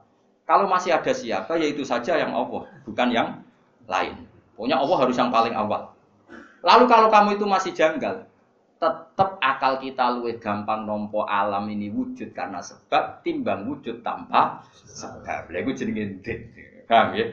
Kalau 0.47 0.71
masih 0.71 0.95
ada 0.95 1.13
siapa, 1.13 1.59
yaitu 1.59 1.83
saja 1.83 2.15
yang 2.15 2.31
Allah, 2.31 2.65
bukan 2.87 3.11
yang 3.11 3.29
lain. 3.91 4.17
Pokoknya 4.55 4.81
Allah 4.81 4.97
harus 5.03 5.17
yang 5.19 5.35
paling 5.35 5.53
awal. 5.53 5.93
Lalu 6.63 6.85
kalau 6.87 7.11
kamu 7.13 7.39
itu 7.39 7.45
masih 7.47 7.71
janggal, 7.77 8.27
akal 9.59 9.83
kita 9.83 10.15
luwih 10.15 10.39
gampang 10.39 10.87
nompo 10.87 11.27
alam 11.27 11.67
ini 11.67 11.91
wujud 11.91 12.31
karena 12.31 12.63
sebab 12.63 13.27
timbang 13.27 13.67
wujud 13.67 14.07
tanpa 14.07 14.63
sebab. 14.87 15.51
Lha 15.51 15.59
iku 15.67 15.75
jenenge 15.75 16.23
Paham 16.87 17.19
ya? 17.19 17.27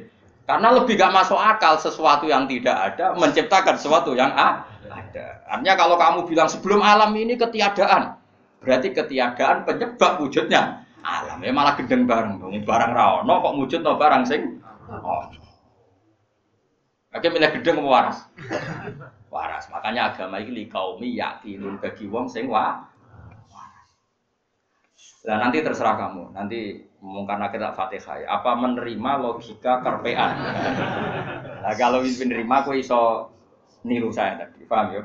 Karena 0.45 0.73
lebih 0.73 0.97
gak 0.97 1.13
masuk 1.13 1.37
akal 1.37 1.77
sesuatu 1.77 2.25
yang 2.25 2.49
tidak 2.49 2.73
ada 2.73 3.13
menciptakan 3.13 3.77
sesuatu 3.77 4.17
yang 4.17 4.33
ada. 4.33 5.41
Artinya 5.45 5.73
kalau 5.77 5.95
kamu 5.97 6.19
bilang 6.25 6.49
sebelum 6.49 6.81
alam 6.81 7.13
ini 7.17 7.33
ketiadaan, 7.37 8.17
berarti 8.65 8.93
ketiadaan 8.93 9.65
penyebab 9.65 10.17
wujudnya 10.21 10.85
alam 11.05 11.37
ya 11.45 11.53
malah 11.53 11.77
gendeng 11.77 12.09
bareng 12.09 12.41
dong 12.41 12.57
barang 12.65 12.91
rawon 12.97 13.29
kok 13.29 13.55
wujud 13.61 13.79
no 13.85 13.93
barang 13.95 14.25
sing 14.25 14.57
oh. 14.89 15.29
Oke 17.15 17.31
milih 17.31 17.47
gendeng 17.61 17.79
mau 17.79 17.93
waras 17.93 18.25
waras 19.35 19.67
makanya 19.67 20.15
agama 20.15 20.39
ini 20.39 20.71
kaumi 20.71 21.19
yakinun 21.19 21.75
bagi 21.83 22.07
wong 22.07 22.31
sing 22.31 22.47
wa 22.47 22.87
Nah 25.25 25.41
nanti 25.41 25.57
terserah 25.65 25.97
kamu, 25.97 26.37
nanti 26.37 26.85
kita 27.01 27.73
fatihah 27.73 28.15
ya. 28.21 28.27
apa 28.29 28.53
menerima 28.61 29.11
logika 29.25 29.81
kerpean. 29.81 30.37
nah 31.65 31.73
kalau 31.81 32.05
menerima 32.05 32.55
aku 32.61 32.77
iso 32.77 33.33
niru 33.81 34.13
saya 34.13 34.37
tadi, 34.37 34.69
paham 34.69 34.93
ya? 34.93 35.01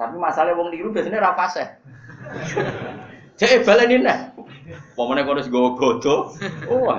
Tapi 0.00 0.16
masalah 0.16 0.56
wong 0.56 0.72
niru 0.72 0.88
biasanya 0.88 1.20
rapase. 1.20 1.64
Cek 3.40 3.64
balenin 3.68 4.08
nah. 4.08 4.32
Pokoknya 4.96 5.28
kau 5.28 5.36
harus 5.36 5.52
gue 5.52 5.68
godo. 5.76 6.32
Oh. 6.68 6.92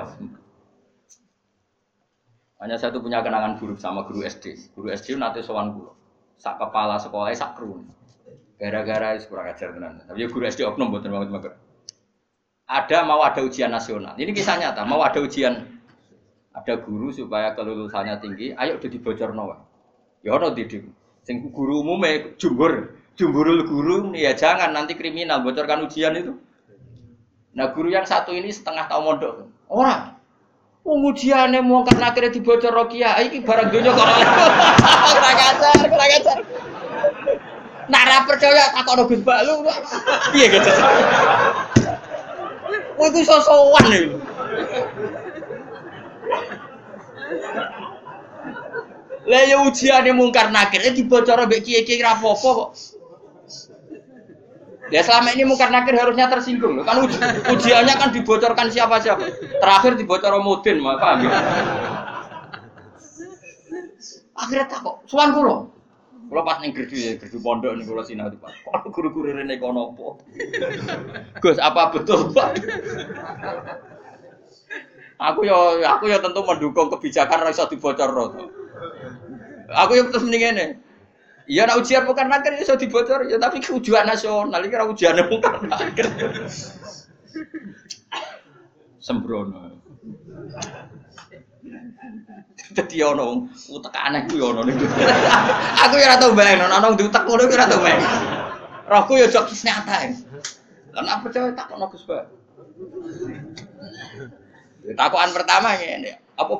Hanya 2.62 2.78
saya 2.78 2.94
tuh 2.94 3.02
punya 3.02 3.22
kenangan 3.22 3.58
buruk 3.58 3.82
sama 3.82 4.06
guru 4.06 4.22
SD. 4.22 4.74
Guru 4.74 4.94
SD 4.94 5.18
nanti 5.18 5.42
sowan 5.42 5.74
guru. 5.74 5.90
Sak 6.42 6.58
kepala 6.58 6.98
sekolah 6.98 7.30
sak 7.38 7.54
kru. 7.54 7.86
Gara-gara 8.58 9.14
kurang 9.30 9.46
ajar 9.46 9.70
tenan. 9.70 10.02
Tapi 10.02 10.26
ya 10.26 10.26
guru 10.26 10.42
SD 10.42 10.66
oknum 10.66 10.90
buat 10.90 11.06
banget 11.06 11.30
mager. 11.30 11.52
Ada 12.66 13.06
mau 13.06 13.22
ada 13.22 13.46
ujian 13.46 13.70
nasional. 13.70 14.18
Ini 14.18 14.34
kisah 14.34 14.58
nyata. 14.58 14.82
Mau 14.82 14.98
ada 15.06 15.22
ujian. 15.22 15.70
Ada 16.50 16.82
guru 16.82 17.14
supaya 17.14 17.54
kelulusannya 17.54 18.18
tinggi. 18.18 18.58
Ayo 18.58 18.82
udah 18.82 18.90
dibocor 18.90 19.30
nawa. 19.30 19.62
Ya 20.26 20.34
ono 20.34 20.50
didik. 20.50 20.82
Sing 21.22 21.46
guru 21.54 21.86
umumnya 21.86 22.34
jumbur. 22.34 22.98
Jumburul 23.12 23.68
guru 23.68 24.10
ya 24.16 24.32
jangan 24.34 24.72
nanti 24.72 24.98
kriminal 24.98 25.44
bocorkan 25.46 25.84
ujian 25.84 26.16
itu. 26.16 26.32
Nah 27.52 27.70
guru 27.70 27.92
yang 27.92 28.08
satu 28.08 28.34
ini 28.34 28.50
setengah 28.50 28.88
tahun 28.88 29.04
mondok. 29.04 29.34
Orang. 29.68 30.16
Pengujiannya 30.82 31.62
mau 31.62 31.86
karena 31.86 32.10
akhirnya 32.10 32.34
dibocor 32.34 32.74
Rokia, 32.74 33.14
ini 33.22 33.38
barang 33.46 33.70
dunia 33.70 33.94
kok 33.94 34.02
kurang 35.14 35.38
ajar. 36.10 36.38
Nara 37.86 38.26
percaya 38.26 38.66
tak 38.74 38.82
kok 38.82 39.06
Gus 39.06 39.22
Balu. 39.22 39.62
Iya 40.34 40.46
gitu. 40.50 40.70
Kowe 42.98 43.06
iku 43.14 43.20
sosowan 43.22 43.86
iki. 43.94 44.10
Lah 49.22 49.42
ya 49.46 49.62
ujiane 49.62 50.10
mungkar 50.10 50.50
nakir 50.50 50.82
dibocor 50.82 51.46
mbek 51.46 51.62
kiye-kiye 51.62 52.02
ra 52.02 52.18
apa-apa 52.18 52.48
kok. 52.58 52.70
Ya 54.92 55.00
selama 55.00 55.32
ini 55.32 55.48
mungkar 55.48 55.72
nakir 55.72 55.96
harusnya 55.96 56.28
tersinggung 56.28 56.76
loh. 56.76 56.84
Kan 56.84 57.08
uji, 57.08 57.16
ujiannya 57.48 57.94
kan 57.96 58.12
dibocorkan 58.12 58.68
siapa-siapa. 58.68 59.24
Terakhir 59.56 59.96
dibocor 59.96 60.36
Mudin, 60.44 60.84
paham 60.84 61.24
ya? 61.24 61.32
Akhirnya 64.36 64.68
tak 64.68 64.84
kok, 64.84 65.00
suan 65.08 65.32
kulo. 65.32 65.72
Kulo 66.28 66.40
pas 66.44 66.60
ning 66.60 66.76
gerdu 66.76 66.96
ya, 66.96 67.16
gerdu 67.16 67.40
pondok 67.40 67.72
ning 67.72 67.88
kulo 67.88 68.04
sinau 68.04 68.28
Pak. 68.36 68.52
Kok 68.68 68.92
guru-guru 68.92 69.32
rene 69.32 69.56
kono 69.56 69.96
apa? 69.96 70.20
Gus, 71.40 71.56
apa 71.56 71.88
betul, 71.96 72.28
Pak? 72.36 72.60
Aku 75.22 75.46
yo 75.46 75.80
aku 75.86 76.10
yo 76.10 76.18
tentu 76.20 76.44
mendukung 76.44 76.92
kebijakan 76.92 77.46
ra 77.46 77.54
iso 77.54 77.64
dibocor 77.70 78.12
Aku 79.72 79.92
yo 79.96 80.12
terus 80.12 80.26
mending 80.26 80.42
ngene. 80.44 80.66
Iya 81.50 81.66
nak 81.66 81.82
ujian 81.82 82.06
bukan 82.06 82.30
nakir 82.30 82.54
iso 82.58 82.78
dibocor 82.78 83.26
ya 83.26 83.36
tapi 83.38 83.58
ujian 83.58 84.06
nasional 84.06 84.62
iki 84.62 84.74
ora 84.78 84.86
ujian 84.86 85.18
bukan 85.26 85.66
nakir. 85.66 86.06
Sembrono. 89.02 89.82
Dadi 92.72 92.96
ono 93.02 93.50
aneh 93.90 94.22
ku 94.30 94.34
ono 94.38 94.62
niku. 94.62 94.86
Aku 95.86 95.94
ya 95.98 96.06
ora 96.14 96.16
tau 96.22 96.32
bayang 96.32 96.70
ono 96.70 96.76
nang 96.78 96.94
diutek 96.94 97.26
ngono 97.26 97.50
ku 97.50 97.54
ora 97.58 97.66
tau 97.66 97.82
bayang. 97.82 98.02
Rohku 98.86 99.18
ya 99.18 99.26
jok 99.26 99.50
nyata. 99.50 99.96
Lan 100.92 101.06
apa 101.08 101.26
percaya 101.26 101.50
tak 101.56 101.72
ono 101.74 101.88
Gus 101.90 102.04
Pak. 102.06 102.24
Takokan 104.82 105.30
pertama 105.30 105.78
ngene, 105.78 106.18
apa 106.34 106.54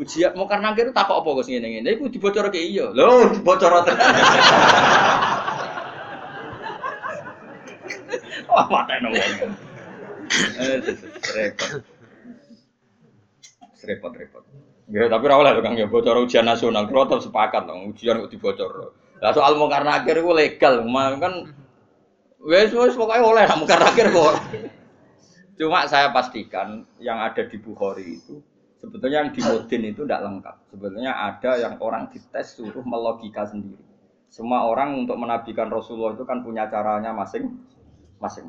ujian 0.00 0.32
mau 0.32 0.48
karena 0.48 0.72
kira 0.72 0.96
takok 0.96 1.20
apa 1.20 1.28
Gus 1.36 1.52
ngene 1.52 1.68
ngene 1.76 2.00
iku 2.00 2.08
dibocorke 2.08 2.56
iya. 2.56 2.88
Lho, 2.88 3.36
dibocor 3.36 3.84
tenan. 3.84 4.10
Wah, 8.50 8.66
matene 8.66 9.08
wong. 9.12 9.52
Repot. 11.36 11.84
Repot 13.84 14.12
repot. 14.16 14.44
Ya, 14.90 15.06
tapi 15.06 15.22
ora 15.30 15.38
oleh 15.38 15.62
Kang 15.62 15.78
ya 15.78 15.86
bocor 15.86 16.26
ujian 16.26 16.48
nasional. 16.48 16.90
Tetap 16.90 17.22
sepakat 17.22 17.68
dong, 17.68 17.94
ujian 17.94 18.18
kok 18.24 18.32
dibocor. 18.32 18.96
Lah 19.20 19.36
soal 19.36 19.60
mau 19.60 19.68
karena 19.68 20.00
akhir 20.00 20.24
itu 20.24 20.32
legal, 20.32 20.80
kan 21.20 21.52
wes 22.40 22.72
wes 22.72 22.96
pokoknya 22.96 23.22
oleh 23.22 23.44
mau 23.52 23.68
karena 23.68 23.86
akhir 23.92 24.06
kok. 24.10 24.34
Cuma 25.60 25.84
saya 25.84 26.08
pastikan 26.08 26.88
yang 26.98 27.20
ada 27.20 27.44
di 27.44 27.60
Bukhari 27.60 28.16
itu 28.16 28.40
sebetulnya 28.80 29.28
yang 29.28 29.30
di 29.30 29.40
Modin 29.44 29.82
itu 29.84 30.02
tidak 30.08 30.24
lengkap. 30.24 30.56
Sebetulnya 30.72 31.12
ada 31.12 31.52
yang 31.60 31.74
orang 31.78 32.08
dites 32.08 32.56
suruh 32.56 32.82
melogika 32.82 33.44
sendiri. 33.44 33.84
Semua 34.32 34.64
orang 34.64 34.96
untuk 35.04 35.20
menabikan 35.20 35.68
Rasulullah 35.68 36.16
itu 36.16 36.24
kan 36.24 36.40
punya 36.40 36.66
caranya 36.72 37.12
masing-masing. 37.12 38.48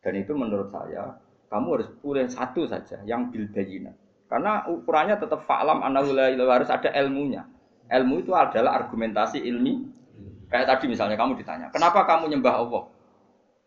Dan 0.00 0.12
itu 0.14 0.32
menurut 0.38 0.70
saya 0.70 1.18
kamu 1.50 1.66
harus 1.78 1.88
pilih 2.02 2.26
satu 2.30 2.62
saja 2.66 3.02
yang 3.06 3.30
bil 3.30 3.50
bayina. 3.50 3.94
Karena 4.26 4.66
ukurannya 4.66 5.18
tetap 5.22 5.46
fa'lam 5.46 5.82
anahula 5.82 6.30
harus 6.34 6.70
ada 6.70 6.90
ilmunya. 6.98 7.46
Ilmu 7.86 8.26
itu 8.26 8.34
adalah 8.34 8.82
argumentasi 8.82 9.38
ilmi. 9.46 9.86
Kayak 10.50 10.78
tadi 10.78 10.90
misalnya 10.90 11.18
kamu 11.18 11.42
ditanya, 11.42 11.66
kenapa 11.74 12.06
kamu 12.06 12.30
nyembah 12.30 12.54
Allah? 12.54 12.82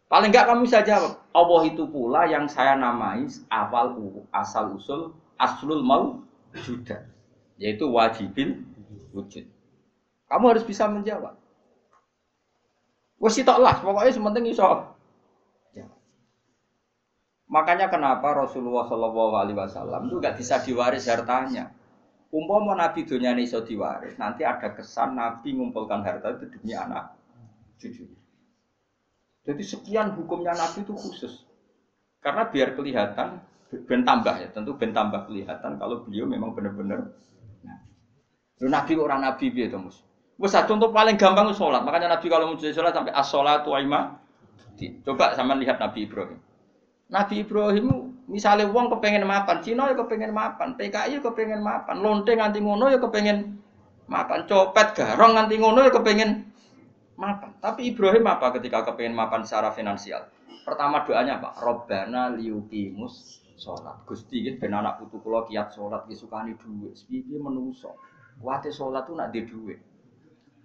Paling 0.08 0.32
enggak 0.32 0.48
kamu 0.48 0.64
bisa 0.64 0.80
jawab, 0.80 1.22
Allah 1.36 1.62
itu 1.68 1.84
pula 1.86 2.24
yang 2.26 2.48
saya 2.48 2.74
namai 2.80 3.28
awal 3.52 4.00
asal 4.32 4.80
usul 4.80 5.12
aslul 5.40 5.82
mau 5.82 6.20
juda, 6.68 7.08
yaitu 7.56 7.88
wajibin 7.88 8.68
wujud. 9.16 9.48
Kamu 10.28 10.46
harus 10.52 10.68
bisa 10.68 10.86
menjawab. 10.92 11.40
Wes 13.20 13.36
lah, 13.42 13.76
pokoknya 13.84 14.12
sementing 14.16 14.52
iso. 14.52 14.96
Makanya 17.50 17.90
kenapa 17.90 18.46
Rasulullah 18.46 18.86
Shallallahu 18.86 19.34
Alaihi 19.34 19.58
Wasallam 19.58 20.06
itu 20.06 20.22
gak 20.22 20.38
bisa 20.38 20.62
diwaris 20.62 21.10
hartanya. 21.10 21.74
Umpama 22.30 22.78
Nabi 22.78 23.10
dunia 23.10 23.34
ini 23.34 23.50
diwaris, 23.50 24.22
nanti 24.22 24.46
ada 24.46 24.70
kesan 24.70 25.18
Nabi 25.18 25.58
mengumpulkan 25.58 26.06
harta 26.06 26.38
itu 26.38 26.46
demi 26.46 26.78
anak 26.78 27.18
cucunya. 27.82 28.22
Jadi 29.50 29.64
sekian 29.66 30.14
hukumnya 30.14 30.54
Nabi 30.54 30.86
itu 30.86 30.94
khusus. 30.94 31.42
Karena 32.22 32.46
biar 32.46 32.78
kelihatan, 32.78 33.42
ben 33.70 34.02
tambah 34.02 34.36
ya, 34.42 34.50
tentu 34.50 34.74
ben 34.76 34.92
tambah 34.92 35.30
kelihatan 35.30 35.78
kalau 35.78 36.02
beliau 36.06 36.26
memang 36.26 36.58
benar-benar 36.58 37.14
Lu 38.60 38.68
Nabi 38.68 38.94
orang 39.00 39.24
Nabi 39.24 39.56
biar 39.56 39.72
itu 39.72 39.80
mus. 39.80 40.04
Wes 40.40 40.56
contoh 40.56 40.92
paling 40.92 41.16
gampang 41.16 41.52
sholat. 41.56 41.84
Makanya 41.84 42.16
Nabi 42.16 42.28
kalau 42.32 42.52
mau 42.52 42.60
sholat 42.60 42.92
sampai 42.92 43.16
as-sholatu 43.16 43.72
Coba 45.04 45.36
sama 45.36 45.60
lihat 45.60 45.80
Nabi 45.80 46.08
Ibrahim. 46.08 46.40
Nabi 47.12 47.44
Ibrahim 47.44 48.16
misalnya 48.32 48.70
uang 48.70 48.96
kepengen 48.96 49.28
mapan, 49.28 49.60
Cina 49.60 49.92
ya 49.92 49.96
kepengen 49.98 50.32
mapan, 50.32 50.78
PKI 50.78 51.20
ya 51.20 51.20
kepengen 51.20 51.60
mapan, 51.60 52.00
lonte 52.00 52.32
nganti 52.38 52.62
ngono 52.62 52.88
ya 52.88 53.02
kepengen 53.02 53.60
mapan, 54.08 54.46
copet 54.46 54.94
garong 54.96 55.36
nganti 55.36 55.56
ngono 55.60 55.80
ya 55.84 55.92
kepengen 55.92 56.48
mapan. 57.18 57.52
Tapi 57.60 57.92
Ibrahim 57.92 58.24
apa 58.30 58.56
ketika 58.56 58.88
kepengen 58.88 59.18
mapan 59.18 59.44
secara 59.44 59.74
finansial? 59.74 60.30
Pertama 60.64 61.04
doanya 61.04 61.42
apa? 61.42 61.58
Robbana 61.60 62.30
liukimus 62.32 63.39
sholat. 63.60 64.08
Gusti 64.08 64.42
gitu, 64.42 64.58
ben 64.64 64.74
anak 64.74 65.04
putu 65.04 65.20
kula 65.20 65.44
kiat 65.46 65.76
sholat 65.76 66.08
ki 66.08 66.16
sukani 66.16 66.56
duit. 66.56 66.96
Piye 67.06 67.38
menuso. 67.38 68.00
Kuate 68.40 68.72
sholat 68.72 69.04
tuh 69.04 69.20
nak 69.20 69.36
di 69.36 69.44
duit. 69.44 69.80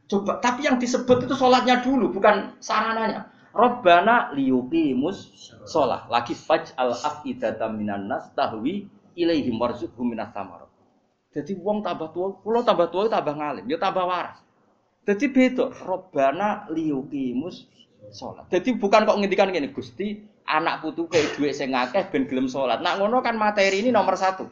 Coba, 0.06 0.38
tapi 0.38 0.68
yang 0.68 0.78
disebut 0.78 1.26
itu 1.26 1.34
sholatnya 1.34 1.82
dulu, 1.82 2.14
bukan 2.14 2.54
sarananya. 2.62 3.34
Robbana 3.50 4.30
liukimus 4.34 5.50
sholat. 5.66 6.06
Lagi 6.06 6.38
faj 6.38 6.74
al 6.78 6.94
afidata 6.94 7.66
minan 7.66 8.06
nas 8.06 8.30
tahwi 8.34 8.86
ilaihim 9.18 9.58
warzuqhum 9.58 10.14
minas 10.14 10.30
samarat. 10.30 10.70
Jadi 11.34 11.58
uang 11.58 11.82
tambah 11.82 12.14
tua, 12.14 12.38
pulau 12.38 12.62
tambah 12.62 12.94
tua 12.94 13.10
tambah 13.10 13.34
ngalim, 13.34 13.66
ya 13.66 13.78
tambah 13.78 14.06
waras. 14.06 14.38
Jadi 15.02 15.34
beda, 15.34 15.74
Robbana 15.82 16.70
liyukimus 16.70 17.66
sholat. 18.14 18.46
Jadi 18.54 18.78
bukan 18.78 19.02
kok 19.02 19.18
ngendikan 19.18 19.50
gini, 19.50 19.74
Gusti 19.74 20.33
anak 20.44 20.84
putu 20.84 21.08
kayak 21.08 21.36
duit 21.36 21.56
saya 21.56 21.72
ngakeh 21.72 22.12
ben 22.12 22.28
gelem 22.28 22.46
sholat. 22.46 22.84
Nak 22.84 23.00
ngono 23.00 23.24
kan 23.24 23.36
materi 23.36 23.80
ini 23.80 23.90
nomor 23.90 24.14
satu. 24.16 24.44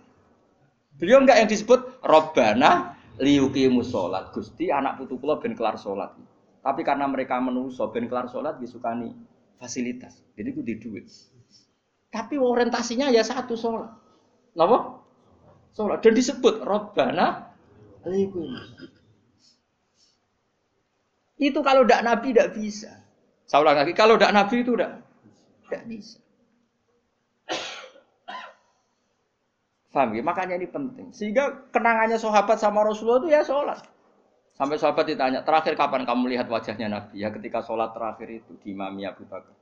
Beliau 0.96 1.20
enggak 1.20 1.40
yang 1.44 1.48
disebut 1.48 2.04
Robbana 2.04 2.96
liyukimus 3.20 3.92
sholat. 3.92 4.32
Gusti 4.32 4.72
anak 4.72 5.00
putu 5.00 5.20
kula 5.20 5.40
ben 5.40 5.52
kelar 5.52 5.76
sholat. 5.76 6.16
Tapi 6.62 6.80
karena 6.86 7.08
mereka 7.08 7.40
menuso 7.42 7.88
ben 7.92 8.08
kelar 8.08 8.28
sholat 8.28 8.56
disukani 8.60 9.12
fasilitas. 9.60 10.20
Jadi 10.36 10.48
itu 10.52 10.62
di 10.64 10.74
duit. 10.80 11.06
Tapi 12.12 12.36
orientasinya 12.36 13.08
ya 13.08 13.24
satu 13.24 13.56
sholat. 13.56 13.90
Kenapa? 14.52 15.00
Sholat. 15.72 16.04
Dan 16.04 16.12
disebut 16.16 16.60
Robbana 16.64 17.52
liyukimus 18.08 18.92
itu 21.42 21.58
kalau 21.58 21.82
tidak 21.82 22.06
Nabi 22.06 22.28
tidak 22.30 22.54
bisa. 22.54 23.02
Saya 23.50 23.66
ulang 23.66 23.82
lagi, 23.82 23.92
kalau 23.98 24.14
tidak 24.14 24.32
Nabi 24.32 24.62
itu 24.62 24.78
tidak 24.78 25.02
tidak 25.72 25.88
bisa. 25.88 26.20
Paham 29.92 30.12
ya? 30.16 30.22
Makanya 30.24 30.60
ini 30.60 30.68
penting. 30.68 31.12
Sehingga 31.12 31.68
kenangannya 31.72 32.20
sahabat 32.20 32.60
sama 32.60 32.84
Rasulullah 32.84 33.24
itu 33.24 33.28
ya 33.32 33.40
sholat. 33.44 33.80
Sampai 34.52 34.76
sahabat 34.76 35.08
ditanya, 35.08 35.40
terakhir 35.44 35.76
kapan 35.80 36.04
kamu 36.04 36.36
lihat 36.36 36.48
wajahnya 36.48 36.88
Nabi? 36.92 37.24
Ya 37.24 37.32
ketika 37.32 37.64
sholat 37.64 37.96
terakhir 37.96 38.28
itu 38.44 38.52
di 38.60 38.76
Imami 38.76 39.08
Abu 39.08 39.24
Bakar. 39.24 39.56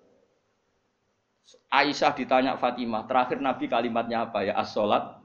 Aisyah 1.70 2.14
ditanya 2.14 2.54
Fatimah, 2.58 3.06
terakhir 3.10 3.42
Nabi 3.42 3.66
kalimatnya 3.66 4.26
apa 4.26 4.46
ya? 4.46 4.54
As-sholat, 4.58 5.18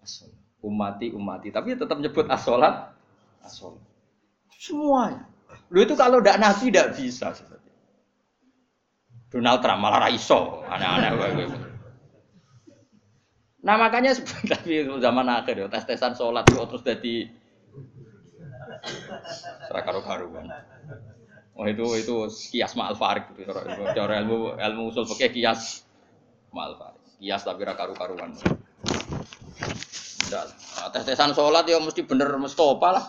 as 0.00 0.24
umati, 0.60 1.12
umati. 1.12 1.48
Tapi 1.52 1.76
tetap 1.76 1.96
nyebut 2.00 2.28
as-sholat, 2.28 2.92
as-sholat. 3.44 3.80
Semuanya. 4.60 5.24
Lu 5.72 5.84
itu 5.84 5.92
kalau 5.96 6.20
tidak 6.20 6.40
nabi 6.40 6.72
tidak 6.72 6.96
bisa. 6.96 7.32
Donald 9.34 9.60
Trump 9.66 9.82
malah 9.82 10.06
raiso, 10.06 10.62
aneh-aneh. 10.70 11.10
Nah 13.64 13.74
makanya 13.80 14.14
tapi 14.52 14.86
zaman 15.02 15.26
akhir 15.26 15.56
ya 15.58 15.66
tes-tesan 15.66 16.14
sholat 16.14 16.46
itu 16.46 16.62
terus 16.70 16.84
jadi 16.86 17.14
serakaru 19.66 20.00
karuan. 20.06 20.46
Oh 21.58 21.66
itu 21.66 21.82
itu 21.98 22.14
kias 22.54 22.78
ma'al 22.78 22.94
farik 22.94 23.26
gitu. 23.34 23.50
Cara 23.96 24.22
ilmu 24.22 24.54
ilmu 24.54 24.82
usul 24.94 25.08
pakai 25.08 25.34
kias 25.34 25.82
ma'al 26.54 26.78
farik. 26.78 27.02
Kias 27.18 27.42
tapi 27.42 27.66
rakaru 27.66 27.96
karuan. 27.98 28.36
Nah, 30.30 30.88
tes-tesan 30.94 31.34
sholat 31.34 31.66
ya 31.66 31.82
mesti 31.82 32.06
bener 32.06 32.30
Mustafa 32.38 32.88
lah. 32.92 33.06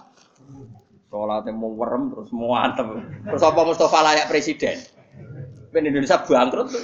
Sholatnya 1.12 1.52
mau 1.54 1.70
werem 1.78 2.10
terus 2.16 2.34
mau 2.34 2.56
antem. 2.56 3.04
Terus 3.28 3.44
apa 3.44 3.62
Mustafa 3.62 4.00
layak 4.02 4.26
presiden? 4.32 4.95
Ben 5.76 5.92
Indonesia 5.92 6.24
bangkrut 6.24 6.72
tuh. 6.72 6.84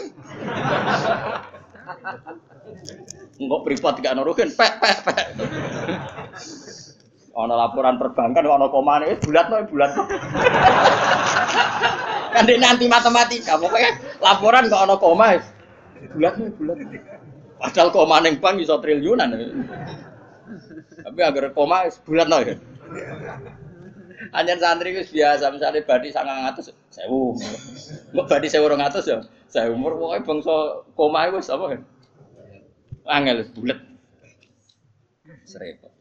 Enggak 3.39 3.61
privat 3.63 3.95
gak 4.03 4.13
nuruhin, 4.19 4.51
pek 4.51 4.83
pek 4.83 4.97
pek. 5.07 5.27
Ono 7.31 7.55
laporan 7.55 7.95
perbankan, 7.95 8.43
ono 8.43 8.67
koma 8.67 8.99
nih, 8.99 9.15
bulat 9.23 9.47
nih 9.47 9.63
bulat. 9.71 9.95
kan 12.35 12.43
dia 12.43 12.59
nanti 12.59 12.91
matematika, 12.91 13.55
pokoknya 13.55 13.95
laporan 14.19 14.67
gak 14.67 14.83
ono 14.83 14.99
koma, 14.99 15.39
bulat 16.11 16.35
nih 16.35 16.51
bulat. 16.59 16.77
Padahal 17.63 17.95
koma 17.95 18.19
neng 18.19 18.43
bank 18.43 18.59
bisa 18.59 18.75
triliunan. 18.83 19.31
Tapi 20.99 21.19
agar 21.23 21.55
koma 21.55 21.87
bulat 22.03 22.27
nih. 22.27 22.59
Anjen 24.31 24.59
santri 24.63 24.95
itu 24.95 25.19
biasa, 25.19 25.51
misalnya 25.51 25.83
badi 25.83 26.07
sangat 26.07 26.35
ngatus, 26.39 26.71
sewu. 26.87 27.35
Mbak 28.15 28.25
badi 28.31 28.47
sewu 28.47 28.63
orang 28.71 28.87
ngatus 28.87 29.03
ya, 29.11 29.19
saya 29.51 29.67
umur 29.67 29.99
pokoknya 29.99 30.23
bangsa 30.23 30.55
koma 30.95 31.27
itu 31.27 31.51
apa 31.51 31.65
kan? 31.75 31.81
Angel 33.11 33.43
bulat. 33.51 33.79
Serempet. 35.43 35.91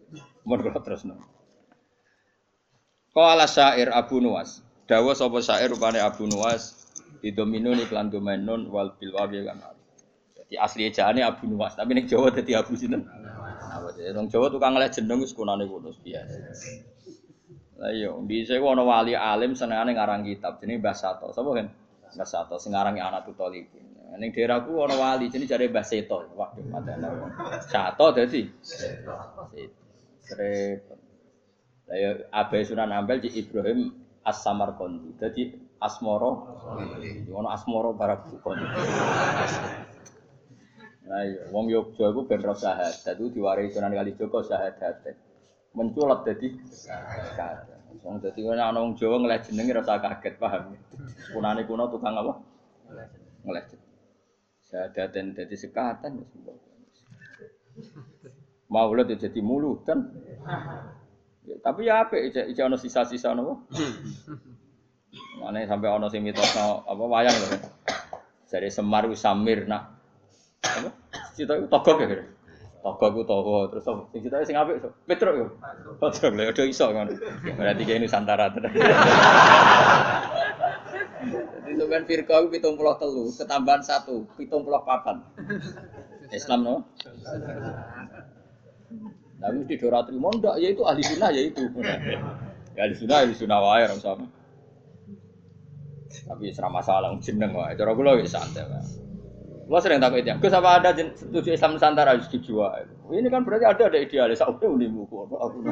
Umur 0.46 0.62
kalau 0.62 0.82
terus 0.86 1.02
no. 1.02 1.18
Qala 3.10 3.50
syair 3.50 3.90
Abu 3.90 4.22
Nuwas. 4.22 4.62
Dawa 4.86 5.18
sapa 5.18 5.42
syair 5.42 5.66
rupane 5.74 5.98
Abu 5.98 6.30
Nuwas 6.30 6.86
didomino 7.18 7.74
iklan 7.74 8.14
domenun 8.14 8.70
wal 8.70 8.94
bil 8.94 9.10
wawi 9.18 9.42
kan. 9.42 9.58
Jadi 10.38 10.54
asli 10.54 10.82
ejaane 10.86 11.26
Abu 11.26 11.50
Nuwas, 11.50 11.74
tapi 11.74 11.98
ning 11.98 12.06
Jawa 12.06 12.30
dadi 12.30 12.54
Abu 12.54 12.78
sinten? 12.78 13.02
Jadi 13.98 14.14
wong 14.14 14.30
Jawa 14.30 14.46
tukang 14.54 14.78
ngeleh 14.78 14.90
jeneng 14.94 15.18
wis 15.18 15.34
kunane 15.34 15.66
biasa. 15.66 16.36
Lah 17.80 17.90
iya, 17.96 18.12
di 18.12 18.44
sini 18.44 18.60
ana 18.60 18.84
wali 18.84 19.16
alim 19.16 19.56
senengane 19.56 19.96
ngarang 19.96 20.20
kitab 20.28 20.60
jenenge 20.60 20.84
Mbah 20.84 20.92
Sato. 20.92 21.32
Sapa 21.32 21.48
kan? 21.56 21.66
Mbah 22.12 22.28
Sato 22.28 22.60
sing 22.60 22.76
ngarangi 22.76 23.00
anak 23.00 23.24
tutolipin. 23.24 23.80
Ning 24.20 24.36
daerahku 24.36 24.84
ana 24.84 25.00
wali 25.00 25.32
jenenge 25.32 25.48
jare 25.48 25.64
Mbah 25.72 25.86
Seto. 25.88 26.28
Waduh, 26.36 26.60
padahal. 26.68 27.32
Sato 27.64 28.06
dadi 28.12 28.44
Seto. 28.60 29.16
Repot. 30.36 30.98
Lah 31.88 31.96
ya 31.96 32.10
Abai 32.36 32.68
Sunan 32.68 32.92
Ampel 32.92 33.24
di 33.24 33.32
Ibrahim 33.32 33.96
As-Samarqandi. 34.28 35.16
Dadi 35.16 35.42
Asmoro. 35.80 36.30
Ono 37.32 37.48
Asmoro 37.48 37.96
Barakukon. 37.96 38.60
Nah, 41.10 41.26
iya. 41.26 41.42
wong 41.50 41.66
Yogya 41.66 42.14
iku 42.14 42.22
ben 42.30 42.38
ro 42.38 42.54
syahadat 42.54 43.18
itu 43.18 43.34
diwaris 43.34 43.74
Sunan 43.74 43.90
Kalijaga 43.90 44.46
syahadat. 44.46 45.29
Menculot 45.70 46.26
dadi 46.26 46.50
syahadat. 46.66 47.70
Wong 48.02 48.18
dadi 48.18 48.42
ana 48.48 48.74
wong 48.74 48.98
Jawa 48.98 49.22
ngeleh 49.22 49.38
jenenge 49.44 49.76
rasa 49.76 50.02
kaget, 50.02 50.34
paham? 50.40 50.74
Kunane 51.30 51.62
kuno 51.68 51.86
tukang 51.86 52.16
apa? 52.16 52.42
Ngeleh. 53.46 53.64
Syahadaten 54.66 55.34
dadi 55.34 55.54
sekatan 55.54 56.22
wis. 56.22 56.30
Maulid 58.70 59.10
ya 59.10 59.16
jadi 59.26 59.40
mulutan. 59.42 60.14
Ya, 61.42 61.56
tapi 61.58 61.90
ya 61.90 62.06
apik 62.06 62.30
ijek 62.30 62.54
ijek 62.54 62.64
ana 62.70 62.78
sisa-sisa 62.78 63.34
napa? 63.34 63.58
Mane 65.42 65.66
sampai 65.66 65.90
ana 65.90 66.06
sing 66.06 66.22
mitosno 66.22 66.86
apa 66.86 67.02
wayang 67.02 67.34
lho. 67.34 67.58
Jare 68.46 68.70
Semar 68.70 69.10
Samir 69.18 69.66
nak? 69.66 69.98
Cita 71.34 71.58
iku 71.58 71.66
togok 71.66 71.98
ya. 72.02 72.22
Kira. 72.80 72.88
Togok 72.96 73.10
ku 73.12 73.22
toho 73.28 73.68
terus? 73.68 73.84
Sing 73.84 74.20
cita 74.24 74.40
sing 74.48 74.56
apik. 74.56 74.80
Petruk 75.04 75.34
yo. 75.36 75.46
Petruk 76.00 76.32
lho 76.32 76.48
udah 76.48 76.64
iso 76.64 76.86
ngono. 76.88 77.12
Berarti 77.44 77.82
kayak 77.84 78.00
Nusantara 78.00 78.48
tenan. 78.48 78.72
Jadi 81.20 81.76
sampean 81.76 82.04
firqa 82.08 82.40
ku 82.42 82.48
73, 82.48 83.36
ketambahan 83.44 83.84
1, 83.84 84.24
74. 84.40 86.32
Islam 86.32 86.60
no? 86.64 86.74
Nah, 89.40 89.48
mesti 89.56 89.80
dora 89.80 90.04
terima 90.04 90.28
ndak 90.36 90.60
ya 90.60 90.68
itu 90.72 90.82
ahli 90.84 91.02
sunnah 91.04 91.30
ya 91.32 91.42
itu. 91.48 91.64
Ya 92.76 92.80
ahli 92.84 92.94
sunnah 92.96 93.16
ahli 93.24 93.32
sunnah 93.36 93.58
wae 93.60 93.82
ora 93.86 93.94
usah. 93.96 94.18
Tapi 96.10 96.50
serah 96.52 96.72
masalah 96.72 97.14
jeneng 97.20 97.52
wae. 97.54 97.76
Cara 97.76 97.92
kula 97.96 98.18
wis 98.20 98.32
santai 98.32 98.66
wae. 98.66 99.09
Kula 99.70 99.78
sering 99.78 100.02
takut 100.02 100.18
itu. 100.18 100.34
Gus 100.42 100.50
apa 100.50 100.82
ada 100.82 100.90
setuju 100.98 101.54
Islam 101.54 101.78
Nusantara 101.78 102.18
setuju. 102.18 102.58
Ini 103.14 103.30
kan 103.30 103.46
berarti 103.46 103.70
ada 103.70 103.86
ada 103.86 104.02
idealis. 104.02 104.42
Aku 104.42 104.66
unimu. 104.66 105.06
Aku. 105.06 105.62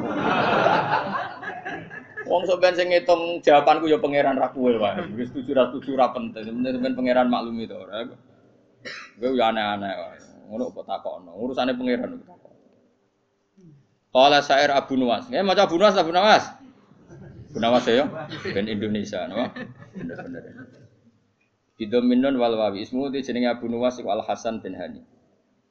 Wong 2.23 2.47
sampean 2.47 2.79
sing 2.79 2.87
ngitung 2.95 3.43
jawabanku 3.43 3.91
ya 3.91 3.99
pangeran 3.99 4.39
ra 4.39 4.55
kowe 4.55 4.71
wae. 4.71 5.03
Wis 5.19 5.35
setuju 5.35 5.51
ra 5.51 5.67
setuju 5.67 5.99
ra 5.99 6.15
penting. 6.15 6.47
Sampeyan 6.47 6.95
pangeran 6.95 7.27
maklumi 7.27 7.67
to 7.67 7.75
ora. 7.75 8.07
Gue 9.19 9.35
ya 9.35 9.51
aneh-aneh 9.51 9.91
wae. 9.91 10.19
Ngono 10.47 10.71
kok 10.71 10.87
takokno. 10.87 11.35
Urusane 11.35 11.75
pangeran 11.75 12.23
kok 12.23 12.39
takok. 14.15 14.39
Syair 14.47 14.79
Abu 14.79 14.95
Nuwas. 14.95 15.27
Nggih 15.27 15.43
maca 15.43 15.67
Abu 15.67 15.75
Nuwas 15.75 15.99
Abu 15.99 16.15
Nuwas. 16.15 16.47
Abu 17.51 17.59
Nuwas 17.59 17.83
ya. 17.83 18.07
Ben 18.47 18.71
Indonesia 18.71 19.27
napa? 19.27 19.59
Bener-bener. 19.91 20.78
Bidominun 21.79 22.35
wal 22.35 22.59
wawi 22.59 22.83
ismu 22.83 23.07
di 23.07 23.23
jenenge 23.23 23.55
Abu 23.55 23.71
Nuwas 23.71 23.95
iku 24.03 24.11
Al 24.11 24.19
Hasan 24.27 24.59
bin 24.59 24.75
Hani. 24.75 24.99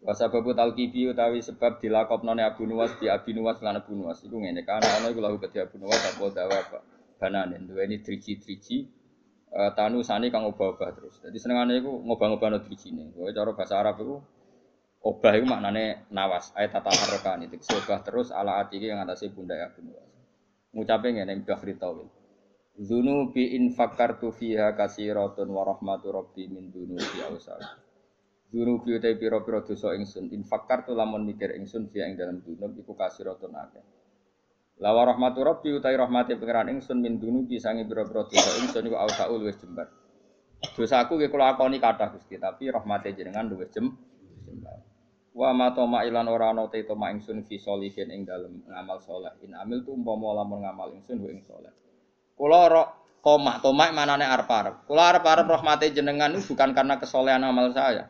Wa 0.01 0.17
sababu 0.17 0.57
talqibi 0.57 1.05
utawi 1.13 1.45
sebab 1.45 1.85
dilakopnone 1.85 2.41
Abu 2.41 2.65
Nuwas 2.65 2.97
bi 2.97 3.13
Abi 3.13 3.37
Nuwas 3.37 3.61
lan 3.61 3.77
Abu 3.77 3.93
Nuwas 3.93 4.25
iku 4.25 4.41
ngene 4.41 4.65
kana 4.65 4.89
ana 4.89 5.13
iku 5.13 5.21
lahu 5.21 5.37
kedhi 5.37 5.61
Abu 5.61 5.77
Nuwas 5.77 6.01
apa 6.01 6.33
dawa 6.33 6.57
apa 6.65 6.79
bananen 7.21 7.69
duweni 7.69 8.01
driji-driji 8.01 8.89
eh, 9.53 9.71
tanu 9.77 10.01
sani 10.01 10.33
kang 10.33 10.49
obah-obah 10.49 10.97
terus. 10.97 11.21
Jadi 11.21 11.37
senengane 11.37 11.77
iku 11.77 11.93
ngobah-ngobahno 12.01 12.65
drijine. 12.65 13.13
Kowe 13.13 13.29
cara 13.29 13.53
bahasa 13.53 13.77
Arab 13.77 14.01
iku 14.01 14.17
obah 15.05 15.33
iku 15.37 15.45
maknane 15.45 16.09
nawas, 16.09 16.57
ayat 16.57 16.73
tata 16.73 16.89
harokan 16.89 17.45
itu 17.45 17.61
obah 17.77 18.01
terus 18.01 18.33
ala 18.33 18.65
ati 18.65 18.81
yang 18.81 19.05
atase 19.05 19.29
pundak 19.29 19.61
Abu 19.61 19.85
Nuwas. 19.85 20.09
Ngucape 20.73 21.21
ngene 21.21 21.45
Bahri 21.45 21.77
Tawil. 21.77 22.09
Zunubi 22.79 23.59
in 23.59 23.75
fakartu 23.75 24.31
fiha 24.31 24.71
kasiratun 24.79 25.51
wa 25.51 25.67
rahmatu 25.67 26.15
rabbi 26.15 26.47
min 26.47 26.71
dunubi 26.71 27.19
awsal. 27.27 27.59
Zunubi 28.55 28.95
utai 28.95 29.19
pira-pira 29.19 29.67
dosa 29.67 29.99
ingsun 29.99 30.31
in 30.31 30.47
fakartu 30.47 30.95
lamun 30.95 31.27
mikir 31.27 31.59
ingsun 31.59 31.91
fiha 31.91 32.07
ing 32.07 32.15
dalam 32.15 32.39
dunub 32.39 32.79
iku 32.79 32.95
kasiratun 32.95 33.51
akeh. 33.51 33.83
La 34.79 34.95
wa 34.95 35.11
rahmatu 35.11 35.43
rabbi 35.43 35.75
utai 35.75 35.99
rahmati 35.99 36.39
pangeran 36.39 36.71
ingsun 36.79 37.03
min 37.03 37.19
dunubi 37.19 37.59
sange 37.59 37.83
pira-pira 37.83 38.31
dosa 38.31 38.51
ingsun 38.63 38.87
iku 38.87 38.95
awsaul 38.95 39.43
wis 39.43 39.59
jembar. 39.59 39.91
Dosaku 40.79 41.19
ge 41.19 41.35
kula 41.35 41.59
akoni 41.59 41.83
kathah 41.83 42.15
Gusti, 42.15 42.39
tapi 42.39 42.71
rahmate 42.71 43.11
jenengan 43.11 43.51
luwih 43.51 43.67
jem 43.75 43.91
jembar. 44.47 44.87
Wa 45.35 45.51
ma 45.51 45.75
toma 45.75 46.07
ilan 46.07 46.31
ora 46.31 46.55
ana 46.55 46.71
te 46.71 46.87
toma 46.87 47.11
ingsun 47.11 47.43
fi 47.43 47.59
solihin 47.59 48.15
ing 48.15 48.23
dalem 48.23 48.63
ngamal 48.71 49.03
saleh. 49.03 49.35
In 49.43 49.59
amil 49.59 49.83
tu 49.83 49.91
umpama 49.99 50.31
lamun 50.31 50.63
ngamal 50.63 50.95
ingsun 50.95 51.19
wa 51.19 51.31
ing 51.35 51.43
saleh. 51.43 51.75
Kula 52.39 52.71
ora 52.71 52.83
tomak, 53.21 53.91
manane 53.91 54.23
arep-arep. 54.23 54.87
Kula 54.87 55.11
arep-arep 55.11 55.47
rahmate 55.51 55.91
jenengan 55.91 56.31
itu 56.31 56.55
bukan 56.55 56.71
karena 56.71 56.95
kesolehan 57.03 57.43
amal 57.43 57.75
saya. 57.75 58.07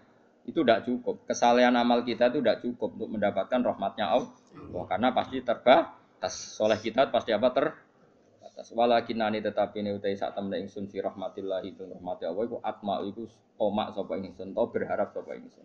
Itu 0.48 0.64
tidak 0.64 0.88
cukup. 0.88 1.28
Kesalehan 1.28 1.76
amal 1.76 2.04
kita 2.04 2.32
itu 2.32 2.40
tidak 2.40 2.64
cukup 2.64 2.96
untuk 2.96 3.08
mendapatkan 3.12 3.60
rahmatnya 3.60 4.08
Allah. 4.08 4.84
Karena 4.88 5.12
pasti 5.12 5.44
terbatas. 5.44 6.32
Soleh 6.56 6.80
kita 6.80 7.12
pasti 7.12 7.36
apa 7.36 7.52
terbatas. 7.52 8.68
Walakinani 8.72 9.44
tetapi 9.44 9.84
ini 9.84 9.92
utai 9.92 10.16
saat 10.16 10.34
temen 10.34 10.56
ingsun 10.64 10.88
fi 10.88 10.98
rahmatillah 11.04 11.62
itu 11.62 11.84
rahmati 11.86 12.26
Allah 12.26 12.42
iku 12.42 12.58
atma 12.58 12.98
iku 13.06 13.28
tomak 13.54 13.94
sapa 13.94 14.18
ingsun 14.18 14.50
to 14.56 14.64
berharap 14.72 15.12
sapa 15.12 15.36
ingsun. 15.36 15.62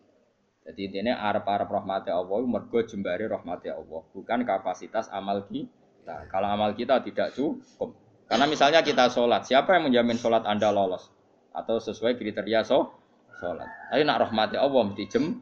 Jadi 0.68 0.80
intinya 0.92 1.20
arep-arep 1.32 1.68
rahmati 1.68 2.12
Allah 2.12 2.44
mergo 2.44 2.80
jembari 2.84 3.28
rahmati 3.28 3.72
Allah, 3.72 4.04
bukan 4.14 4.40
kapasitas 4.46 5.08
amal 5.12 5.48
kita. 5.48 6.28
Kalau 6.28 6.48
amal 6.48 6.76
kita 6.76 7.00
tidak 7.04 7.32
cukup. 7.36 8.03
Karena 8.34 8.50
misalnya 8.50 8.82
kita 8.82 9.14
sholat, 9.14 9.46
siapa 9.46 9.78
yang 9.78 9.94
menjamin 9.94 10.18
sholat 10.18 10.42
Anda 10.50 10.74
lolos? 10.74 11.06
Atau 11.54 11.78
sesuai 11.78 12.18
kriteria 12.18 12.66
so, 12.66 12.90
sholat. 13.38 13.70
Tapi 13.94 14.02
nak 14.02 14.26
rahmati 14.26 14.58
Allah 14.58 14.90
mesti 14.90 15.06
jem, 15.06 15.38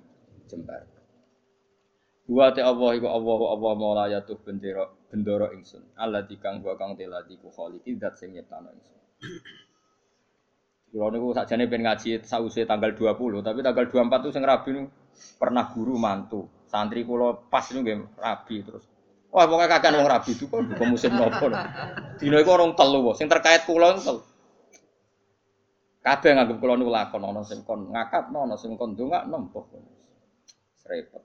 jembar. 0.52 0.84
Dua 2.28 2.52
te 2.52 2.60
Allah 2.60 2.92
iku 3.00 3.08
Allah 3.08 3.40
Allah 3.48 3.72
maula 3.80 4.06
yatuh 4.12 4.36
bendera 4.44 4.92
bendoro 5.08 5.56
ingsun. 5.56 5.96
Allah 5.96 6.28
dikang 6.28 6.60
gua 6.60 6.76
kang 6.76 7.00
telati 7.00 7.40
ku 7.40 7.48
kholiki 7.48 7.96
dat 7.96 8.20
sing 8.20 8.36
nyiptano 8.36 8.76
ingsun. 8.76 9.00
Kulo 10.92 11.08
niku 11.16 11.32
sakjane 11.32 11.72
pengen 11.72 11.88
ngaji 11.88 12.28
sause 12.28 12.68
tanggal 12.68 12.92
20, 12.92 13.40
tapi 13.40 13.64
tanggal 13.64 13.88
24 13.88 14.20
tuh 14.20 14.32
sing 14.36 14.44
rabi 14.44 14.70
niku 14.76 14.92
pernah 15.40 15.72
guru 15.72 15.96
mantu. 15.96 16.44
Santri 16.68 17.08
kulo 17.08 17.48
pas 17.48 17.64
niku 17.72 17.88
nggih 17.88 18.20
rabi 18.20 18.56
terus. 18.68 18.84
Wah, 19.32 19.48
pokoknya 19.48 19.80
kakek 19.80 19.96
wong 19.96 20.08
rabi 20.12 20.32
itu 20.36 20.44
kok 20.52 20.60
bukan 20.60 20.88
musim 20.92 21.16
nopo. 21.16 21.48
Dino 22.20 22.36
iku 22.36 22.52
orang 22.52 22.76
telu, 22.76 23.16
sing 23.16 23.32
terkait 23.32 23.64
kulo 23.64 23.96
itu 23.96 24.04
telu. 24.04 24.22
Kabeh 26.04 26.36
nganggep 26.36 26.58
kulo 26.60 26.74
niku 26.76 26.92
lakon 26.92 27.24
ana 27.24 27.42
sing 27.48 27.64
kon 27.64 27.96
ngakat, 27.96 28.28
ana 28.28 28.60
sing 28.60 28.76
kon 28.76 28.92
ndongakno 28.92 29.48
mbah. 29.48 29.66
Repot. 30.84 31.24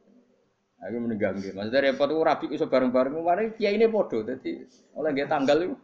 Nah, 0.77 0.87
itu 0.87 0.99
mengganggu. 1.03 1.49
Maksudnya 1.51 1.81
repot 1.91 2.07
itu 2.07 2.23
rabi 2.23 2.47
iso 2.55 2.71
bareng-bareng. 2.71 3.19
Mari 3.19 3.45
kiai 3.59 3.75
ini 3.75 3.91
podo. 3.91 4.23
Jadi 4.23 4.63
oleh 4.95 5.11
nggak 5.11 5.27
tanggal 5.27 5.57
itu, 5.67 5.75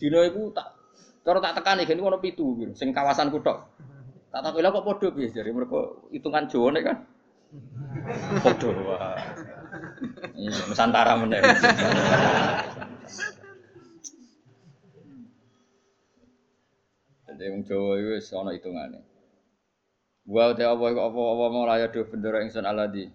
dino 0.00 0.24
itu 0.24 0.48
tak 0.56 0.72
cara 1.20 1.44
tak 1.44 1.60
tekani 1.60 1.84
kan 1.84 2.00
ono 2.00 2.16
pitu. 2.16 2.56
Sing 2.72 2.96
kawasan 2.96 3.28
kutok. 3.28 3.68
Tak 4.32 4.40
tahu 4.40 4.64
kok 4.64 4.84
podo 4.86 5.06
biasa 5.12 5.44
dari 5.44 5.52
mereka 5.52 6.08
hitungan 6.08 6.48
Jawa 6.48 6.72
kan. 6.80 6.96
Podo 8.40 8.70
wah. 8.88 9.20
Iya, 10.34 10.50
Nusantara 10.66 11.14
meneh. 11.20 11.40
Jadi 17.30 17.44
wong 17.56 17.62
Jawa 17.62 17.92
itu 17.96 18.10
wis 18.18 18.28
ana 18.34 18.50
hitungane. 18.52 19.00
Wa 20.26 20.52
ta 20.52 20.74
apa 20.74 20.84
apa 20.92 21.20
apa 21.20 21.44
mau 21.48 21.64
raya 21.64 21.86
do 21.88 22.02
bendera 22.04 22.42
ingsun 22.42 22.66
aladi. 22.66 23.08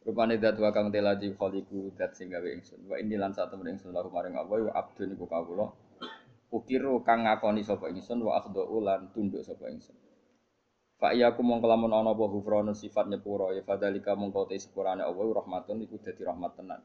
Rupane 0.00 0.40
dat 0.40 0.56
wa 0.56 0.72
kang 0.72 0.88
teladi 0.88 1.36
khaliku 1.36 1.92
dat 1.92 2.16
sing 2.16 2.32
gawe 2.32 2.48
ingsun. 2.48 2.88
Wa 2.88 2.96
ini 2.96 3.20
lan 3.20 3.36
satu 3.36 3.60
ingsun 3.60 3.92
lahu 3.92 4.08
maring 4.08 4.34
apa 4.34 4.48
wa 4.48 4.72
abdun 4.72 5.12
iku 5.12 5.28
kawula. 5.28 5.68
Ukiru 6.50 7.04
kang 7.06 7.28
ngakoni 7.28 7.62
sapa 7.62 7.92
ingsun 7.92 8.24
wa 8.24 8.40
akhdhu 8.40 8.80
lan 8.80 9.12
tunduk 9.12 9.44
sapa 9.44 9.68
ingsun. 9.68 9.94
Fa 11.00 11.16
iya 11.16 11.32
aku 11.32 11.40
mongko 11.40 11.64
lamun 11.64 11.96
ana 11.96 12.12
apa 12.12 12.28
hufranu 12.28 12.76
sifat 12.76 13.08
nyepuro 13.08 13.56
ya 13.56 13.64
fadalika 13.64 14.12
mongko 14.12 14.52
te 14.52 14.60
sepurane 14.60 15.00
Allah 15.00 15.24
rahmatun 15.32 15.80
iku 15.88 15.96
dadi 15.96 16.20
rahmat 16.28 16.60
tenan. 16.60 16.84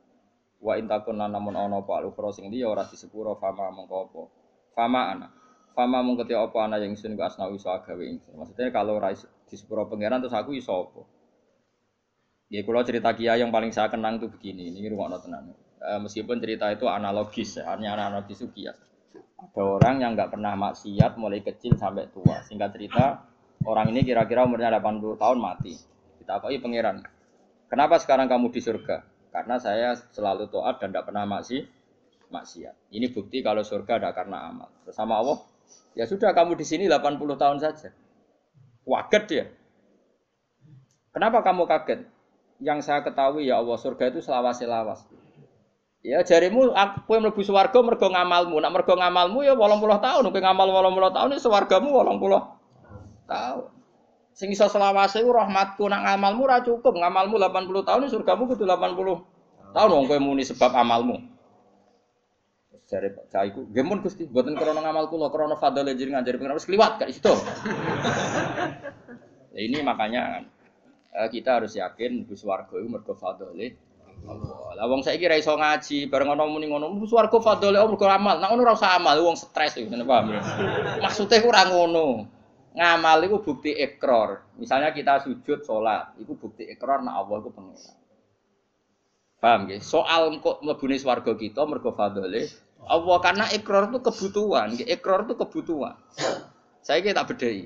Wa 0.64 0.80
intakun 0.80 1.20
namun 1.20 1.52
ono 1.52 1.84
apa 1.84 2.00
al-ukhra 2.00 2.32
sing 2.32 2.48
liya 2.48 2.72
ora 2.72 2.88
disepuro 2.88 3.36
fama 3.36 3.68
mengko 3.76 3.96
apa. 4.08 4.22
Fama 4.72 5.02
ana. 5.12 5.28
Fama 5.76 6.00
mung 6.00 6.16
ketia 6.16 6.40
apa 6.40 6.64
ana 6.64 6.80
yang 6.80 6.96
sun 6.96 7.20
asna 7.20 7.52
iso 7.52 7.68
agawe. 7.68 8.08
Maksudnya 8.32 8.72
kalau 8.72 8.96
ora 8.96 9.12
disepuro 9.52 9.84
pangeran 9.92 10.24
terus 10.24 10.32
aku 10.32 10.56
iso 10.56 10.72
apa? 10.72 11.04
Ya 12.48 12.62
kalau 12.64 12.86
cerita 12.86 13.12
Kia 13.18 13.36
yang 13.36 13.50
paling 13.50 13.74
saya 13.74 13.90
kenang 13.90 14.22
itu 14.22 14.30
begini, 14.30 14.70
ini 14.70 14.86
rumah 14.88 15.18
tenan. 15.18 15.52
E, 15.82 15.98
meskipun 15.98 16.38
cerita 16.38 16.70
itu 16.70 16.86
analogis, 16.86 17.58
ya, 17.58 17.74
hanya 17.74 17.98
analogis 17.98 18.38
itu 18.38 18.54
kias. 18.54 18.78
Ada 19.36 19.62
orang 19.66 19.96
yang 20.00 20.12
nggak 20.14 20.30
pernah 20.30 20.54
maksiat 20.54 21.18
mulai 21.18 21.42
kecil 21.42 21.74
sampai 21.74 22.06
tua. 22.14 22.46
Singkat 22.46 22.70
cerita, 22.78 23.26
orang 23.66 23.92
ini 23.92 24.06
kira-kira 24.06 24.46
umurnya 24.46 24.70
80 24.78 25.18
tahun 25.18 25.38
mati. 25.42 25.74
Kita 26.22 26.42
apa 26.42 26.48
pangeran. 26.50 27.06
Kenapa 27.66 27.98
sekarang 27.98 28.30
kamu 28.30 28.54
di 28.54 28.62
surga? 28.62 29.04
Karena 29.34 29.60
saya 29.60 30.00
selalu 30.16 30.48
taat 30.48 30.80
dan 30.80 30.96
tidak 30.96 31.12
pernah 31.12 31.28
maksi, 31.28 31.68
maksiat. 32.32 32.94
Ini 32.94 33.12
bukti 33.12 33.44
kalau 33.44 33.66
surga 33.66 34.00
ada 34.00 34.10
karena 34.16 34.48
amal. 34.48 34.72
Bersama 34.88 35.20
Allah, 35.20 35.44
ya 35.98 36.08
sudah 36.08 36.32
kamu 36.32 36.56
di 36.56 36.66
sini 36.66 36.88
80 36.88 37.20
tahun 37.36 37.58
saja. 37.60 37.92
Waget 38.86 39.24
dia. 39.28 39.46
Kenapa 41.12 41.44
kamu 41.44 41.68
kaget? 41.68 42.08
Yang 42.64 42.88
saya 42.88 43.04
ketahui 43.04 43.52
ya 43.52 43.60
Allah 43.60 43.76
surga 43.76 44.14
itu 44.14 44.24
selawas-selawas. 44.24 45.04
Ya 46.06 46.22
jarimu 46.22 46.70
aku 46.72 47.18
yang 47.18 47.28
mlebu 47.28 47.42
swarga 47.42 47.82
mergo 47.82 48.08
ngamalmu. 48.14 48.62
Nak 48.62 48.72
mergo 48.72 48.94
ngamalmu 48.94 49.42
ya 49.42 49.58
80 49.58 50.06
tahun, 50.06 50.24
kowe 50.30 50.40
ngamal 50.40 50.68
80 50.70 51.18
tahun 51.18 51.30
ya 51.34 51.40
swargamu 51.42 51.90
80 51.92 52.55
tahun. 53.28 53.76
Sing 54.36 54.52
iso 54.52 54.68
selawase 54.68 55.24
ku 55.24 55.32
rahmatku 55.32 55.88
nak 55.88 56.04
ngamalmu 56.04 56.44
ora 56.44 56.60
cukup, 56.60 56.92
ngamalmu 57.00 57.40
80 57.40 57.88
tahun 57.88 58.12
surgamu 58.12 58.52
kudu 58.52 58.68
80 58.68 59.72
tahun 59.72 59.90
wong 59.92 60.06
kowe 60.12 60.20
muni 60.20 60.44
sebab 60.44 60.76
amalmu. 60.76 61.20
Jare 62.86 63.16
Pak 63.16 63.34
Caiku, 63.34 63.66
"Nggih 63.72 63.98
Gusti, 64.04 64.30
mboten 64.30 64.54
krana 64.54 64.78
ngamal 64.78 65.10
kula, 65.10 65.34
krana 65.34 65.58
fadhole 65.58 65.98
jenengan 65.98 66.22
jare 66.22 66.38
pengen 66.38 66.54
wis 66.54 66.70
kliwat 66.70 67.02
gak 67.02 67.10
situ." 67.10 67.34
nah, 69.56 69.58
ini 69.60 69.82
makanya 69.82 70.46
eh, 71.16 71.28
kita 71.34 71.58
harus 71.58 71.74
yakin 71.74 72.30
bus 72.30 72.46
warga 72.46 72.78
itu 72.78 72.86
mergo 72.86 73.18
fadhole 73.18 73.74
Allah. 74.26 74.78
Lah 74.78 74.86
wong 74.86 75.02
saiki 75.02 75.26
ra 75.26 75.40
iso 75.40 75.58
ngaji, 75.58 76.12
bareng 76.14 76.38
ana 76.38 76.46
muni 76.46 76.70
ngono, 76.70 76.94
bus 77.00 77.10
warga 77.10 77.40
fadhole 77.42 77.80
Allah 77.80 77.90
mergo 77.90 78.06
amal. 78.06 78.38
Nah 78.38 78.54
ngono 78.54 78.62
ora 78.68 78.78
usah 78.78 79.00
amal, 79.02 79.18
wong 79.18 79.34
stres 79.34 79.82
iki, 79.82 79.90
paham 79.90 80.36
ya? 80.36 80.42
Maksude 81.08 81.42
ku 81.42 81.50
ora 81.50 81.66
ngono 81.72 82.35
ngamal 82.76 83.24
itu 83.24 83.38
bukti 83.40 83.72
ekor. 83.72 84.44
Misalnya 84.60 84.92
kita 84.92 85.24
sujud 85.24 85.64
sholat, 85.64 86.14
itu 86.20 86.36
bukti 86.36 86.68
ekor 86.68 87.00
nah 87.00 87.18
Allah 87.18 87.40
itu 87.40 87.50
pengira. 87.56 87.96
Paham 89.40 89.72
ya? 89.72 89.80
Soal 89.80 90.36
kok 90.44 90.60
melebuni 90.60 91.00
swarga 91.00 91.32
kita 91.38 91.64
mergo 91.64 91.96
fadole 91.96 92.50
Allah 92.86 93.18
karena 93.24 93.46
ekor 93.50 93.90
itu 93.90 94.00
kebutuhan, 94.04 94.68
ekor 94.86 95.26
itu 95.26 95.34
kebutuhan. 95.34 95.96
Saya 96.86 97.02
kira 97.02 97.18
tak 97.18 97.34
bedai. 97.34 97.66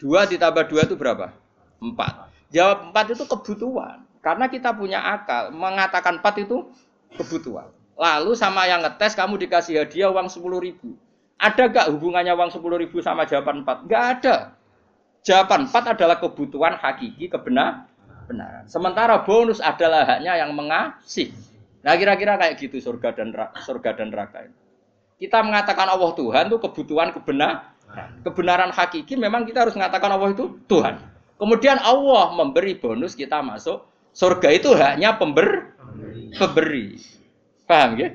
Dua 0.00 0.26
ditambah 0.26 0.66
dua 0.66 0.82
itu 0.88 0.96
berapa? 0.98 1.30
Empat. 1.78 2.32
Jawab 2.50 2.90
empat 2.90 3.14
itu 3.14 3.24
kebutuhan. 3.28 4.02
Karena 4.20 4.50
kita 4.50 4.74
punya 4.74 5.00
akal, 5.00 5.54
mengatakan 5.54 6.18
empat 6.18 6.44
itu 6.44 6.66
kebutuhan. 7.14 7.70
Lalu 7.94 8.32
sama 8.34 8.66
yang 8.66 8.82
ngetes 8.82 9.14
kamu 9.14 9.38
dikasih 9.46 9.86
hadiah 9.86 10.10
uang 10.10 10.26
sepuluh 10.26 10.58
ribu. 10.58 10.98
Ada 11.40 11.72
gak 11.72 11.86
hubungannya 11.96 12.36
uang 12.36 12.52
10 12.52 12.82
ribu 12.84 13.00
sama 13.00 13.24
jawaban 13.24 13.64
4? 13.64 13.88
Gak 13.88 14.04
ada. 14.20 14.36
Jawaban 15.24 15.72
4 15.72 15.96
adalah 15.96 16.20
kebutuhan 16.20 16.76
hakiki 16.76 17.32
kebenaran. 17.32 17.88
Sementara 18.68 19.24
bonus 19.24 19.58
adalah 19.58 20.04
haknya 20.04 20.36
yang 20.36 20.52
mengasih. 20.52 21.32
Nah 21.80 21.96
kira-kira 21.96 22.36
kayak 22.36 22.60
gitu 22.60 22.76
surga 22.78 23.16
dan 23.16 23.32
surga 23.64 23.96
dan 23.96 24.12
neraka 24.12 24.46
Kita 25.16 25.40
mengatakan 25.40 25.88
Allah 25.88 26.12
Tuhan 26.12 26.52
itu 26.52 26.58
kebutuhan 26.60 27.08
kebenaran. 27.16 27.72
Kebenaran 28.22 28.70
hakiki 28.70 29.16
memang 29.16 29.48
kita 29.48 29.64
harus 29.66 29.74
mengatakan 29.74 30.12
Allah 30.12 30.30
itu 30.30 30.60
Tuhan. 30.68 31.00
Kemudian 31.40 31.80
Allah 31.80 32.36
memberi 32.36 32.76
bonus 32.76 33.16
kita 33.16 33.40
masuk 33.40 33.82
surga 34.12 34.48
itu 34.52 34.76
haknya 34.76 35.16
pember 35.16 35.72
pemberi. 36.36 37.00
Paham 37.64 37.96
ya? 37.96 38.12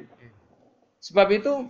Sebab 1.02 1.28
itu 1.34 1.70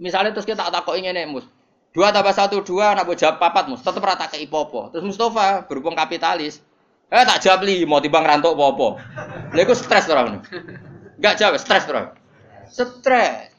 Misalnya 0.00 0.32
terus 0.32 0.48
kita 0.48 0.68
tak 0.68 0.88
ingin 0.96 1.16
mus. 1.28 1.44
Dua 1.92 2.08
tambah 2.08 2.32
satu 2.32 2.64
dua, 2.64 2.96
nak 2.96 3.08
jawab 3.16 3.36
papat 3.36 3.68
mus. 3.68 3.84
Tetap 3.84 4.00
rata 4.00 4.24
ke 4.28 4.40
ipopo. 4.40 4.88
Terus 4.88 5.04
Mustafa 5.04 5.68
berhubung 5.68 5.92
kapitalis. 5.92 6.64
Eh 7.12 7.24
tak 7.28 7.44
jawab 7.44 7.68
li, 7.68 7.84
mau 7.84 8.00
timbang 8.00 8.24
rantok 8.24 8.56
popo. 8.56 8.96
Lalu 9.52 9.74
stres 9.76 10.08
orang. 10.08 10.40
Enggak 11.20 11.34
jawab, 11.36 11.60
stres 11.60 11.84
orang. 11.92 12.16
Stres. 12.72 13.52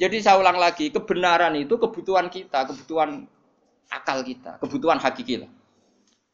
Jadi 0.00 0.16
saya 0.18 0.42
ulang 0.42 0.58
lagi, 0.58 0.90
kebenaran 0.90 1.54
itu 1.54 1.78
kebutuhan 1.78 2.26
kita, 2.26 2.66
kebutuhan 2.66 3.28
akal 3.92 4.24
kita, 4.26 4.58
kebutuhan 4.58 4.98
hakiki 4.98 5.46
lah. 5.46 5.50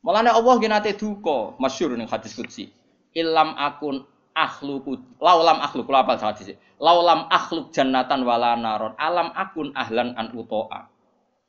Malah 0.07 0.39
Allah 0.39 0.55
genate 0.63 0.95
duka, 0.95 1.59
masyur 1.59 1.99
nih 1.99 2.07
hadis 2.07 2.33
kutsi. 2.39 2.71
Ilam 3.11 3.59
akun 3.59 4.07
akhluku 4.37 5.01
laulam 5.17 5.57
akhluk 5.65 5.89
kula 5.89 6.05
apal 6.05 6.21
hadis 6.21 6.53
laulam 6.77 7.25
akhluk 7.33 7.73
jannatan 7.73 8.23
wala 8.29 8.55
naron. 8.55 8.93
Alam 9.01 9.33
akun 9.33 9.73
ahlan 9.73 10.13
an 10.15 10.37
utoa. 10.37 10.93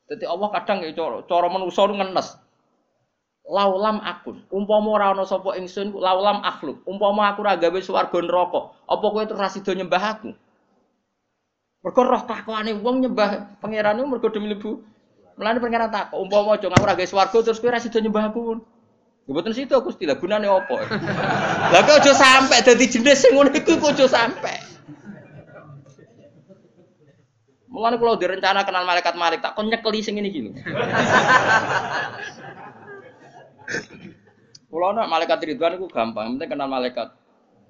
Jadi 0.07 0.23
Allah 0.23 0.47
kadang 0.55 0.87
ya 0.87 0.95
cara 0.95 1.19
cara 1.27 1.47
manusa 1.51 1.83
ngenes. 1.91 2.39
Laulam 3.47 3.99
akun. 4.03 4.43
Umpama 4.51 4.99
ora 4.99 5.11
ana 5.11 5.27
sapa 5.27 5.55
ingsun 5.59 5.95
laulam 5.95 6.39
akhluk. 6.43 6.83
Umpama 6.87 7.31
aku 7.31 7.43
ora 7.43 7.59
gawe 7.59 7.79
swarga 7.83 8.19
neraka 8.23 8.71
apa 8.87 9.05
kowe 9.07 9.23
terus 9.27 9.39
ra 9.39 9.51
sida 9.51 9.71
nyembah 9.75 10.03
aku? 10.15 10.31
Mergo 11.83 12.01
roh 12.03 12.23
takwane 12.23 12.71
wong 12.79 13.03
nyembah 13.03 13.59
pangerane 13.59 14.03
mergo 14.03 14.27
demi 14.31 14.51
lebu 14.51 14.83
Mulane 15.37 15.61
pangeran 15.61 15.93
takok 15.93 16.17
umpama 16.17 16.57
aja 16.57 16.71
aku 16.71 16.83
ora 16.87 16.95
gawe 16.95 17.07
swarga 17.07 17.37
terus 17.43 17.59
kowe 17.59 17.71
ra 17.71 17.79
sida 17.83 17.99
nyembah 17.99 18.31
aku 18.31 18.63
Mboten 19.27 19.51
situ 19.51 19.75
aku 19.75 19.91
istilah 19.91 20.15
gunane 20.15 20.47
opo. 20.47 20.79
Lah 21.75 21.81
kok 21.83 21.99
aja 21.99 22.15
sampe 22.15 22.55
dadi 22.63 22.87
jenis 22.87 23.19
sing 23.19 23.35
ngono 23.35 23.51
iku 23.51 23.75
kok 23.75 23.99
aja 23.99 24.07
sampe. 24.07 24.55
Mulane 27.67 27.99
kalau 27.99 28.15
direncana 28.15 28.63
kenal 28.63 28.87
malaikat-malaikat 28.87 29.43
tak 29.43 29.59
kon 29.59 29.67
nyekeli 29.67 29.99
sing 29.99 30.15
iki 30.23 30.47
lho. 30.47 30.55
Kulo 34.71 34.95
nak 34.95 35.11
malaikat 35.11 35.43
Ridwan 35.43 35.75
iku 35.75 35.91
gampang, 35.91 36.39
penting 36.39 36.49
kenal 36.55 36.71
malaikat. 36.71 37.11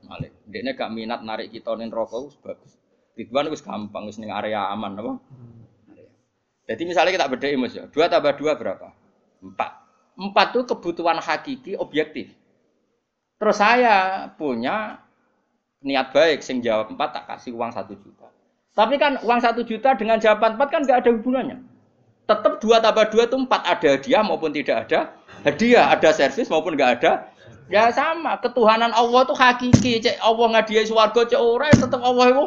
Malik. 0.05 0.31
Dekne 0.45 0.77
gak 0.77 0.93
minat 0.93 1.25
narik 1.25 1.49
kita 1.49 1.73
neraka 1.73 2.17
wis 2.21 2.37
bagus. 2.39 2.77
Ridwan 3.17 3.49
wis 3.49 3.65
gampang 3.65 4.05
wis 4.05 4.21
ning 4.21 4.29
area 4.29 4.69
aman 4.69 4.93
apa? 4.97 5.13
Jadi 6.67 6.83
misalnya 6.83 7.15
kita 7.15 7.27
beda 7.31 7.47
Mas 7.57 7.73
ya. 7.73 7.85
Dua 7.89 8.05
tambah 8.11 8.35
dua 8.37 8.53
berapa? 8.59 8.93
Empat. 9.41 9.71
Empat 10.17 10.57
itu 10.57 10.65
kebutuhan 10.65 11.21
hakiki 11.21 11.77
objektif. 11.77 12.33
Terus 13.37 13.57
saya 13.61 14.25
punya 14.33 14.97
niat 15.85 16.09
baik, 16.09 16.41
sing 16.41 16.65
jawab 16.65 16.89
empat 16.89 17.13
tak 17.13 17.25
kasih 17.29 17.53
uang 17.53 17.69
satu 17.69 17.93
juta. 17.93 18.27
Tapi 18.73 18.97
kan 18.97 19.21
uang 19.21 19.39
satu 19.41 19.61
juta 19.61 19.93
dengan 19.93 20.17
jawaban 20.17 20.57
empat 20.57 20.69
kan 20.73 20.81
nggak 20.81 21.05
ada 21.05 21.09
hubungannya. 21.13 21.57
Tetap 22.25 22.59
dua 22.59 22.81
tambah 22.81 23.13
dua 23.13 23.29
itu 23.29 23.37
empat 23.37 23.61
ada 23.61 23.87
hadiah 23.93 24.25
maupun 24.25 24.51
tidak 24.51 24.89
ada 24.89 25.13
hadiah, 25.45 25.93
ada 25.93 26.09
servis 26.13 26.49
maupun 26.49 26.73
nggak 26.73 27.01
ada. 27.01 27.29
Ya 27.67 27.91
sama, 27.91 28.39
ketuhanan 28.39 28.95
Allah 28.95 29.27
itu 29.27 29.35
hakiki. 29.35 29.93
Cek 29.99 30.23
Allah 30.23 30.47
ngadiai 30.55 30.87
suwargo 30.87 31.27
cek 31.27 31.37
orang 31.37 31.75
tetap 31.75 31.99
Allah 31.99 32.25
itu 32.31 32.45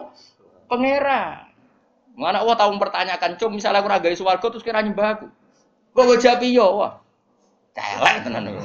pangeran. 0.67 1.45
Mana 2.17 2.41
Allah 2.41 2.57
tahu 2.57 2.77
mempertanyakan, 2.77 3.37
cum 3.37 3.53
misalnya 3.53 3.81
aku 3.81 3.89
ragai 3.89 4.17
suwargo 4.17 4.49
terus 4.49 4.65
kira 4.65 4.81
nyembah 4.81 5.21
aku. 5.21 5.27
Kok 5.93 6.19
jawab 6.21 6.41
iya, 6.45 6.67
wah. 6.67 6.93
Celek 7.75 8.27
tenan 8.27 8.51
niku. 8.51 8.61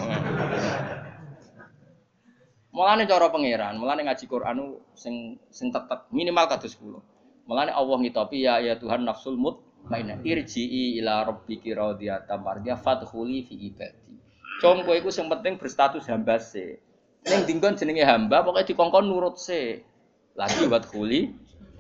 Mulane 2.76 3.08
cara 3.08 3.32
pangeran, 3.32 3.80
mulane 3.80 4.04
ngaji 4.04 4.26
Quran 4.28 4.76
sing 4.92 5.40
sing 5.48 5.72
tetep 5.72 6.12
minimal 6.12 6.44
kados 6.52 6.76
10. 6.76 7.00
Mulane 7.48 7.72
Allah 7.72 7.98
ngitopi 8.04 8.44
ya 8.44 8.60
ya 8.60 8.76
Tuhan 8.76 9.08
nafsul 9.08 9.40
mutmainnah 9.40 10.20
irji'i 10.28 11.00
ila 11.00 11.24
rabbiki 11.24 11.72
radiyatan 11.72 12.36
mardiyah 12.42 12.76
fadkhuli 12.76 13.48
fi 13.48 13.56
ibadi. 13.72 14.20
Com 14.60 14.84
kowe 14.84 14.92
iku 14.92 15.08
sing 15.08 15.32
penting 15.32 15.56
berstatus 15.56 16.10
hamba 16.12 16.36
se. 16.36 16.84
Ning 17.24 17.48
dinggon 17.48 17.80
jenenge 17.80 18.04
hamba 18.04 18.44
pokoknya 18.44 18.68
dikongkon 18.68 19.08
nurut 19.08 19.40
se. 19.40 19.88
Lagi 20.36 20.68
buat 20.68 20.92
kuli 20.92 21.32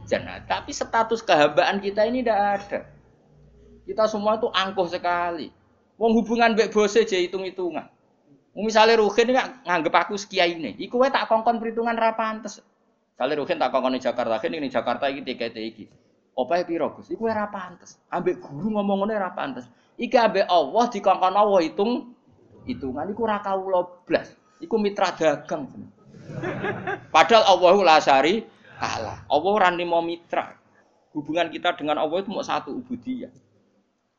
jannah. 0.08 0.48
Tapi 0.48 0.72
status 0.72 1.20
kehambaan 1.26 1.84
kita 1.84 2.08
ini 2.08 2.24
tidak 2.24 2.40
ada. 2.40 2.80
Kita 3.84 4.08
semua 4.08 4.40
itu 4.40 4.48
angkuh 4.48 4.88
sekali. 4.88 5.52
Wong 5.96 6.12
hubungan 6.20 6.54
mbek 6.56 6.76
bose 6.76 7.08
aja 7.08 7.16
hitung-hitungan. 7.16 7.88
Misalnya 8.56 9.00
Ruhin 9.00 9.36
nggak 9.36 9.68
nganggep 9.68 9.94
aku 9.96 10.16
sekiai 10.16 10.56
ini, 10.56 10.80
iku 10.80 11.00
wae 11.04 11.12
tak 11.12 11.28
kongkon 11.28 11.60
perhitungan 11.60 11.96
ra 11.96 12.16
pantes. 12.16 12.64
Kali 13.20 13.36
Ruhin 13.36 13.60
tak 13.60 13.72
kongkon 13.72 13.96
di 13.96 14.04
Jakarta, 14.04 14.40
ini 14.48 14.72
Jakarta 14.72 15.12
iki 15.12 15.22
tiket 15.28 15.56
iki. 15.56 15.86
Opahe 16.36 16.68
piro 16.68 16.92
Gus? 16.92 17.08
Iku 17.08 17.32
ora 17.32 17.48
pantes. 17.48 17.96
Ambek 18.12 18.44
guru 18.44 18.76
ngomong 18.76 19.08
ngene 19.08 19.16
ora 19.16 19.32
pantes. 19.32 19.72
Iki 19.96 20.20
ambek 20.20 20.46
Allah 20.52 20.86
dikongkon 20.92 21.36
Allah 21.36 21.60
hitung 21.64 22.12
hitungan 22.68 23.08
iku 23.08 23.24
ora 23.24 23.40
kawula 23.40 23.88
blas. 24.04 24.36
Iku 24.60 24.76
mitra 24.76 25.16
dagang. 25.16 25.72
Padahal 27.08 27.44
Allahu 27.48 27.88
la 27.88 28.04
syari 28.04 28.44
kalah. 28.76 29.24
Allah 29.32 29.52
ora 29.56 29.72
mau 29.88 30.04
mitra. 30.04 30.60
Hubungan 31.16 31.48
kita 31.48 31.72
dengan 31.80 32.04
Allah 32.04 32.20
itu 32.20 32.28
mau 32.28 32.44
satu 32.44 32.76
ubudiyah. 32.84 33.32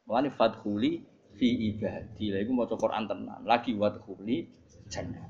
Mulane 0.08 0.32
fadkhuli 0.32 1.04
fi 1.36 1.48
ibadi. 1.70 2.32
Lah 2.32 2.40
iku 2.40 2.52
maca 2.56 2.74
Quran 2.74 3.04
tenan. 3.06 3.40
Lagi 3.44 3.76
wadkhuli 3.76 4.48
jannah. 4.88 5.28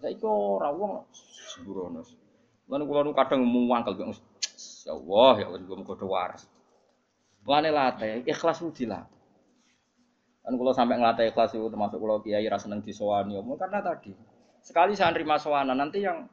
Saiki 0.00 0.24
ora 0.24 0.72
wong 0.72 1.06
sembrono. 1.54 2.00
Lan 2.66 2.80
kula 2.82 3.00
nu 3.06 3.14
kadang 3.14 3.46
muwangkel 3.46 3.94
ya 3.94 4.10
Allah 4.90 5.32
ya 5.38 5.46
juga 5.60 5.74
muga 5.78 6.06
waras. 6.06 6.48
Mulane 7.46 7.70
latih 7.70 8.26
ikhlas 8.26 8.58
ku 8.58 8.74
dilatih. 8.74 9.14
Kan 10.46 10.54
kalau 10.54 10.70
sampai 10.74 10.98
ngelatih 10.98 11.30
ikhlas 11.30 11.54
itu 11.54 11.66
termasuk 11.66 11.98
kalau 11.98 12.22
kiai 12.22 12.46
rasa 12.46 12.70
seneng 12.70 12.82
disowani, 12.86 13.34
karena 13.58 13.82
tadi 13.82 14.14
sekali 14.62 14.94
saya 14.94 15.10
nerima 15.14 15.38
sowanan 15.38 15.74
nanti 15.74 16.02
yang 16.02 16.26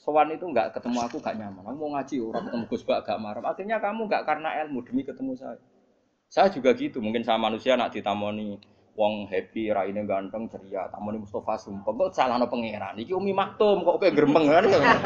sowan 0.00 0.32
itu 0.32 0.44
nggak 0.44 0.72
ketemu 0.76 1.04
aku 1.04 1.20
gak 1.20 1.36
nyaman. 1.36 1.64
Kamu 1.64 1.76
mau 1.76 1.90
ngaji 1.96 2.16
orang 2.20 2.48
ketemu 2.48 2.64
Gus 2.68 2.82
Bak 2.88 3.04
gak 3.04 3.20
marah. 3.20 3.44
Akhirnya 3.44 3.76
kamu 3.76 4.08
nggak 4.08 4.24
karena 4.24 4.48
ilmu 4.64 4.80
demi 4.88 5.02
ketemu 5.04 5.32
saya. 5.36 5.60
Saya 6.28 6.52
juga 6.52 6.76
gitu. 6.76 7.00
Mungkin 7.00 7.24
sama 7.24 7.48
manusia 7.48 7.72
nak 7.74 7.96
ditamoni 7.96 8.60
wong 8.98 9.30
happy, 9.30 9.70
raine 9.70 10.02
ganteng, 10.04 10.50
ceria, 10.52 10.90
tamoni 10.92 11.22
Mustafa 11.22 11.56
sumpah. 11.56 11.88
Kok 11.94 12.10
salah 12.12 12.36
no 12.36 12.50
pangeran. 12.50 12.98
Iki 13.00 13.16
umi 13.16 13.32
maktum 13.32 13.86
kok 13.86 13.96
kayak 14.02 14.14
geremeng 14.18 14.44
kan. 14.50 14.64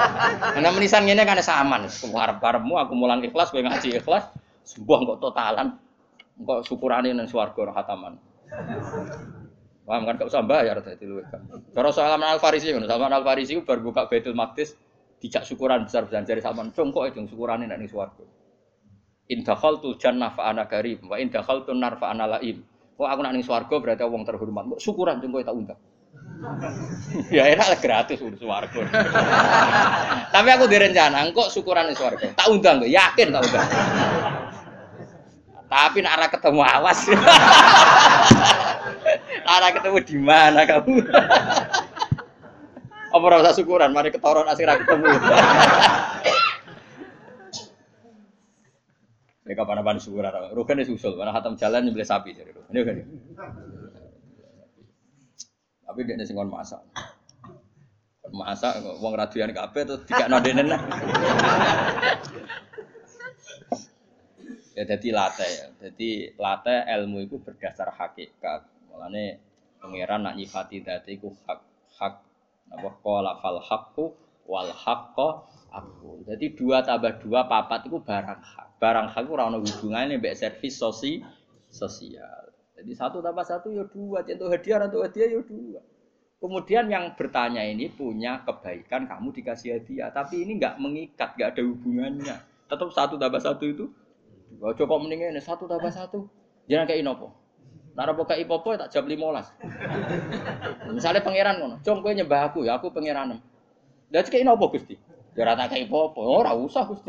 Karena 0.58 0.68
menisan 0.74 1.06
ini 1.06 1.22
kan 1.22 1.38
saman. 1.44 1.86
Harap-harapmu 1.86 2.74
aku 2.80 2.92
mulang 2.98 3.20
ikhlas, 3.22 3.54
gue 3.54 3.62
ngaji 3.62 4.02
ikhlas. 4.02 4.26
Sebuah 4.66 4.98
kok 5.14 5.18
totalan. 5.20 5.78
Kok 6.42 6.64
syukurane 6.66 7.14
nang 7.14 7.28
swarga 7.30 7.70
hataman. 7.70 8.18
Paham 9.82 10.06
kan 10.06 10.14
gak 10.14 10.30
usah 10.30 10.46
bayar 10.46 10.78
tadi 10.80 11.04
lu 11.04 11.20
kan. 11.26 11.42
Kalau 11.74 11.90
Salman 11.90 12.38
Al 12.38 12.40
Farisi 12.40 12.70
kan, 12.70 12.86
Salman 12.86 13.12
Al 13.12 13.26
Farisi 13.26 13.58
baru 13.60 13.92
buka 13.92 14.06
Baitul 14.06 14.32
Maqdis 14.32 14.78
dijak 15.18 15.42
syukuran 15.42 15.84
besar 15.84 16.06
besar 16.06 16.22
dari 16.22 16.40
Salman. 16.40 16.70
Congkok 16.70 17.10
itu 17.10 17.26
syukuran 17.28 17.66
ini 17.66 17.74
nih 17.76 17.90
suwargo. 17.90 18.24
In 19.32 19.40
dakhaltul 19.40 19.96
jannah 19.96 20.36
fa 20.36 20.52
ana 20.52 20.68
karim 20.68 21.08
wa 21.08 21.16
in 21.16 21.32
dakhaltun 21.32 21.80
nar 21.80 21.96
fa 21.96 22.12
ana 22.12 22.36
laim. 22.36 22.60
Kok 23.00 23.08
aku 23.08 23.20
nak 23.24 23.32
ning 23.32 23.40
swarga 23.40 23.80
berarti 23.80 24.04
wong 24.04 24.28
terhormat. 24.28 24.68
Kok 24.76 24.80
syukuran 24.84 25.24
congkok 25.24 25.48
tak 25.48 25.56
undang. 25.56 25.80
ya 27.34 27.48
enak 27.48 27.66
lah 27.72 27.80
gratis 27.80 28.20
udah 28.20 28.36
swarga. 28.36 28.78
Tapi 30.36 30.48
aku 30.52 30.68
direncana, 30.68 31.24
kok 31.32 31.48
syukuran 31.48 31.88
ning 31.88 31.96
swarga. 31.96 32.36
Tak 32.36 32.52
undang, 32.52 32.84
yakin 32.84 33.32
tak 33.32 33.42
undang. 33.48 33.68
Tapi 35.72 36.04
nak 36.04 36.12
arah 36.20 36.28
ketemu 36.28 36.62
awas. 36.68 37.00
arah 39.56 39.70
ketemu 39.72 39.98
di 40.04 40.16
mana 40.20 40.68
kamu? 40.68 41.00
Apa 43.08 43.24
rasa 43.32 43.56
syukuran? 43.56 43.96
Mari 43.96 44.12
ketoron 44.12 44.44
asik 44.52 44.68
ketemu. 44.68 45.08
Ya 49.42 49.58
kapan 49.58 49.82
apa 49.82 49.98
syukuran? 49.98 50.54
Rugen 50.54 50.78
itu 50.86 50.94
usul, 50.94 51.18
mana 51.18 51.34
hatam 51.34 51.58
jalan 51.58 51.82
nyembelih 51.82 52.06
sapi 52.06 52.30
jadi 52.30 52.54
Rugen. 52.54 52.70
Ini 52.70 52.80
kan. 52.86 52.96
Tapi 55.82 55.98
dia 56.06 56.24
singon 56.24 56.46
masak. 56.46 56.78
Masak, 58.32 58.80
uang 59.02 59.12
radian 59.12 59.52
kape 59.52 59.84
terus 59.84 60.06
tiga 60.08 60.24
nodenen 60.30 60.72
lah. 60.72 60.80
Ya 64.72 64.88
jadi 64.88 65.08
latte 65.12 65.44
ya. 65.44 65.66
Jadi 65.84 66.32
latte 66.40 66.86
ilmu 66.88 67.28
itu 67.28 67.36
berdasar 67.36 67.92
hakikat. 67.92 68.64
Mulane 68.88 69.36
pangeran 69.82 70.24
nak 70.24 70.38
nyifati 70.40 70.80
dadi 70.80 71.20
iku 71.20 71.28
hak 71.44 71.60
hak 72.00 72.14
apa 72.72 72.88
qala 73.04 73.36
fal 73.42 73.60
haqqu 73.60 74.04
wal 74.48 74.72
haqqo 74.72 75.44
aku. 75.72 76.22
Jadi 76.28 76.52
dua 76.52 76.84
tambah 76.84 77.18
dua 77.24 77.48
papat 77.48 77.88
itu 77.88 77.98
barang 77.98 78.40
hak. 78.44 78.68
Barang 78.76 79.08
hak 79.08 79.24
itu 79.24 79.30
ora 79.32 79.48
ono 79.48 79.64
hubungane 79.64 80.20
mbek 80.20 80.36
servis 80.36 80.76
sosi 80.76 81.24
sosial. 81.72 82.52
Jadi 82.76 82.92
satu 82.92 83.24
tambah 83.24 83.44
satu 83.46 83.72
ya 83.72 83.88
dua, 83.88 84.20
contoh 84.26 84.48
hadiah 84.52 84.84
atau 84.84 85.00
hadiah 85.00 85.28
ya 85.32 85.40
dua. 85.40 85.80
Kemudian 86.42 86.90
yang 86.90 87.14
bertanya 87.14 87.62
ini 87.62 87.86
punya 87.86 88.42
kebaikan 88.42 89.06
kamu 89.06 89.30
dikasih 89.30 89.78
hadiah, 89.78 90.10
tapi 90.10 90.42
ini 90.42 90.58
nggak 90.58 90.74
mengikat, 90.82 91.38
nggak 91.38 91.54
ada 91.54 91.62
hubungannya. 91.62 92.36
Tetap 92.66 92.88
satu 92.90 93.14
tambah 93.14 93.38
satu 93.38 93.64
itu 93.68 93.86
Ojo 94.60 94.84
kok 94.84 95.00
mendingan 95.00 95.38
satu 95.40 95.64
tambah 95.64 95.88
satu. 95.88 96.28
Jangan 96.68 96.84
kayak 96.84 97.00
inopo. 97.00 97.32
Nara 97.92 98.12
buka 98.16 98.36
ipopo 98.36 98.72
tak 98.76 98.88
jam 98.92 99.04
lima 99.04 99.32
belas. 99.32 99.52
Misalnya 100.88 101.20
pangeran 101.20 101.60
ngono, 101.60 101.76
gue 101.80 102.12
nyembah 102.16 102.40
aku 102.52 102.64
ya 102.64 102.80
aku 102.80 102.88
pangeran. 102.88 103.40
Dan 104.08 104.24
kayak 104.28 104.44
inopo 104.44 104.72
gusti. 104.72 104.96
Ya 105.32 105.48
rata 105.48 105.64
kayak 105.64 105.88
ipopo. 105.88 106.20
Oh, 106.20 106.44
ora 106.44 106.52
usah 106.52 106.84
gusti. 106.84 107.08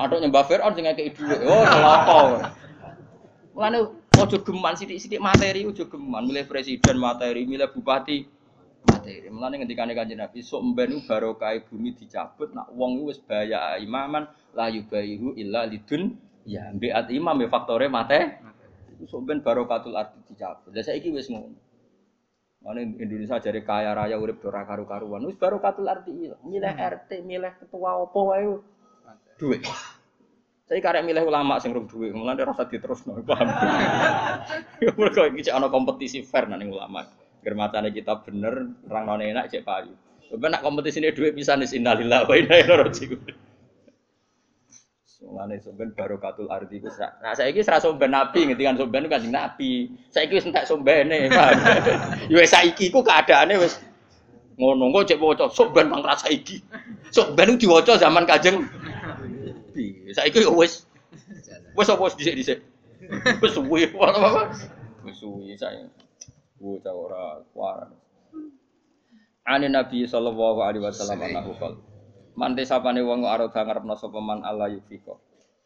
Atau 0.00 0.16
nyembah 0.16 0.48
Fir'aun 0.48 0.72
sing 0.72 0.88
kayak 0.88 1.12
ibu. 1.12 1.28
Oh, 1.44 1.64
celaka. 1.68 2.20
Mulane 3.52 3.78
ojo 4.16 4.38
geman 4.40 4.74
sidik-sidik 4.78 5.20
materi 5.20 5.66
ojo 5.68 5.84
geman 5.90 6.24
milih 6.24 6.48
presiden 6.48 6.96
materi, 6.96 7.44
milih 7.44 7.68
bupati 7.68 8.24
materi. 8.88 9.28
Mulane 9.28 9.60
ngendikane 9.60 9.92
Kanjeng 9.92 10.24
Nabi 10.24 10.40
sok 10.40 10.72
mben 10.72 11.04
barokah 11.04 11.52
bumi 11.68 11.92
dicabut 11.92 12.54
nak 12.56 12.72
wong 12.72 13.04
wis 13.04 13.20
baya 13.20 13.76
imaman 13.76 14.24
la 14.56 14.72
yubayihu 14.72 15.36
illa 15.36 15.68
lidun 15.68 16.16
Ya, 16.48 16.72
biat 16.72 17.12
imam 17.12 17.36
ya 17.44 17.48
faktore 17.52 17.92
mate. 17.92 18.40
Itu 18.96 19.04
soben 19.04 19.44
barokatul 19.44 19.92
arti 20.00 20.16
dicabut. 20.32 20.72
Lah 20.72 20.80
saiki 20.80 21.12
wis 21.12 21.28
ngono. 21.28 21.52
Mana 22.68 22.84
Indonesia 22.84 23.40
jadi 23.40 23.64
kaya 23.64 23.96
raya 23.96 24.20
urip 24.20 24.44
ora 24.44 24.60
karu-karuan. 24.68 25.24
Wis 25.24 25.40
barokatul 25.40 25.88
arti 25.88 26.12
ilang. 26.12 26.36
Milih 26.44 26.68
hmm. 26.68 26.92
RT, 27.00 27.10
milih 27.24 27.52
ketua 27.56 27.96
opo 27.96 28.28
wae. 28.28 28.44
Duit. 29.40 29.64
Saya 30.68 30.84
karek 30.84 31.00
milih 31.00 31.24
ulama 31.24 31.56
sing 31.64 31.72
rum 31.72 31.88
duit, 31.88 32.12
mulane 32.12 32.44
rasa 32.44 32.68
diterusno, 32.68 33.16
paham. 33.24 33.48
Ya 34.84 34.92
mergo 35.00 35.24
iki 35.32 35.48
cek 35.48 35.56
ana 35.56 35.72
kompetisi 35.72 36.20
fair 36.20 36.44
nang 36.44 36.60
ulama. 36.68 37.08
Germatane 37.40 37.88
kita 37.88 38.20
bener, 38.20 38.76
rang 38.84 39.08
enak 39.16 39.48
cek 39.48 39.64
payu. 39.64 39.96
Tapi 40.28 40.44
nak 40.52 40.60
kompetisi 40.60 41.00
ini 41.00 41.16
duit 41.16 41.32
bisa 41.32 41.56
nih 41.56 41.72
innalillah 41.72 42.28
wa 42.28 42.36
inna 42.36 42.52
ilaihi 42.52 42.80
raji'un. 42.84 43.47
Mulane 45.18 45.58
somben 45.58 45.90
barokatul 45.98 46.46
ardi 46.46 46.78
ku 46.78 46.86
Nah 46.94 47.34
saiki 47.34 47.66
ora 47.66 47.82
somben 47.82 48.14
nabi 48.14 48.46
ngendikan 48.46 48.78
somben 48.78 49.10
kanjeng 49.10 49.34
nabi. 49.34 49.90
Saiki 50.14 50.38
wis 50.38 50.46
entek 50.46 50.62
sombene, 50.62 51.26
paham. 51.34 51.58
Ya 52.30 52.38
wis 52.38 52.54
saiki 52.54 52.94
ku 52.94 53.02
keadaane 53.02 53.58
wis 53.58 53.82
ngono 54.54 54.94
kok 54.94 55.10
cek 55.10 55.18
waca 55.18 55.50
somben 55.50 55.90
bang 55.90 56.02
rasa 56.06 56.30
iki. 56.30 56.62
Somben 57.10 57.58
diwaca 57.58 57.98
zaman 57.98 58.30
kanjeng 58.30 58.62
nabi. 58.62 60.06
Saiki 60.14 60.46
yo 60.46 60.54
wis 60.54 60.86
wis 61.74 61.90
apa 61.90 62.04
dhisik-dhisik. 62.14 62.62
Wis 63.42 63.52
suwi 63.58 63.90
apa 63.90 64.54
Wis 65.02 65.18
suwi 65.18 65.58
saya. 65.58 65.82
Bocah 66.62 66.94
ora 66.94 67.42
kuaran. 67.50 67.90
Ani 69.46 69.66
Nabi 69.66 70.06
sallallahu 70.06 70.62
alaihi 70.62 70.82
wasallam 70.84 71.24
anahu 71.24 71.54
qala 71.56 71.87
Mante 72.38 72.62
sapane 72.62 73.02
wong 73.02 73.26
arep 73.26 73.50
ngarepno 73.50 73.98
sapa 73.98 74.22
man 74.22 74.46
Allah 74.46 74.70
yufiko. 74.70 75.18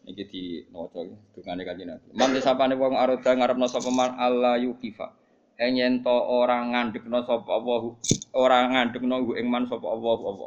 Niki 0.08 0.24
di 0.24 0.42
maca 0.72 1.04
dungane 1.36 1.68
kanjeng 1.68 1.92
Nabi. 1.92 2.08
Mante 2.16 2.40
sapane 2.40 2.72
wong 2.80 2.96
arep 2.96 3.20
ngarepno 3.20 3.68
sapa 3.68 3.92
man 3.92 4.16
Allah 4.16 4.56
yukifa. 4.56 5.12
Enyen 5.60 6.00
to 6.00 6.08
ora 6.10 6.64
ngandhekno 6.64 7.28
sapa 7.28 7.60
Allah 7.60 7.92
ora 8.32 8.58
ngandhekno 8.72 9.36
ing 9.36 9.46
man 9.52 9.68
sapa 9.68 9.84
Allah 9.84 10.16
apa. 10.16 10.46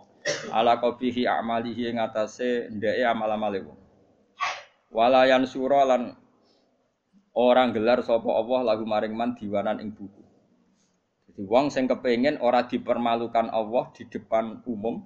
Ala 0.50 0.74
qabihi 0.82 1.30
amalihi 1.30 1.94
ing 1.94 2.02
atase 2.02 2.74
ndeke 2.74 3.06
amal-amale 3.06 3.62
wong. 3.62 3.80
Walayan 4.90 5.46
sura 5.46 5.86
lan 5.86 6.18
orang 7.38 7.70
gelar 7.70 8.02
sapa 8.02 8.34
Allah 8.34 8.74
lagu 8.74 8.82
maring 8.82 9.14
man 9.14 9.38
diwanan 9.38 9.78
ing 9.78 9.94
buku. 9.94 10.26
Jadi 11.30 11.46
wong 11.46 11.70
sing 11.70 11.86
kepengin 11.86 12.42
ora 12.42 12.66
dipermalukan 12.66 13.54
Allah 13.54 13.94
di 13.94 14.10
depan 14.10 14.66
umum, 14.66 15.06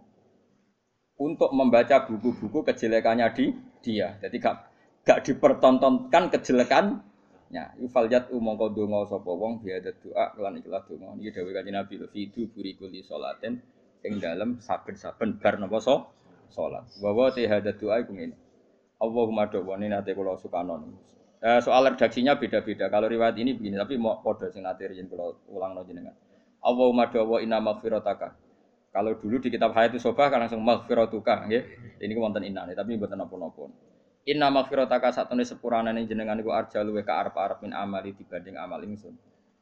untuk 1.20 1.52
membaca 1.52 2.08
buku-buku 2.08 2.64
kejelekannya 2.64 3.28
di 3.36 3.52
dia. 3.84 4.16
Jadi 4.24 4.40
gak 4.40 4.56
gak 5.04 5.20
dipertontonkan 5.28 6.32
kejelekannya. 6.32 7.76
Yufaljat 7.84 8.32
umong 8.32 8.56
kau 8.56 8.72
dongo 8.72 9.04
sopo 9.04 9.36
wong 9.36 9.60
biada 9.60 9.92
doa 10.00 10.32
kelan 10.34 10.64
ikhlas 10.64 10.88
dongo. 10.88 11.20
Ini 11.20 11.36
dawai 11.36 11.54
kaji 11.60 11.72
nabi 11.76 11.94
fidu 12.08 12.48
burikuli 12.56 13.04
solaten 13.04 13.60
ing 14.00 14.14
dalam 14.24 14.64
saben-saben 14.64 15.44
bar 15.44 15.60
nopo 15.60 15.84
so 15.84 16.08
solat. 16.48 16.88
Bahwa 17.04 17.36
tiada 17.36 17.76
doa 17.76 18.00
iku 18.00 18.16
ngene. 18.16 18.36
Allahumma 19.00 19.48
do'wani 19.48 19.92
nate 19.92 20.12
kula 20.16 20.40
sukanon. 20.40 20.92
Eh, 21.40 21.60
soal 21.64 21.96
redaksinya 21.96 22.36
beda-beda. 22.36 22.92
Kalau 22.92 23.08
riwayat 23.08 23.40
ini 23.40 23.56
begini, 23.56 23.80
tapi 23.80 23.96
mau 23.96 24.20
kode 24.20 24.52
sing 24.52 24.68
nate 24.68 24.84
riyen 24.92 25.08
kula 25.08 25.40
ulang 25.48 25.80
jenengan. 25.88 26.12
Allahumma 26.60 27.08
do'wa 27.08 27.40
inna 27.40 27.64
maghfirataka 27.64 28.49
kalau 28.90 29.14
dulu 29.22 29.38
di 29.38 29.54
kitab 29.54 29.78
Hayat 29.78 29.94
Sobah 30.02 30.34
kan 30.34 30.42
langsung 30.42 30.66
maghfiratuka 30.66 31.46
nggih. 31.46 31.64
Ini 32.02 32.14
wonten 32.18 32.42
inane 32.42 32.74
tapi 32.74 32.98
mboten 32.98 33.22
napa-napa. 33.22 33.70
Inna 34.26 34.50
maghfirataka 34.50 35.14
satune 35.14 35.46
sepurane 35.46 35.94
jenengan 36.10 36.38
iku 36.42 36.54
arjalu 36.54 37.02
wa 37.02 37.04
arep-arep 37.06 37.62
min 37.66 37.72
amali 37.74 38.14
dibanding 38.18 38.58
amal 38.58 38.82
ingsun. 38.82 39.14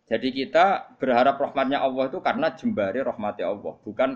Jadi 0.08 0.32
kita 0.32 0.96
berharap 0.96 1.36
rahmatnya 1.36 1.84
Allah 1.84 2.08
itu 2.08 2.24
karena 2.24 2.56
jembari 2.56 3.04
rahmatnya 3.04 3.52
Allah, 3.52 3.76
bukan 3.84 4.10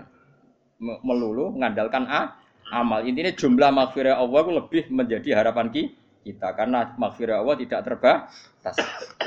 me- 0.80 1.00
melulu 1.04 1.52
mengandalkan 1.52 2.08
a, 2.08 2.40
amal. 2.72 3.04
Intinya 3.04 3.28
jumlah 3.36 3.68
maghfirah 3.68 4.16
Allah 4.16 4.40
itu 4.40 4.52
lebih 4.56 4.82
menjadi 4.88 5.28
harapan 5.36 5.68
ki- 5.68 5.92
kita 6.24 6.56
karena 6.56 6.96
maghfirah 6.96 7.44
Allah 7.44 7.56
tidak 7.60 7.80
terbatas. 7.84 8.76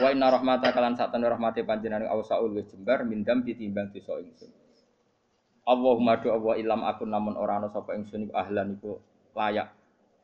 Wa 0.01 0.09
inna 0.09 0.33
rahmata 0.33 0.73
kalan 0.73 0.97
satan 0.97 1.21
rahmati 1.21 1.61
panjenengan 1.61 2.09
awsaul 2.09 2.57
jembar 2.65 3.05
mindam 3.05 3.45
ditimbang 3.45 3.93
dosa 3.93 4.17
ingsun. 4.17 4.64
Allahumma 5.65 6.21
do 6.21 6.29
Allah 6.29 6.61
ilam 6.61 6.81
akun 6.85 7.09
namun 7.09 7.33
ora 7.33 7.57
ana 7.57 7.73
sapa 7.73 7.97
ingsun 7.97 8.29
iku 8.29 8.33
ahlan 8.37 8.77
iku 8.77 9.01
layak. 9.33 9.73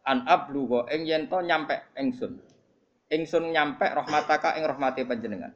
An 0.06 0.26
ablugo 0.30 0.86
ing 0.90 1.10
yen 1.10 1.26
to 1.26 1.42
nyampe 1.42 1.82
ingsun. 1.98 2.38
Ingsun 3.10 3.50
nyampe 3.50 3.90
rahmataka 3.90 4.62
ing 4.62 4.70
rahmati 4.70 5.02
panjenengan. 5.04 5.52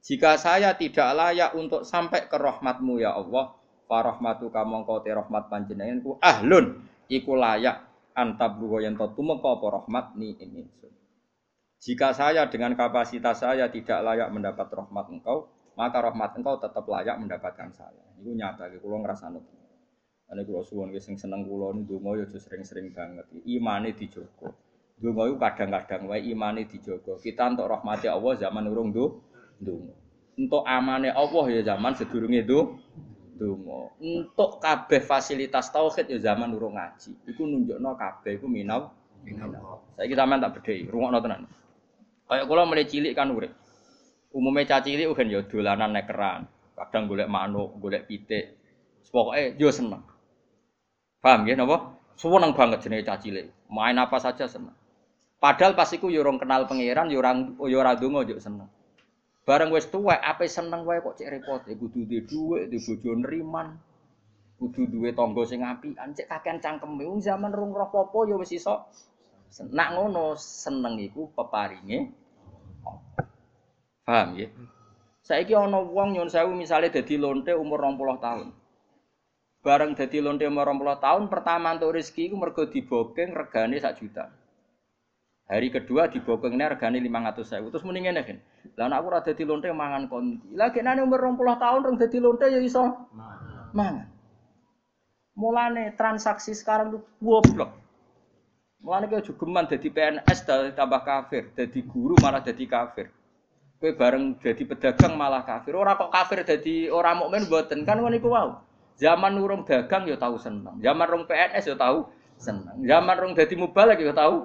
Jika 0.00 0.36
saya 0.36 0.76
tidak 0.76 1.12
layak 1.16 1.56
untuk 1.56 1.84
sampai 1.84 2.28
ke 2.28 2.36
rahmatmu 2.36 3.00
ya 3.00 3.16
Allah, 3.16 3.56
fa 3.84 4.00
rahmatuka 4.04 4.64
mongko 4.64 5.04
te 5.04 5.12
rahmat 5.12 5.52
panjenengan 5.52 6.00
ku 6.00 6.16
ahlun 6.20 6.80
iku 7.08 7.36
layak 7.36 7.84
antabluwa 8.16 8.80
yen 8.84 8.96
to 8.96 9.08
tumeka 9.16 9.56
apa 9.56 9.66
rahmat 9.80 10.16
ni 10.20 10.36
ing 10.36 10.68
ingsun. 10.68 10.92
Jika 11.80 12.12
saya 12.12 12.44
dengan 12.52 12.76
kapasitas 12.76 13.40
saya 13.40 13.72
tidak 13.72 14.04
layak 14.04 14.28
mendapat 14.28 14.68
rahmat 14.68 15.08
engkau, 15.16 15.48
maka 15.80 16.04
rahmat 16.04 16.36
engkau 16.36 16.60
tetap 16.60 16.84
layak 16.84 17.16
mendapatkan 17.16 17.72
saya. 17.72 18.04
Iku 18.20 18.36
nyata, 18.36 18.68
iki 18.68 18.84
kula 18.84 19.00
ngrasani. 19.00 19.40
Ane 20.28 20.44
kula 20.44 20.60
suwun 20.60 20.92
sing 21.00 21.16
seneng 21.16 21.48
kula 21.48 21.72
niku 21.72 21.96
donga 21.96 22.20
yo 22.20 22.28
sering-sering 22.28 22.92
banget. 22.92 23.24
Imane 23.48 23.96
dijogo. 23.96 24.52
Donga 25.00 25.24
iku 25.32 25.36
kadang-kadang 25.40 26.04
wae 26.12 26.20
imane 26.28 26.68
dijogo. 26.68 27.16
Kita 27.16 27.48
untuk 27.48 27.64
rahmati 27.72 28.12
Allah 28.12 28.36
zaman 28.36 28.68
urung 28.68 28.92
do 28.92 29.24
donga. 29.56 29.96
Untuk 30.36 30.62
amane 30.68 31.08
Allah 31.16 31.44
ya 31.48 31.60
zaman 31.72 31.96
sedurunge 31.96 32.44
do 32.44 32.76
donga. 33.40 33.96
Untuk 33.96 34.60
kabeh 34.60 35.00
fasilitas 35.00 35.72
tauhid 35.72 36.12
ya 36.12 36.30
zaman 36.30 36.52
urung 36.52 36.76
ngaji. 36.76 37.24
Iku 37.24 37.48
nunjukno 37.48 37.96
kabeh 37.96 38.36
iku 38.36 38.46
minau 38.46 38.92
minau. 39.24 39.80
Saiki 39.96 40.12
sampean 40.12 40.44
tak 40.44 40.60
bedhei, 40.60 40.84
rungokno 40.86 41.18
tenan. 41.24 41.48
Kayak 42.28 42.46
kula 42.46 42.62
mulai 42.68 42.86
cilik 42.86 43.12
kan 43.16 43.32
urip. 43.34 43.50
Umumnya 44.30 44.78
caci 44.78 44.94
cilik 44.94 45.10
kan 45.10 45.26
ya 45.26 45.42
dolanan 45.42 45.90
nek 45.90 46.06
keran. 46.06 46.46
Kadang 46.78 47.10
golek 47.10 47.26
manuk, 47.26 47.74
golek 47.82 48.06
pitik. 48.06 48.54
Pokoke 49.10 49.58
yo 49.58 49.74
seneng. 49.74 50.06
Paham 51.18 51.42
nggih 51.42 51.58
napa? 51.58 51.98
Seneng 52.14 52.54
banget 52.54 52.86
jenenge 52.86 53.10
caci 53.10 53.34
cilik. 53.34 53.46
Main 53.66 53.98
apa 53.98 54.22
saja 54.22 54.46
seneng. 54.46 54.76
Padahal 55.42 55.74
pas 55.74 55.90
iku 55.90 56.06
yo 56.12 56.22
urung 56.22 56.38
kenal 56.38 56.70
pangeran, 56.70 57.10
yo 57.10 57.18
ora 57.18 57.34
yo 57.66 57.76
ora 57.82 57.98
yo 57.98 58.38
seneng. 58.38 58.70
Bareng 59.42 59.74
wis 59.74 59.90
tuwek 59.90 60.20
ape 60.22 60.46
seneng 60.46 60.86
wae 60.86 61.02
kok 61.02 61.18
cek 61.18 61.26
repot. 61.26 61.66
Ya 61.66 61.74
kudu 61.74 62.06
duwe 62.06 62.22
dhuwit, 62.22 62.70
duwe 62.70 62.78
bojo 62.86 63.10
neriman. 63.18 63.68
Kudu 64.62 64.86
duwe 64.86 65.10
tangga 65.10 65.42
sing 65.42 65.66
apian, 65.66 66.14
cek 66.14 66.30
kakean 66.30 66.62
cangkeme. 66.62 67.02
Wong 67.02 67.18
zaman 67.18 67.50
rung 67.50 67.74
roh 67.74 67.90
popo 67.90 68.30
yo 68.30 68.38
wis 68.38 68.54
iso. 68.54 68.86
Nak 69.74 69.98
ngono 69.98 70.38
seneng 70.38 71.02
iku 71.02 71.34
peparinge 71.34 72.14
Paham 74.10 74.34
ya? 74.34 74.50
Saiki 75.22 75.54
ana 75.54 75.78
wong 75.78 76.18
nyun 76.18 76.26
sewu 76.26 76.50
misale 76.50 76.90
dadi 76.90 77.14
lonte 77.14 77.54
umur 77.54 77.78
20 77.78 78.18
tahun. 78.18 78.50
Bareng 79.62 79.94
dadi 79.94 80.18
lonte 80.18 80.42
umur 80.50 80.66
20 80.66 80.98
tahun 80.98 81.22
pertama 81.30 81.78
untuk 81.78 81.94
rezeki 81.94 82.26
iku 82.26 82.34
mergo 82.34 82.66
dibokeng 82.66 83.30
regane 83.30 83.78
sak 83.78 84.02
juta. 84.02 84.34
Hari 85.46 85.70
kedua 85.70 86.10
dibokengnya 86.10 86.74
regane 86.74 86.98
500 86.98 87.54
sewu. 87.54 87.70
Terus 87.70 87.86
muni 87.86 88.02
ngene 88.02 88.26
kan. 88.26 88.42
Lah 88.74 88.90
anak 88.90 88.98
aku 88.98 89.06
ora 89.14 89.20
dadi 89.22 89.42
lonte 89.46 89.70
mangan 89.70 90.10
kondi. 90.10 90.58
Lah 90.58 90.74
genane 90.74 91.06
umur 91.06 91.30
20 91.30 91.62
tahun 91.62 91.80
rong 91.86 91.96
dadi 92.02 92.18
lonte 92.18 92.50
ya 92.50 92.58
iso 92.58 92.82
mangan. 93.70 94.10
Mulane 95.38 95.94
transaksi 95.94 96.50
sekarang 96.50 96.98
tuh 96.98 97.02
goblok. 97.22 97.78
Mulane 98.82 99.06
kowe 99.06 99.22
jogeman 99.22 99.70
dadi 99.70 99.86
PNS 99.86 100.50
tambah 100.74 101.06
kafir, 101.06 101.54
dadi 101.54 101.78
guru 101.86 102.18
malah 102.18 102.42
dadi 102.42 102.66
kafir. 102.66 103.19
Kowe 103.80 103.96
bareng 103.96 104.36
jadi 104.44 104.60
pedagang 104.68 105.16
malah 105.16 105.40
kafir. 105.40 105.72
Ora 105.72 105.96
kok 105.96 106.12
kafir 106.12 106.44
jadi 106.44 106.92
orang 106.92 107.24
mukmin 107.24 107.48
mboten 107.48 107.88
kan 107.88 107.96
ngono 107.96 108.12
iku. 108.12 108.28
Zaman 109.00 109.40
urung 109.40 109.64
dagang 109.64 110.04
ya 110.04 110.20
tahu 110.20 110.36
seneng. 110.36 110.76
Zaman 110.84 111.08
rong 111.08 111.24
PNS 111.24 111.72
ya 111.72 111.76
tahu 111.80 112.04
seneng. 112.36 112.76
Zaman 112.84 113.16
rong 113.16 113.32
dadi 113.32 113.56
mubalek 113.56 114.04
ya 114.04 114.12
tahu. 114.12 114.44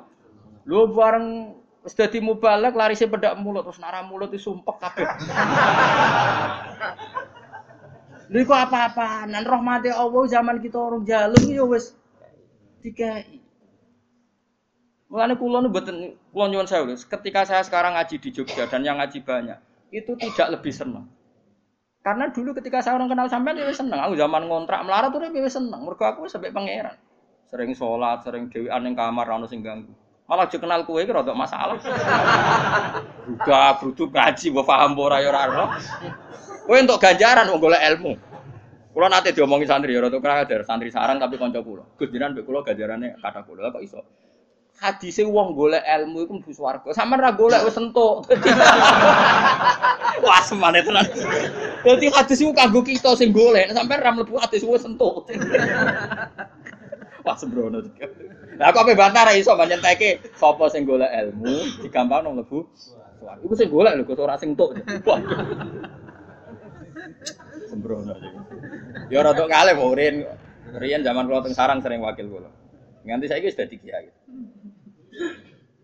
Lu 0.63 0.87
bareng 0.95 1.51
wis 1.83 1.91
dadi 1.91 2.23
mubalek 2.23 2.79
larise 2.79 3.11
pedak 3.11 3.35
mulut 3.35 3.67
terus 3.67 3.83
nara 3.83 4.07
mulut 4.07 4.31
disumpek 4.31 4.79
kabeh. 4.79 5.03
Lha 8.31 8.39
iku 8.41 8.55
apa-apaan? 8.57 9.35
Rahmate 9.35 9.93
Allah 9.93 10.23
zaman 10.25 10.57
kita 10.63 10.79
orang 10.79 11.03
jaluk 11.05 11.43
ya 11.45 11.61
wis 11.67 11.93
dikai. 12.81 13.44
Mulane 15.15 15.39
kula 15.39 15.63
nu 15.63 15.71
mboten 15.71 16.19
kula 16.35 16.51
nyuwun 16.51 16.67
sewu. 16.67 16.91
Ketika 16.91 17.47
saya 17.47 17.63
sekarang 17.63 17.95
ngaji 17.95 18.19
di 18.19 18.35
Jogja 18.35 18.67
dan 18.67 18.83
yang 18.83 18.99
ngaji 18.99 19.23
banyak, 19.23 19.55
itu 19.95 20.11
tidak 20.19 20.59
lebih 20.59 20.75
senang. 20.75 21.07
Karena 22.03 22.27
dulu 22.35 22.51
ketika 22.51 22.83
saya 22.83 22.99
orang 22.99 23.07
kenal 23.07 23.31
sampean 23.31 23.55
ya 23.55 23.71
seneng. 23.71 23.95
Aku 24.03 24.19
zaman 24.19 24.43
ngontrak 24.43 24.83
melarat 24.83 25.15
tuh 25.15 25.23
ya 25.23 25.47
seneng. 25.47 25.87
Mergo 25.87 26.03
aku 26.03 26.27
sampai 26.27 26.51
pangeran. 26.51 26.99
Sering 27.47 27.71
sholat, 27.71 28.27
sering 28.27 28.51
dewean 28.51 28.83
ning 28.83 28.91
kamar 28.91 29.23
ana 29.23 29.47
sing 29.47 29.63
ganggu. 29.63 29.95
Malah 30.27 30.51
aja 30.51 30.59
kenal 30.59 30.83
kue 30.83 30.99
iki 30.99 31.15
rada 31.15 31.31
masalah. 31.31 31.79
Buka 33.23 33.79
brudu 33.79 34.11
ngaji 34.11 34.45
mbok 34.51 34.67
paham 34.67 34.99
ora 34.99 35.23
ya 35.23 35.31
ora 35.31 35.41
ora. 35.47 35.65
Kowe 36.67 36.75
entuk 36.75 36.99
ganjaran 36.99 37.47
wong 37.55 37.63
golek 37.63 37.79
ilmu. 37.87 38.19
Kula 38.91 39.07
nate 39.07 39.31
diomongi 39.31 39.63
santri 39.63 39.95
ya 39.95 40.03
rada 40.03 40.19
kurang 40.19 40.43
ajar, 40.43 40.67
santri 40.67 40.91
sarang 40.91 41.23
tapi 41.23 41.39
kanca 41.39 41.63
kula. 41.63 41.87
Gus 41.95 42.11
jenengan 42.11 42.35
mbek 42.35 42.43
kula 42.43 42.67
ganjarane 42.67 43.15
kata 43.23 43.47
kula 43.47 43.71
kok 43.71 43.79
iso. 43.79 44.03
Hadise 44.75 45.23
wong 45.23 45.55
golek 45.55 45.83
ilmu 45.83 46.27
iku 46.27 46.31
mlebu 46.39 46.51
swarga. 46.51 46.91
Sampeyan 46.91 47.23
ra 47.23 47.31
golek 47.31 47.63
wis 47.63 47.79
entuk. 47.79 48.27
Wah, 50.25 50.41
semane 50.43 50.83
tenan. 50.83 51.07
Dadi 51.83 52.07
hadis 52.11 52.43
iku 52.43 52.51
kanggo 52.51 52.83
kita 52.83 53.15
sing 53.15 53.31
golek, 53.31 53.71
sampeyan 53.71 54.03
ra 54.03 54.11
mlebu 54.11 54.35
hadis 54.35 54.67
wis 54.67 54.83
entuk. 54.83 55.31
Wah, 57.25 57.35
sembrono. 57.39 57.81
Lah 58.55 58.71
kok 58.71 58.87
ape 58.87 58.93
bantah 58.95 59.27
ra 59.27 59.33
iso 59.35 59.51
nyenteke 59.55 60.35
sapa 60.35 60.67
sing 60.71 60.83
golek 60.83 61.11
ilmu 61.11 61.83
digampangno 61.83 62.35
mlebu 62.35 62.67
swarga. 62.75 63.41
Iku 63.41 63.53
sing 63.55 63.67
golek 63.71 63.95
lho, 63.95 64.13
ora 64.19 64.35
sing 64.35 64.53
entuk. 64.53 64.75
Wah. 65.07 65.19
Sembrono. 67.71 68.13
Ya 69.07 69.23
rada 69.23 69.45
kalih 69.47 69.73
kok 69.79 69.95
riyen. 69.95 70.15
Riyen 70.75 71.07
zaman 71.07 71.31
kula 71.31 71.39
teng 71.39 71.55
sarang 71.55 71.79
sering 71.79 72.03
wakil 72.03 72.27
kula. 72.27 72.51
Nganti 73.05 73.31
saiki 73.31 73.47
wis 73.47 73.55
dadi 73.55 73.77
kiai. 73.79 74.11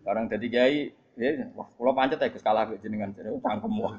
Barang 0.02 0.26
dadi 0.26 0.46
kiai, 0.50 0.90
ya 1.14 1.46
wah 1.54 1.68
kula 1.78 1.94
pancet 1.94 2.18
ya 2.18 2.28
Gus 2.32 2.42
kalah 2.42 2.66
jenengan 2.82 3.14
jare 3.14 3.30
cangkem 3.38 3.72
wah. 3.78 3.94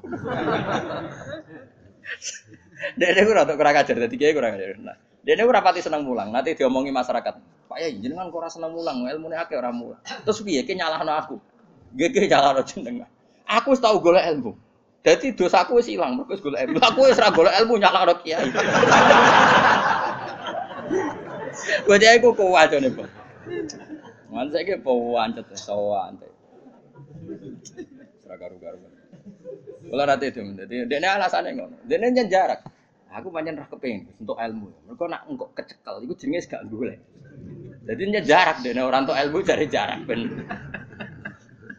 Dene 2.99 3.21
ku 3.23 3.31
rada 3.31 3.53
kurang 3.55 3.75
ajar 3.79 3.95
dadi 3.95 4.15
kiai 4.19 4.35
kurang 4.35 4.59
ajar. 4.59 4.75
Nah, 4.81 4.97
dene 5.23 5.41
ku 5.47 5.51
rapati 5.53 5.79
seneng 5.79 6.03
mulang, 6.03 6.35
nanti 6.35 6.57
diomongi 6.59 6.91
masyarakat. 6.91 7.33
Pak 7.71 7.77
Yai 7.79 7.95
jenengan 8.03 8.27
kok 8.29 8.43
ora 8.43 8.49
seneng 8.51 8.75
mulang, 8.75 9.07
ilmune 9.07 9.39
akeh 9.39 9.55
ora 9.55 9.71
mulang. 9.71 10.01
Terus 10.03 10.43
piye 10.43 10.61
ki 10.67 10.75
nyalahno 10.75 11.13
aku? 11.15 11.35
Nggih 11.95 12.09
ki 12.11 12.27
nyalahno 12.27 12.61
jenengan. 12.67 13.09
Aku 13.47 13.73
tau 13.79 13.97
golek 14.03 14.27
ilmu. 14.35 14.53
Dadi 15.03 15.35
dosaku 15.35 15.79
wis 15.79 15.87
ilang, 15.87 16.19
mergo 16.19 16.35
golek 16.35 16.67
ilmu. 16.67 16.77
Aku 16.83 17.07
wis 17.07 17.15
ora 17.17 17.31
golek 17.31 17.55
ilmu 17.63 17.79
nyalahno 17.79 18.13
kiai. 18.19 18.51
Gue 21.87 21.95
aku 21.95 22.35
kuat 22.35 22.73
nih, 24.33 24.41
Bang. 24.41 24.49
Man 24.49 24.49
saiki 24.49 24.81
pawancet 24.81 25.45
sawancet. 25.53 26.33
Ora 28.25 28.35
karu-karu. 28.41 28.77
Kula 29.87 30.03
rate 30.09 30.33
itu, 30.33 30.41
dadi 30.57 30.89
dekne 30.89 31.07
alasane 31.07 31.53
ngono. 31.53 31.77
Dekne 31.85 32.09
nyen 32.09 32.27
jarak. 32.27 32.65
Aku 33.13 33.29
pancen 33.29 33.61
ra 33.61 33.69
kepengin 33.69 34.09
untuk 34.17 34.41
ilmu. 34.41 34.73
Mergo 34.89 35.05
nak 35.05 35.29
engkok 35.29 35.53
kecekel 35.53 36.01
iku 36.01 36.17
jenenge 36.17 36.49
gak 36.49 36.65
golek. 36.65 36.97
Dadi 37.85 38.09
nyen 38.09 38.25
jarak 38.25 38.65
dekne 38.65 38.81
ora 38.81 39.05
entuk 39.05 39.13
ilmu 39.13 39.45
cari 39.45 39.69
jarak 39.69 40.01
ben. 40.09 40.49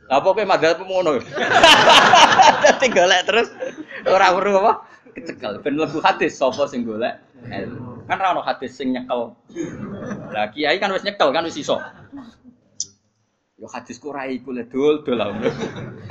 Apa 0.06 0.28
kowe 0.30 0.44
madhep 0.46 0.78
ngono. 0.78 1.18
Dadi 2.62 2.86
golek 2.94 3.20
terus 3.26 3.48
ora 4.06 4.30
weruh 4.30 4.62
apa? 4.62 4.72
Kecekel 5.18 5.58
ben 5.58 5.74
mlebu 5.74 5.98
hadis 6.06 6.38
sapa 6.38 6.70
sing 6.70 6.86
golek. 6.86 7.18
Kan 8.06 8.16
ra 8.20 8.30
ono 8.30 8.46
hadis 8.46 8.78
sing 8.78 8.94
nyekel. 8.94 9.34
Lah 10.30 10.54
kiai 10.54 10.78
kan 10.78 10.94
wis 10.94 11.02
nyekel 11.02 11.34
kan 11.34 11.42
wis 11.42 11.58
iso. 11.58 11.82
Yo 13.64 13.72
hadisku 13.72 14.12
ra 14.12 14.28
iku 14.28 14.52
le 14.52 14.68
dul 14.68 15.00
dul. 15.00 15.16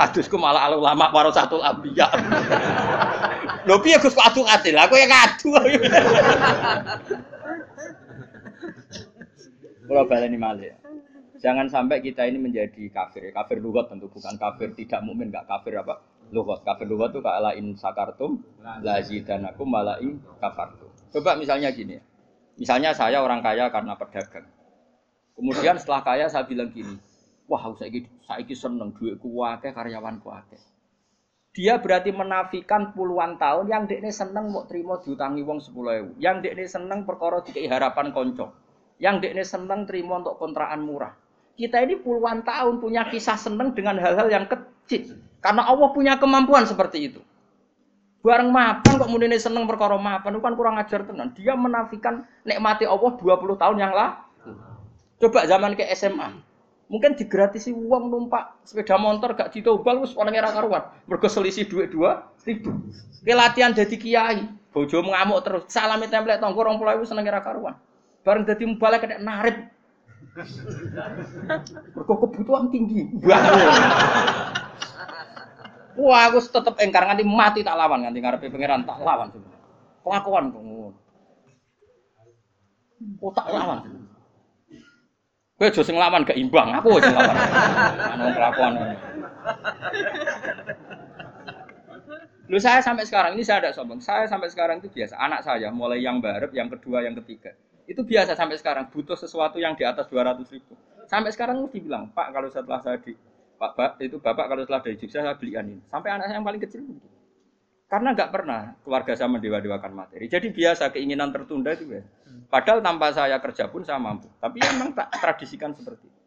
Hadisku 0.02 0.42
malah 0.42 0.74
al 0.74 0.82
ulama 0.82 1.14
warasatul 1.14 1.62
anbiya. 1.62 2.10
Lho 3.70 3.78
piye 3.78 4.02
Gus 4.02 4.18
kok 4.18 4.26
adu 4.26 4.42
adil? 4.42 4.74
Aku 4.74 4.98
ya 4.98 5.06
ngadu. 5.06 5.54
Kalau 9.86 10.04
baleni 10.10 10.42
malih. 10.42 10.74
Jangan 11.46 11.70
sampai 11.70 12.02
kita 12.02 12.26
ini 12.26 12.42
menjadi 12.42 12.90
kafir. 12.90 13.30
Kafir 13.30 13.62
lugat 13.62 13.86
tentu 13.86 14.10
bukan 14.10 14.34
kafir 14.42 14.74
tidak 14.74 15.06
mukmin, 15.06 15.30
enggak 15.30 15.46
kafir 15.46 15.78
apa? 15.78 16.02
Lugat. 16.34 16.66
Kafir 16.66 16.90
lugat 16.90 17.14
itu 17.14 17.22
kala 17.22 17.54
in 17.54 17.78
sakartum 17.78 18.42
lazidanakum 18.82 19.70
malaing 19.70 20.18
kafartum. 20.42 20.90
Coba 21.14 21.38
misalnya 21.38 21.70
gini 21.70 22.02
ya. 22.02 22.04
Misalnya 22.58 22.98
saya 22.98 23.22
orang 23.22 23.46
kaya 23.46 23.70
karena 23.70 23.94
pedagang. 23.94 24.50
Kemudian 25.38 25.78
setelah 25.78 26.02
kaya 26.02 26.26
saya 26.30 26.46
bilang 26.46 26.74
gini, 26.74 26.98
wah 27.48 27.64
saya 27.76 27.92
saiki 28.28 28.56
seneng 28.56 28.96
duitku 28.96 29.30
akeh 29.44 29.72
karyawanku 29.76 30.28
akeh. 30.32 30.62
Dia 31.54 31.78
berarti 31.78 32.10
menafikan 32.10 32.98
puluhan 32.98 33.38
tahun 33.38 33.70
yang 33.70 33.84
dekne 33.86 34.10
seneng 34.10 34.50
mau 34.50 34.66
terima 34.66 34.98
diutangi 34.98 35.46
wong 35.46 35.62
sepuluh 35.62 35.92
ewu. 36.02 36.12
Yang 36.18 36.50
dekne 36.50 36.66
seneng 36.66 37.00
perkara 37.06 37.46
dikei 37.46 37.70
harapan 37.70 38.10
konco. 38.10 38.58
Yang 38.98 39.30
dekne 39.30 39.44
seneng 39.46 39.86
terima 39.86 40.18
untuk 40.18 40.42
kontrakan 40.42 40.82
murah. 40.82 41.14
Kita 41.54 41.78
ini 41.86 42.02
puluhan 42.02 42.42
tahun 42.42 42.82
punya 42.82 43.06
kisah 43.06 43.38
seneng 43.38 43.78
dengan 43.78 44.02
hal-hal 44.02 44.34
yang 44.34 44.50
kecil. 44.50 45.14
Karena 45.46 45.70
Allah 45.70 45.94
punya 45.94 46.18
kemampuan 46.18 46.66
seperti 46.66 47.14
itu. 47.14 47.22
Bareng 48.26 48.50
mapan 48.50 48.98
kok 48.98 49.12
muni 49.12 49.38
seneng 49.38 49.68
perkara 49.70 50.00
mapan 50.00 50.34
itu 50.34 50.42
kan 50.42 50.56
kurang 50.58 50.76
ajar 50.82 51.06
tenan. 51.06 51.36
Dia 51.38 51.54
menafikan 51.54 52.26
nikmati 52.48 52.90
Allah 52.90 53.14
20 53.20 53.62
tahun 53.62 53.78
yang 53.78 53.94
lalu. 53.94 54.58
Coba 55.22 55.46
zaman 55.46 55.78
ke 55.78 55.86
SMA. 55.94 56.34
Mungkin 56.92 57.16
digratisi 57.16 57.72
uang 57.72 58.12
numpak 58.12 58.60
sepeda 58.68 59.00
motor 59.00 59.34
gak 59.34 59.56
ditobal 59.56 60.04
wis 60.04 60.14
orang 60.20 60.36
era 60.36 60.52
karuan. 60.52 60.84
Mergo 61.08 61.26
selisih 61.32 61.66
duit 61.66 61.90
dua 61.90 62.28
ribu. 62.44 62.70
Ke 63.24 63.34
latihan 63.34 63.72
jadi 63.72 63.96
kiai, 63.96 64.46
bojo 64.76 65.00
ngamuk 65.00 65.40
terus. 65.48 65.64
Salami 65.72 66.12
template 66.12 66.44
tonggo 66.44 66.60
20.000 66.60 67.08
seneng 67.08 67.26
era 67.26 67.40
karuan. 67.40 67.80
Bareng 68.28 68.44
dadi 68.44 68.68
mubalek 68.68 69.08
kena 69.08 69.18
narip. 69.24 69.72
Mergo 71.96 72.14
kebutuhan 72.28 72.68
tinggi. 72.68 73.08
Wah, 75.94 76.26
aku 76.26 76.42
tetep 76.42 76.74
engkar 76.82 77.06
nganti 77.06 77.24
mati 77.24 77.62
tak 77.62 77.78
lawan 77.78 78.02
nganti 78.04 78.20
ngarepe 78.20 78.50
pangeran 78.50 78.84
tak 78.84 79.00
lawan. 79.00 79.30
Kelakuan 80.04 80.52
kok 80.52 80.62
ngono. 80.62 80.90
Oh, 83.24 83.32
tak 83.32 83.48
lawan. 83.52 84.03
Kowe 85.64 85.72
aja 85.72 85.80
sing 85.80 85.96
lawan 85.96 86.28
gak 86.28 86.36
imbang, 86.36 86.76
aku 86.76 87.00
sing 87.00 87.16
lawan. 87.16 87.40
Ana 88.12 88.36
kelakuan. 88.36 88.74
Lu 92.52 92.60
saya 92.60 92.84
sampai 92.84 93.08
sekarang 93.08 93.40
ini 93.40 93.48
saya 93.48 93.64
ada 93.64 93.72
sombong. 93.72 94.04
Saya 94.04 94.28
sampai 94.28 94.52
sekarang 94.52 94.84
itu 94.84 94.92
biasa. 94.92 95.16
Anak 95.16 95.48
saya 95.48 95.72
mulai 95.72 96.04
yang 96.04 96.20
baru, 96.20 96.52
yang 96.52 96.68
kedua, 96.68 97.08
yang 97.08 97.16
ketiga. 97.24 97.56
Itu 97.88 98.04
biasa 98.04 98.36
sampai 98.36 98.60
sekarang 98.60 98.92
butuh 98.92 99.16
sesuatu 99.16 99.56
yang 99.56 99.80
di 99.80 99.88
atas 99.88 100.12
200 100.12 100.44
ribu. 100.52 100.76
Sampai 101.08 101.32
sekarang 101.32 101.64
mesti 101.64 101.80
bilang, 101.80 102.12
Pak 102.12 102.36
kalau 102.36 102.52
setelah 102.52 102.84
saya 102.84 103.00
di 103.00 103.16
Pak, 103.56 103.72
Pak 103.80 104.04
itu 104.04 104.20
Bapak 104.20 104.52
kalau 104.52 104.68
setelah 104.68 104.84
dari 104.84 105.00
Jogja 105.00 105.24
saya 105.24 105.40
belikan 105.40 105.64
ini. 105.64 105.80
Sampai 105.88 106.12
anak 106.12 106.28
saya 106.28 106.44
yang 106.44 106.48
paling 106.52 106.60
kecil 106.60 106.84
begitu. 106.84 107.08
Karena 107.94 108.10
nggak 108.18 108.32
pernah 108.34 108.74
keluarga 108.82 109.14
saya 109.14 109.30
mendewa-dewakan 109.30 109.94
materi. 109.94 110.26
Jadi 110.26 110.50
biasa 110.50 110.90
keinginan 110.90 111.30
tertunda 111.30 111.78
itu 111.78 111.94
ya. 111.94 112.02
Padahal 112.50 112.82
tanpa 112.82 113.14
saya 113.14 113.38
kerja 113.38 113.70
pun 113.70 113.86
saya 113.86 114.02
mampu. 114.02 114.26
Tapi 114.42 114.58
memang 114.66 114.98
tak 114.98 115.14
tradisikan 115.22 115.78
seperti 115.78 116.10
itu. 116.10 116.22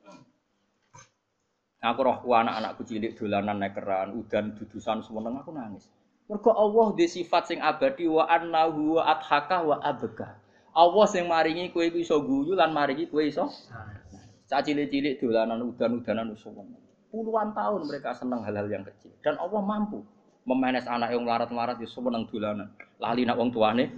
Aku 1.82 2.06
roh 2.06 2.22
anak-anakku 2.22 2.86
cilik 2.86 3.18
dolanan 3.18 3.58
nekeran, 3.58 4.14
udan 4.14 4.54
dudusan 4.54 5.02
semeneng 5.02 5.42
aku 5.42 5.50
nangis. 5.50 5.90
Mergo 6.30 6.54
Allah 6.54 6.94
di 6.94 7.06
sifat 7.10 7.50
sing 7.50 7.58
abadi 7.58 8.06
wa 8.06 8.30
annahu 8.30 9.02
wa 9.02 9.18
adhaka 9.18 9.66
wa. 9.66 9.82
Allah 10.70 11.06
sing 11.10 11.26
maringi 11.26 11.74
kowe 11.74 11.82
iso 11.82 12.22
guyu 12.22 12.54
lan 12.54 12.70
maringi 12.70 13.10
kowe 13.10 13.26
iso. 13.26 13.50
Cak 14.46 14.70
cilik-cilik 14.70 15.18
dolanan 15.18 15.66
udan-udanan 15.66 16.30
semeneng. 16.38 16.78
Puluhan 17.10 17.50
tahun 17.58 17.90
mereka 17.90 18.14
senang 18.14 18.46
hal-hal 18.46 18.70
yang 18.70 18.86
kecil 18.86 19.10
dan 19.26 19.34
Allah 19.42 19.62
mampu 19.62 20.06
memenes 20.46 20.86
anak 20.86 21.10
yang 21.10 21.26
melarat-melarat 21.26 21.76
ya 21.82 21.88
seneng 21.90 22.22
dolanan. 22.30 22.70
Lali 23.02 23.26
nak 23.26 23.36
wong 23.36 23.50
tuane. 23.50 23.90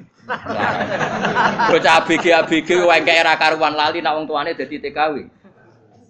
Bocah 1.70 1.94
ABG 2.02 2.24
ABG 2.32 2.68
wae 2.88 3.04
era 3.04 3.36
karuan 3.36 3.76
lali 3.76 4.00
nak 4.00 4.16
wong 4.16 4.26
tuane 4.26 4.56
dadi 4.56 4.80
TKW. 4.80 5.28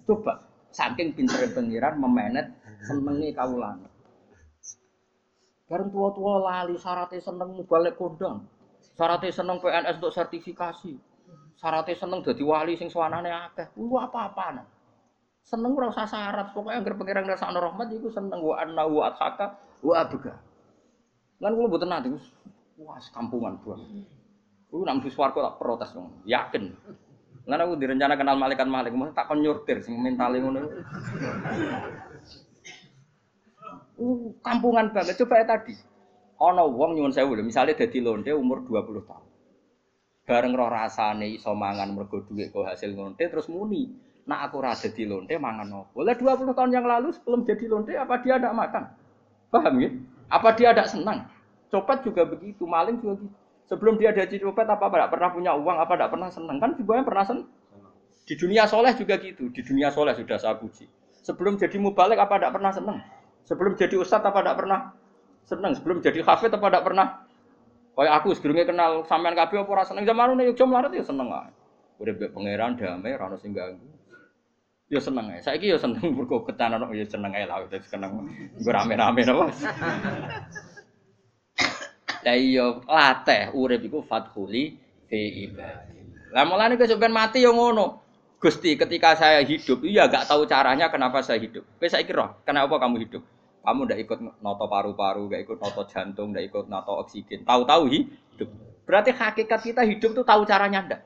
Coba 0.07 0.39
saking 0.71 1.11
pinter 1.11 1.43
pengiran 1.51 1.99
memenet 1.99 2.55
senengi 2.87 3.35
kawulan. 3.35 3.83
Bareng 5.67 5.91
tua-tua 5.91 6.41
lali 6.41 6.79
syaratnya 6.79 7.19
seneng 7.19 7.59
balik 7.67 7.99
kondang. 7.99 8.47
Syaratnya 8.95 9.29
seneng 9.35 9.59
PNS 9.61 10.01
untuk 10.01 10.15
sertifikasi. 10.15 10.93
Syaratnya 11.59 11.93
seneng 11.93 12.23
jadi 12.23 12.41
wali 12.41 12.73
sing 12.79 12.87
suanane 12.87 13.29
akeh. 13.29 13.75
Lu 13.77 13.99
apa-apa 13.99 14.65
Seneng 15.49 15.73
ora 15.73 15.89
usah 15.89 16.05
syarat, 16.05 16.53
pokoknya 16.53 16.77
anggere 16.77 16.93
pangeran 16.93 17.25
ngrasakno 17.25 17.57
rahmat 17.57 17.89
iku 17.89 18.13
seneng 18.13 18.37
wa 18.37 18.53
anna 18.61 18.85
wa 18.85 19.09
athaka 19.09 19.57
Wah 19.79 20.03
abga. 20.03 20.35
Lan 21.39 21.55
kula 21.55 21.67
mboten 21.71 21.87
nate 21.87 22.07
wah 22.79 22.99
kampungan 23.15 23.59
buang. 23.63 23.83
Kuwi 24.69 24.85
nang 24.85 25.01
bis 25.01 25.17
warga 25.17 25.49
tak 25.49 25.57
protes 25.57 25.89
dong, 25.97 26.13
yakin. 26.29 26.69
Lan 27.49 27.65
aku 27.65 27.73
direncana 27.81 28.13
kenal 28.13 28.37
malaikat 28.37 28.69
malik, 28.69 28.93
mau 28.93 29.09
tak 29.09 29.25
kon 29.25 29.41
nyurtir 29.41 29.81
sing 29.81 29.97
mentale 29.97 30.37
ngono. 30.37 30.61
Uh, 33.97 34.31
kampungan 34.45 34.93
banget. 34.93 35.17
Coba 35.17 35.41
ya 35.41 35.45
tadi. 35.49 35.73
Ana 36.39 36.63
wong 36.63 36.95
nyuwun 36.95 37.11
sewu 37.11 37.35
lho, 37.35 37.43
misale 37.43 37.75
dadi 37.75 37.99
lonte 37.99 38.31
umur 38.31 38.63
20 38.63 39.03
tahun. 39.03 39.27
Bareng 40.23 40.53
roh 40.55 40.69
rasane 40.69 41.35
iso 41.35 41.51
mangan 41.57 41.91
mergo 41.91 42.21
dhuwit 42.23 42.53
kok 42.53 42.69
hasil 42.69 42.93
lonte 42.95 43.25
terus 43.25 43.49
muni. 43.49 43.89
Nak 44.29 44.39
aku 44.47 44.61
ra 44.61 44.77
dadi 44.77 45.03
lonte 45.09 45.35
mangan 45.41 45.67
opo? 45.83 46.05
Lah 46.05 46.13
20 46.13 46.53
tahun 46.53 46.71
yang 46.71 46.85
lalu 46.85 47.11
sebelum 47.11 47.43
jadi 47.43 47.65
lonte 47.65 47.97
apa 47.97 48.21
dia 48.21 48.37
tidak 48.37 48.53
makan? 48.53 48.83
Paham 49.49 49.75
ya? 49.81 49.89
Apa 50.29 50.53
dia 50.53 50.73
ada 50.73 50.85
senang? 50.85 51.25
Copet 51.69 52.05
juga 52.05 52.25
begitu, 52.25 52.65
maling 52.65 53.01
juga 53.01 53.21
gitu. 53.25 53.35
Sebelum 53.69 54.01
dia 54.01 54.09
jadi 54.09 54.33
copet 54.41 54.65
apa 54.65 54.89
tidak 54.89 55.09
pernah 55.13 55.29
punya 55.29 55.51
uang, 55.53 55.77
apa 55.77 55.93
tidak 55.93 56.09
pernah 56.09 56.29
senang? 56.33 56.57
Kan 56.57 56.73
semuanya 56.73 57.05
pernah 57.05 57.25
senang. 57.25 57.47
Di 58.25 58.33
dunia 58.37 58.65
soleh 58.65 58.93
juga 58.97 59.17
gitu. 59.21 59.49
Di 59.53 59.61
dunia 59.61 59.93
soleh 59.93 60.13
sudah 60.17 60.37
saya 60.41 60.57
puji. 60.57 60.89
Sebelum 61.21 61.57
jadi 61.61 61.77
mubalik 61.77 62.17
apa 62.17 62.41
tidak 62.41 62.57
pernah 62.57 62.71
senang? 62.73 62.97
Sebelum 63.45 63.77
jadi 63.77 63.95
ustadz 63.97 64.25
apa 64.25 64.41
tidak 64.41 64.57
pernah 64.57 64.79
senang? 65.45 65.71
Sebelum 65.77 65.97
jadi 66.01 66.21
hafid 66.25 66.53
apa 66.53 66.65
tidak 66.69 66.83
pernah? 66.85 67.07
Kayak 67.93 68.13
aku 68.23 68.27
sebelumnya 68.31 68.63
kenal 68.63 69.03
sampean 69.05 69.35
kabeh 69.35 69.59
apa 69.59 69.69
ora 69.69 69.83
seneng 69.83 70.07
zaman 70.07 70.39
nek 70.39 70.55
yo 70.55 70.65
melarat 70.65 70.93
ya 70.95 71.03
seneng 71.03 71.29
ae. 71.35 71.51
Udah 71.99 72.31
pangeran 72.31 72.79
damai 72.79 73.11
rano 73.19 73.35
sing 73.35 73.51
ganggu. 73.51 73.83
Yo 74.89 74.97
seneng 74.97 75.29
ae. 75.29 75.39
Saiki 75.45 75.69
yo 75.69 75.77
seneng 75.77 76.01
mergo 76.17 76.41
ketanan 76.41 76.89
yo 76.89 77.05
seneng 77.05 77.31
ae 77.37 77.45
lah 77.45 77.61
wis 77.61 77.85
seneng. 77.85 78.25
Nggo 78.57 78.69
rame-rame 78.73 79.21
napa. 79.21 79.45
Lah 82.19 82.35
iya 82.35 82.67
latih 82.83 83.55
urip 83.55 83.79
iku 83.79 84.03
fathuli 84.03 84.75
fi 85.07 85.47
ibadi. 85.47 86.03
Lah 86.35 86.43
mulane 86.43 86.75
kowe 86.75 86.83
sampean 86.83 87.15
mati 87.15 87.39
yo 87.39 87.55
ngono. 87.55 88.03
Gusti, 88.39 88.79
ketika 88.79 89.19
saya 89.19 89.43
hidup, 89.43 89.83
iya 89.83 90.07
gak 90.07 90.31
tahu 90.31 90.47
caranya 90.47 90.87
kenapa 90.87 91.19
saya 91.19 91.43
hidup. 91.43 91.63
Kowe 91.75 91.87
saiki 91.91 92.15
roh, 92.15 92.39
kenapa 92.47 92.79
kamu 92.79 93.03
hidup? 93.03 93.23
Kamu 93.59 93.83
ndak 93.83 93.99
ikut 93.99 94.19
noto 94.39 94.65
paru-paru, 94.71 95.27
ndak 95.27 95.43
ikut 95.43 95.57
noto 95.59 95.83
jantung, 95.91 96.31
ndak 96.31 96.47
ikut 96.47 96.71
noto 96.71 97.03
oksigen. 97.03 97.43
Tahu-tahu 97.43 97.91
hidup. 97.91 98.47
Berarti 98.87 99.11
hakikat 99.11 99.59
kita 99.59 99.83
hidup 99.83 100.11
tuh 100.15 100.23
tahu 100.23 100.47
caranya 100.47 100.79
ndak? 100.87 101.01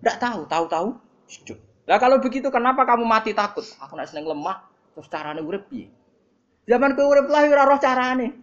Ndak 0.00 0.16
tahu, 0.16 0.40
tahu-tahu 0.48 0.88
hidup. 1.28 1.60
Lah 1.82 1.98
kalau 1.98 2.22
begitu 2.22 2.46
kenapa 2.54 2.86
kamu 2.86 3.02
mati 3.02 3.34
takut? 3.34 3.66
Aku 3.82 3.98
nak 3.98 4.06
seneng 4.06 4.30
lemah, 4.30 4.62
terus 4.94 5.10
carane 5.10 5.42
urip 5.42 5.66
piye? 5.66 5.90
Zaman 6.70 6.94
kowe 6.94 7.10
urip 7.10 7.26
lah 7.26 7.42
ora 7.42 7.66
roh 7.66 7.80
carane. 7.82 8.38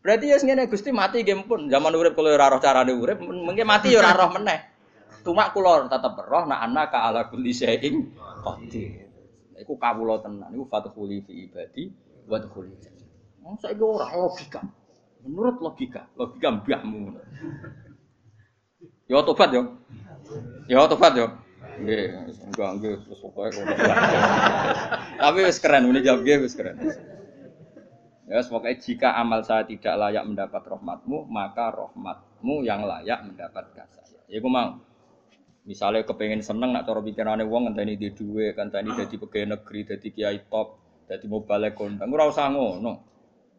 Berarti 0.00 0.30
ya 0.30 0.38
ngene 0.38 0.70
Gusti 0.70 0.94
mati 0.94 1.26
game 1.26 1.42
pun. 1.44 1.66
Zaman 1.66 1.92
urip 1.98 2.14
kalau 2.14 2.30
ora 2.30 2.46
roh 2.46 2.62
carane 2.62 2.94
urip, 2.94 3.18
mungkin 3.18 3.66
mati 3.66 3.90
ya 3.90 3.98
ora 3.98 4.14
roh 4.14 4.30
meneh. 4.38 4.70
Cuma 5.26 5.50
kula 5.50 5.90
tetep 5.90 6.14
roh 6.24 6.46
nak 6.46 6.60
anak 6.64 6.94
ka 6.94 6.98
ala 7.10 7.26
kulli 7.26 7.50
syai'in 7.50 8.06
qadir. 8.40 9.10
Iku 9.60 9.76
kawula 9.76 10.24
tenan, 10.24 10.48
iku 10.56 10.64
fathuli 10.72 11.20
fi 11.20 11.44
ibadi 11.44 11.92
wa 12.24 12.40
tkhuli. 12.40 12.72
Wong 13.44 13.60
saiki 13.60 13.82
ora 13.84 14.08
logika. 14.14 14.64
Menurut 15.20 15.60
logika, 15.60 16.08
logika 16.16 16.48
mbahmu. 16.48 17.12
Yo 19.04 19.20
tobat 19.26 19.52
yo. 19.52 19.76
Yo 20.64 20.88
tobat 20.88 21.12
yo. 21.18 21.49
Nggih, 21.80 22.06
enggak 22.52 22.70
nggih 22.76 22.94
wis 23.08 23.20
pokoke. 23.24 23.60
Tapi 25.16 25.38
wis 25.48 25.58
keren, 25.58 25.88
ini 25.88 26.04
jawab 26.04 26.20
nggih 26.22 26.38
wis 26.44 26.52
keren. 26.52 26.76
Ya, 28.30 28.46
pokoknya 28.46 28.78
jika 28.78 29.08
amal 29.18 29.42
saya 29.42 29.66
tidak 29.66 29.96
layak 29.98 30.22
mendapat 30.22 30.62
rahmatmu, 30.62 31.26
maka 31.26 31.74
rahmatmu 31.74 32.62
yang 32.62 32.86
layak 32.86 33.26
mendapatkan 33.26 33.90
saya. 33.90 34.22
Ya, 34.30 34.38
gue 34.38 34.52
mau. 34.52 34.78
Misalnya 35.66 36.06
kepengen 36.06 36.40
seneng 36.40 36.70
nak 36.72 36.86
cara 36.86 37.02
pikirannya 37.02 37.44
wong 37.44 37.68
ngenteni 37.68 37.98
di 37.98 38.14
duwe, 38.14 38.54
ngenteni 38.54 38.94
dadi 38.96 39.16
pegawai 39.18 39.58
negeri, 39.58 39.80
dadi 39.82 40.08
kiai 40.14 40.46
top, 40.46 40.78
dadi 41.10 41.26
mobile 41.26 41.74
kondang. 41.74 42.06
Ora 42.06 42.30
usah 42.30 42.48
ngono. 42.48 42.92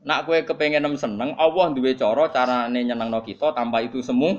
Nak 0.02 0.26
kowe 0.26 0.40
kepengen 0.42 0.88
seneng, 0.98 1.38
Allah 1.38 1.68
duwe 1.76 1.94
cara 1.94 2.32
carane 2.34 2.80
nyenengno 2.82 3.22
kita 3.22 3.54
tanpa 3.54 3.86
itu 3.86 4.02
semua 4.02 4.34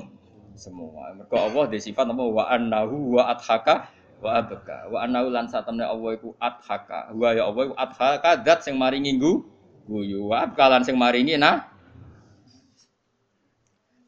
semua. 0.55 1.13
Mergo 1.13 1.37
Allah 1.37 1.65
di 1.69 1.79
sifat 1.81 2.05
apa 2.07 2.23
wa 2.23 2.43
annahu 2.49 3.19
wa 3.19 3.33
adhaka 3.33 3.89
wa 4.21 4.29
abka. 4.39 4.89
Wa 4.89 5.05
annahu 5.05 5.27
lan 5.33 5.49
satamne 5.49 5.85
Allah 5.85 6.09
iku 6.15 6.33
adhaka. 6.37 7.11
Wa 7.13 7.35
ya 7.35 7.49
Allah 7.49 7.61
iku 7.71 7.75
adhaka 7.75 8.31
zat 8.45 8.59
sing 8.65 8.75
maringi 8.77 9.17
nggu 9.17 9.33
guyu. 9.89 10.29
Wa 10.29 10.49
abka 10.49 10.81
sing 10.85 10.95
maringi 10.95 11.37
nah 11.37 11.73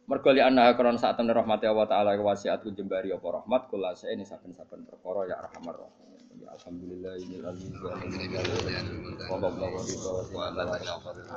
Mergo 0.06 0.30
li 0.30 0.38
anna 0.38 0.70
kron 0.78 1.02
saat 1.02 1.18
temen 1.18 1.34
rahmati 1.34 1.66
Allah 1.66 1.90
taala 1.90 2.14
wasiat 2.14 2.62
jembari 2.78 3.10
apa 3.10 3.42
rahmat 3.42 3.74
kula 3.74 3.98
ini 4.06 4.22
saben-saben 4.22 4.86
perkara 4.86 5.26
ya 5.26 5.42
arhamar. 5.42 5.82
Ya 6.38 6.54
alhamdulillah 6.54 7.18
ini 7.26 7.42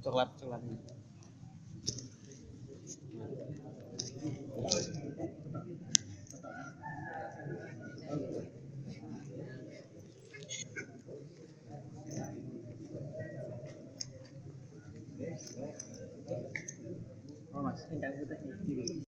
coklat 0.03 0.29
coklat 0.39 0.61
Oh, 17.53 17.61
mas, 17.61 17.85
ini 17.93 18.01
kan. 18.01 18.42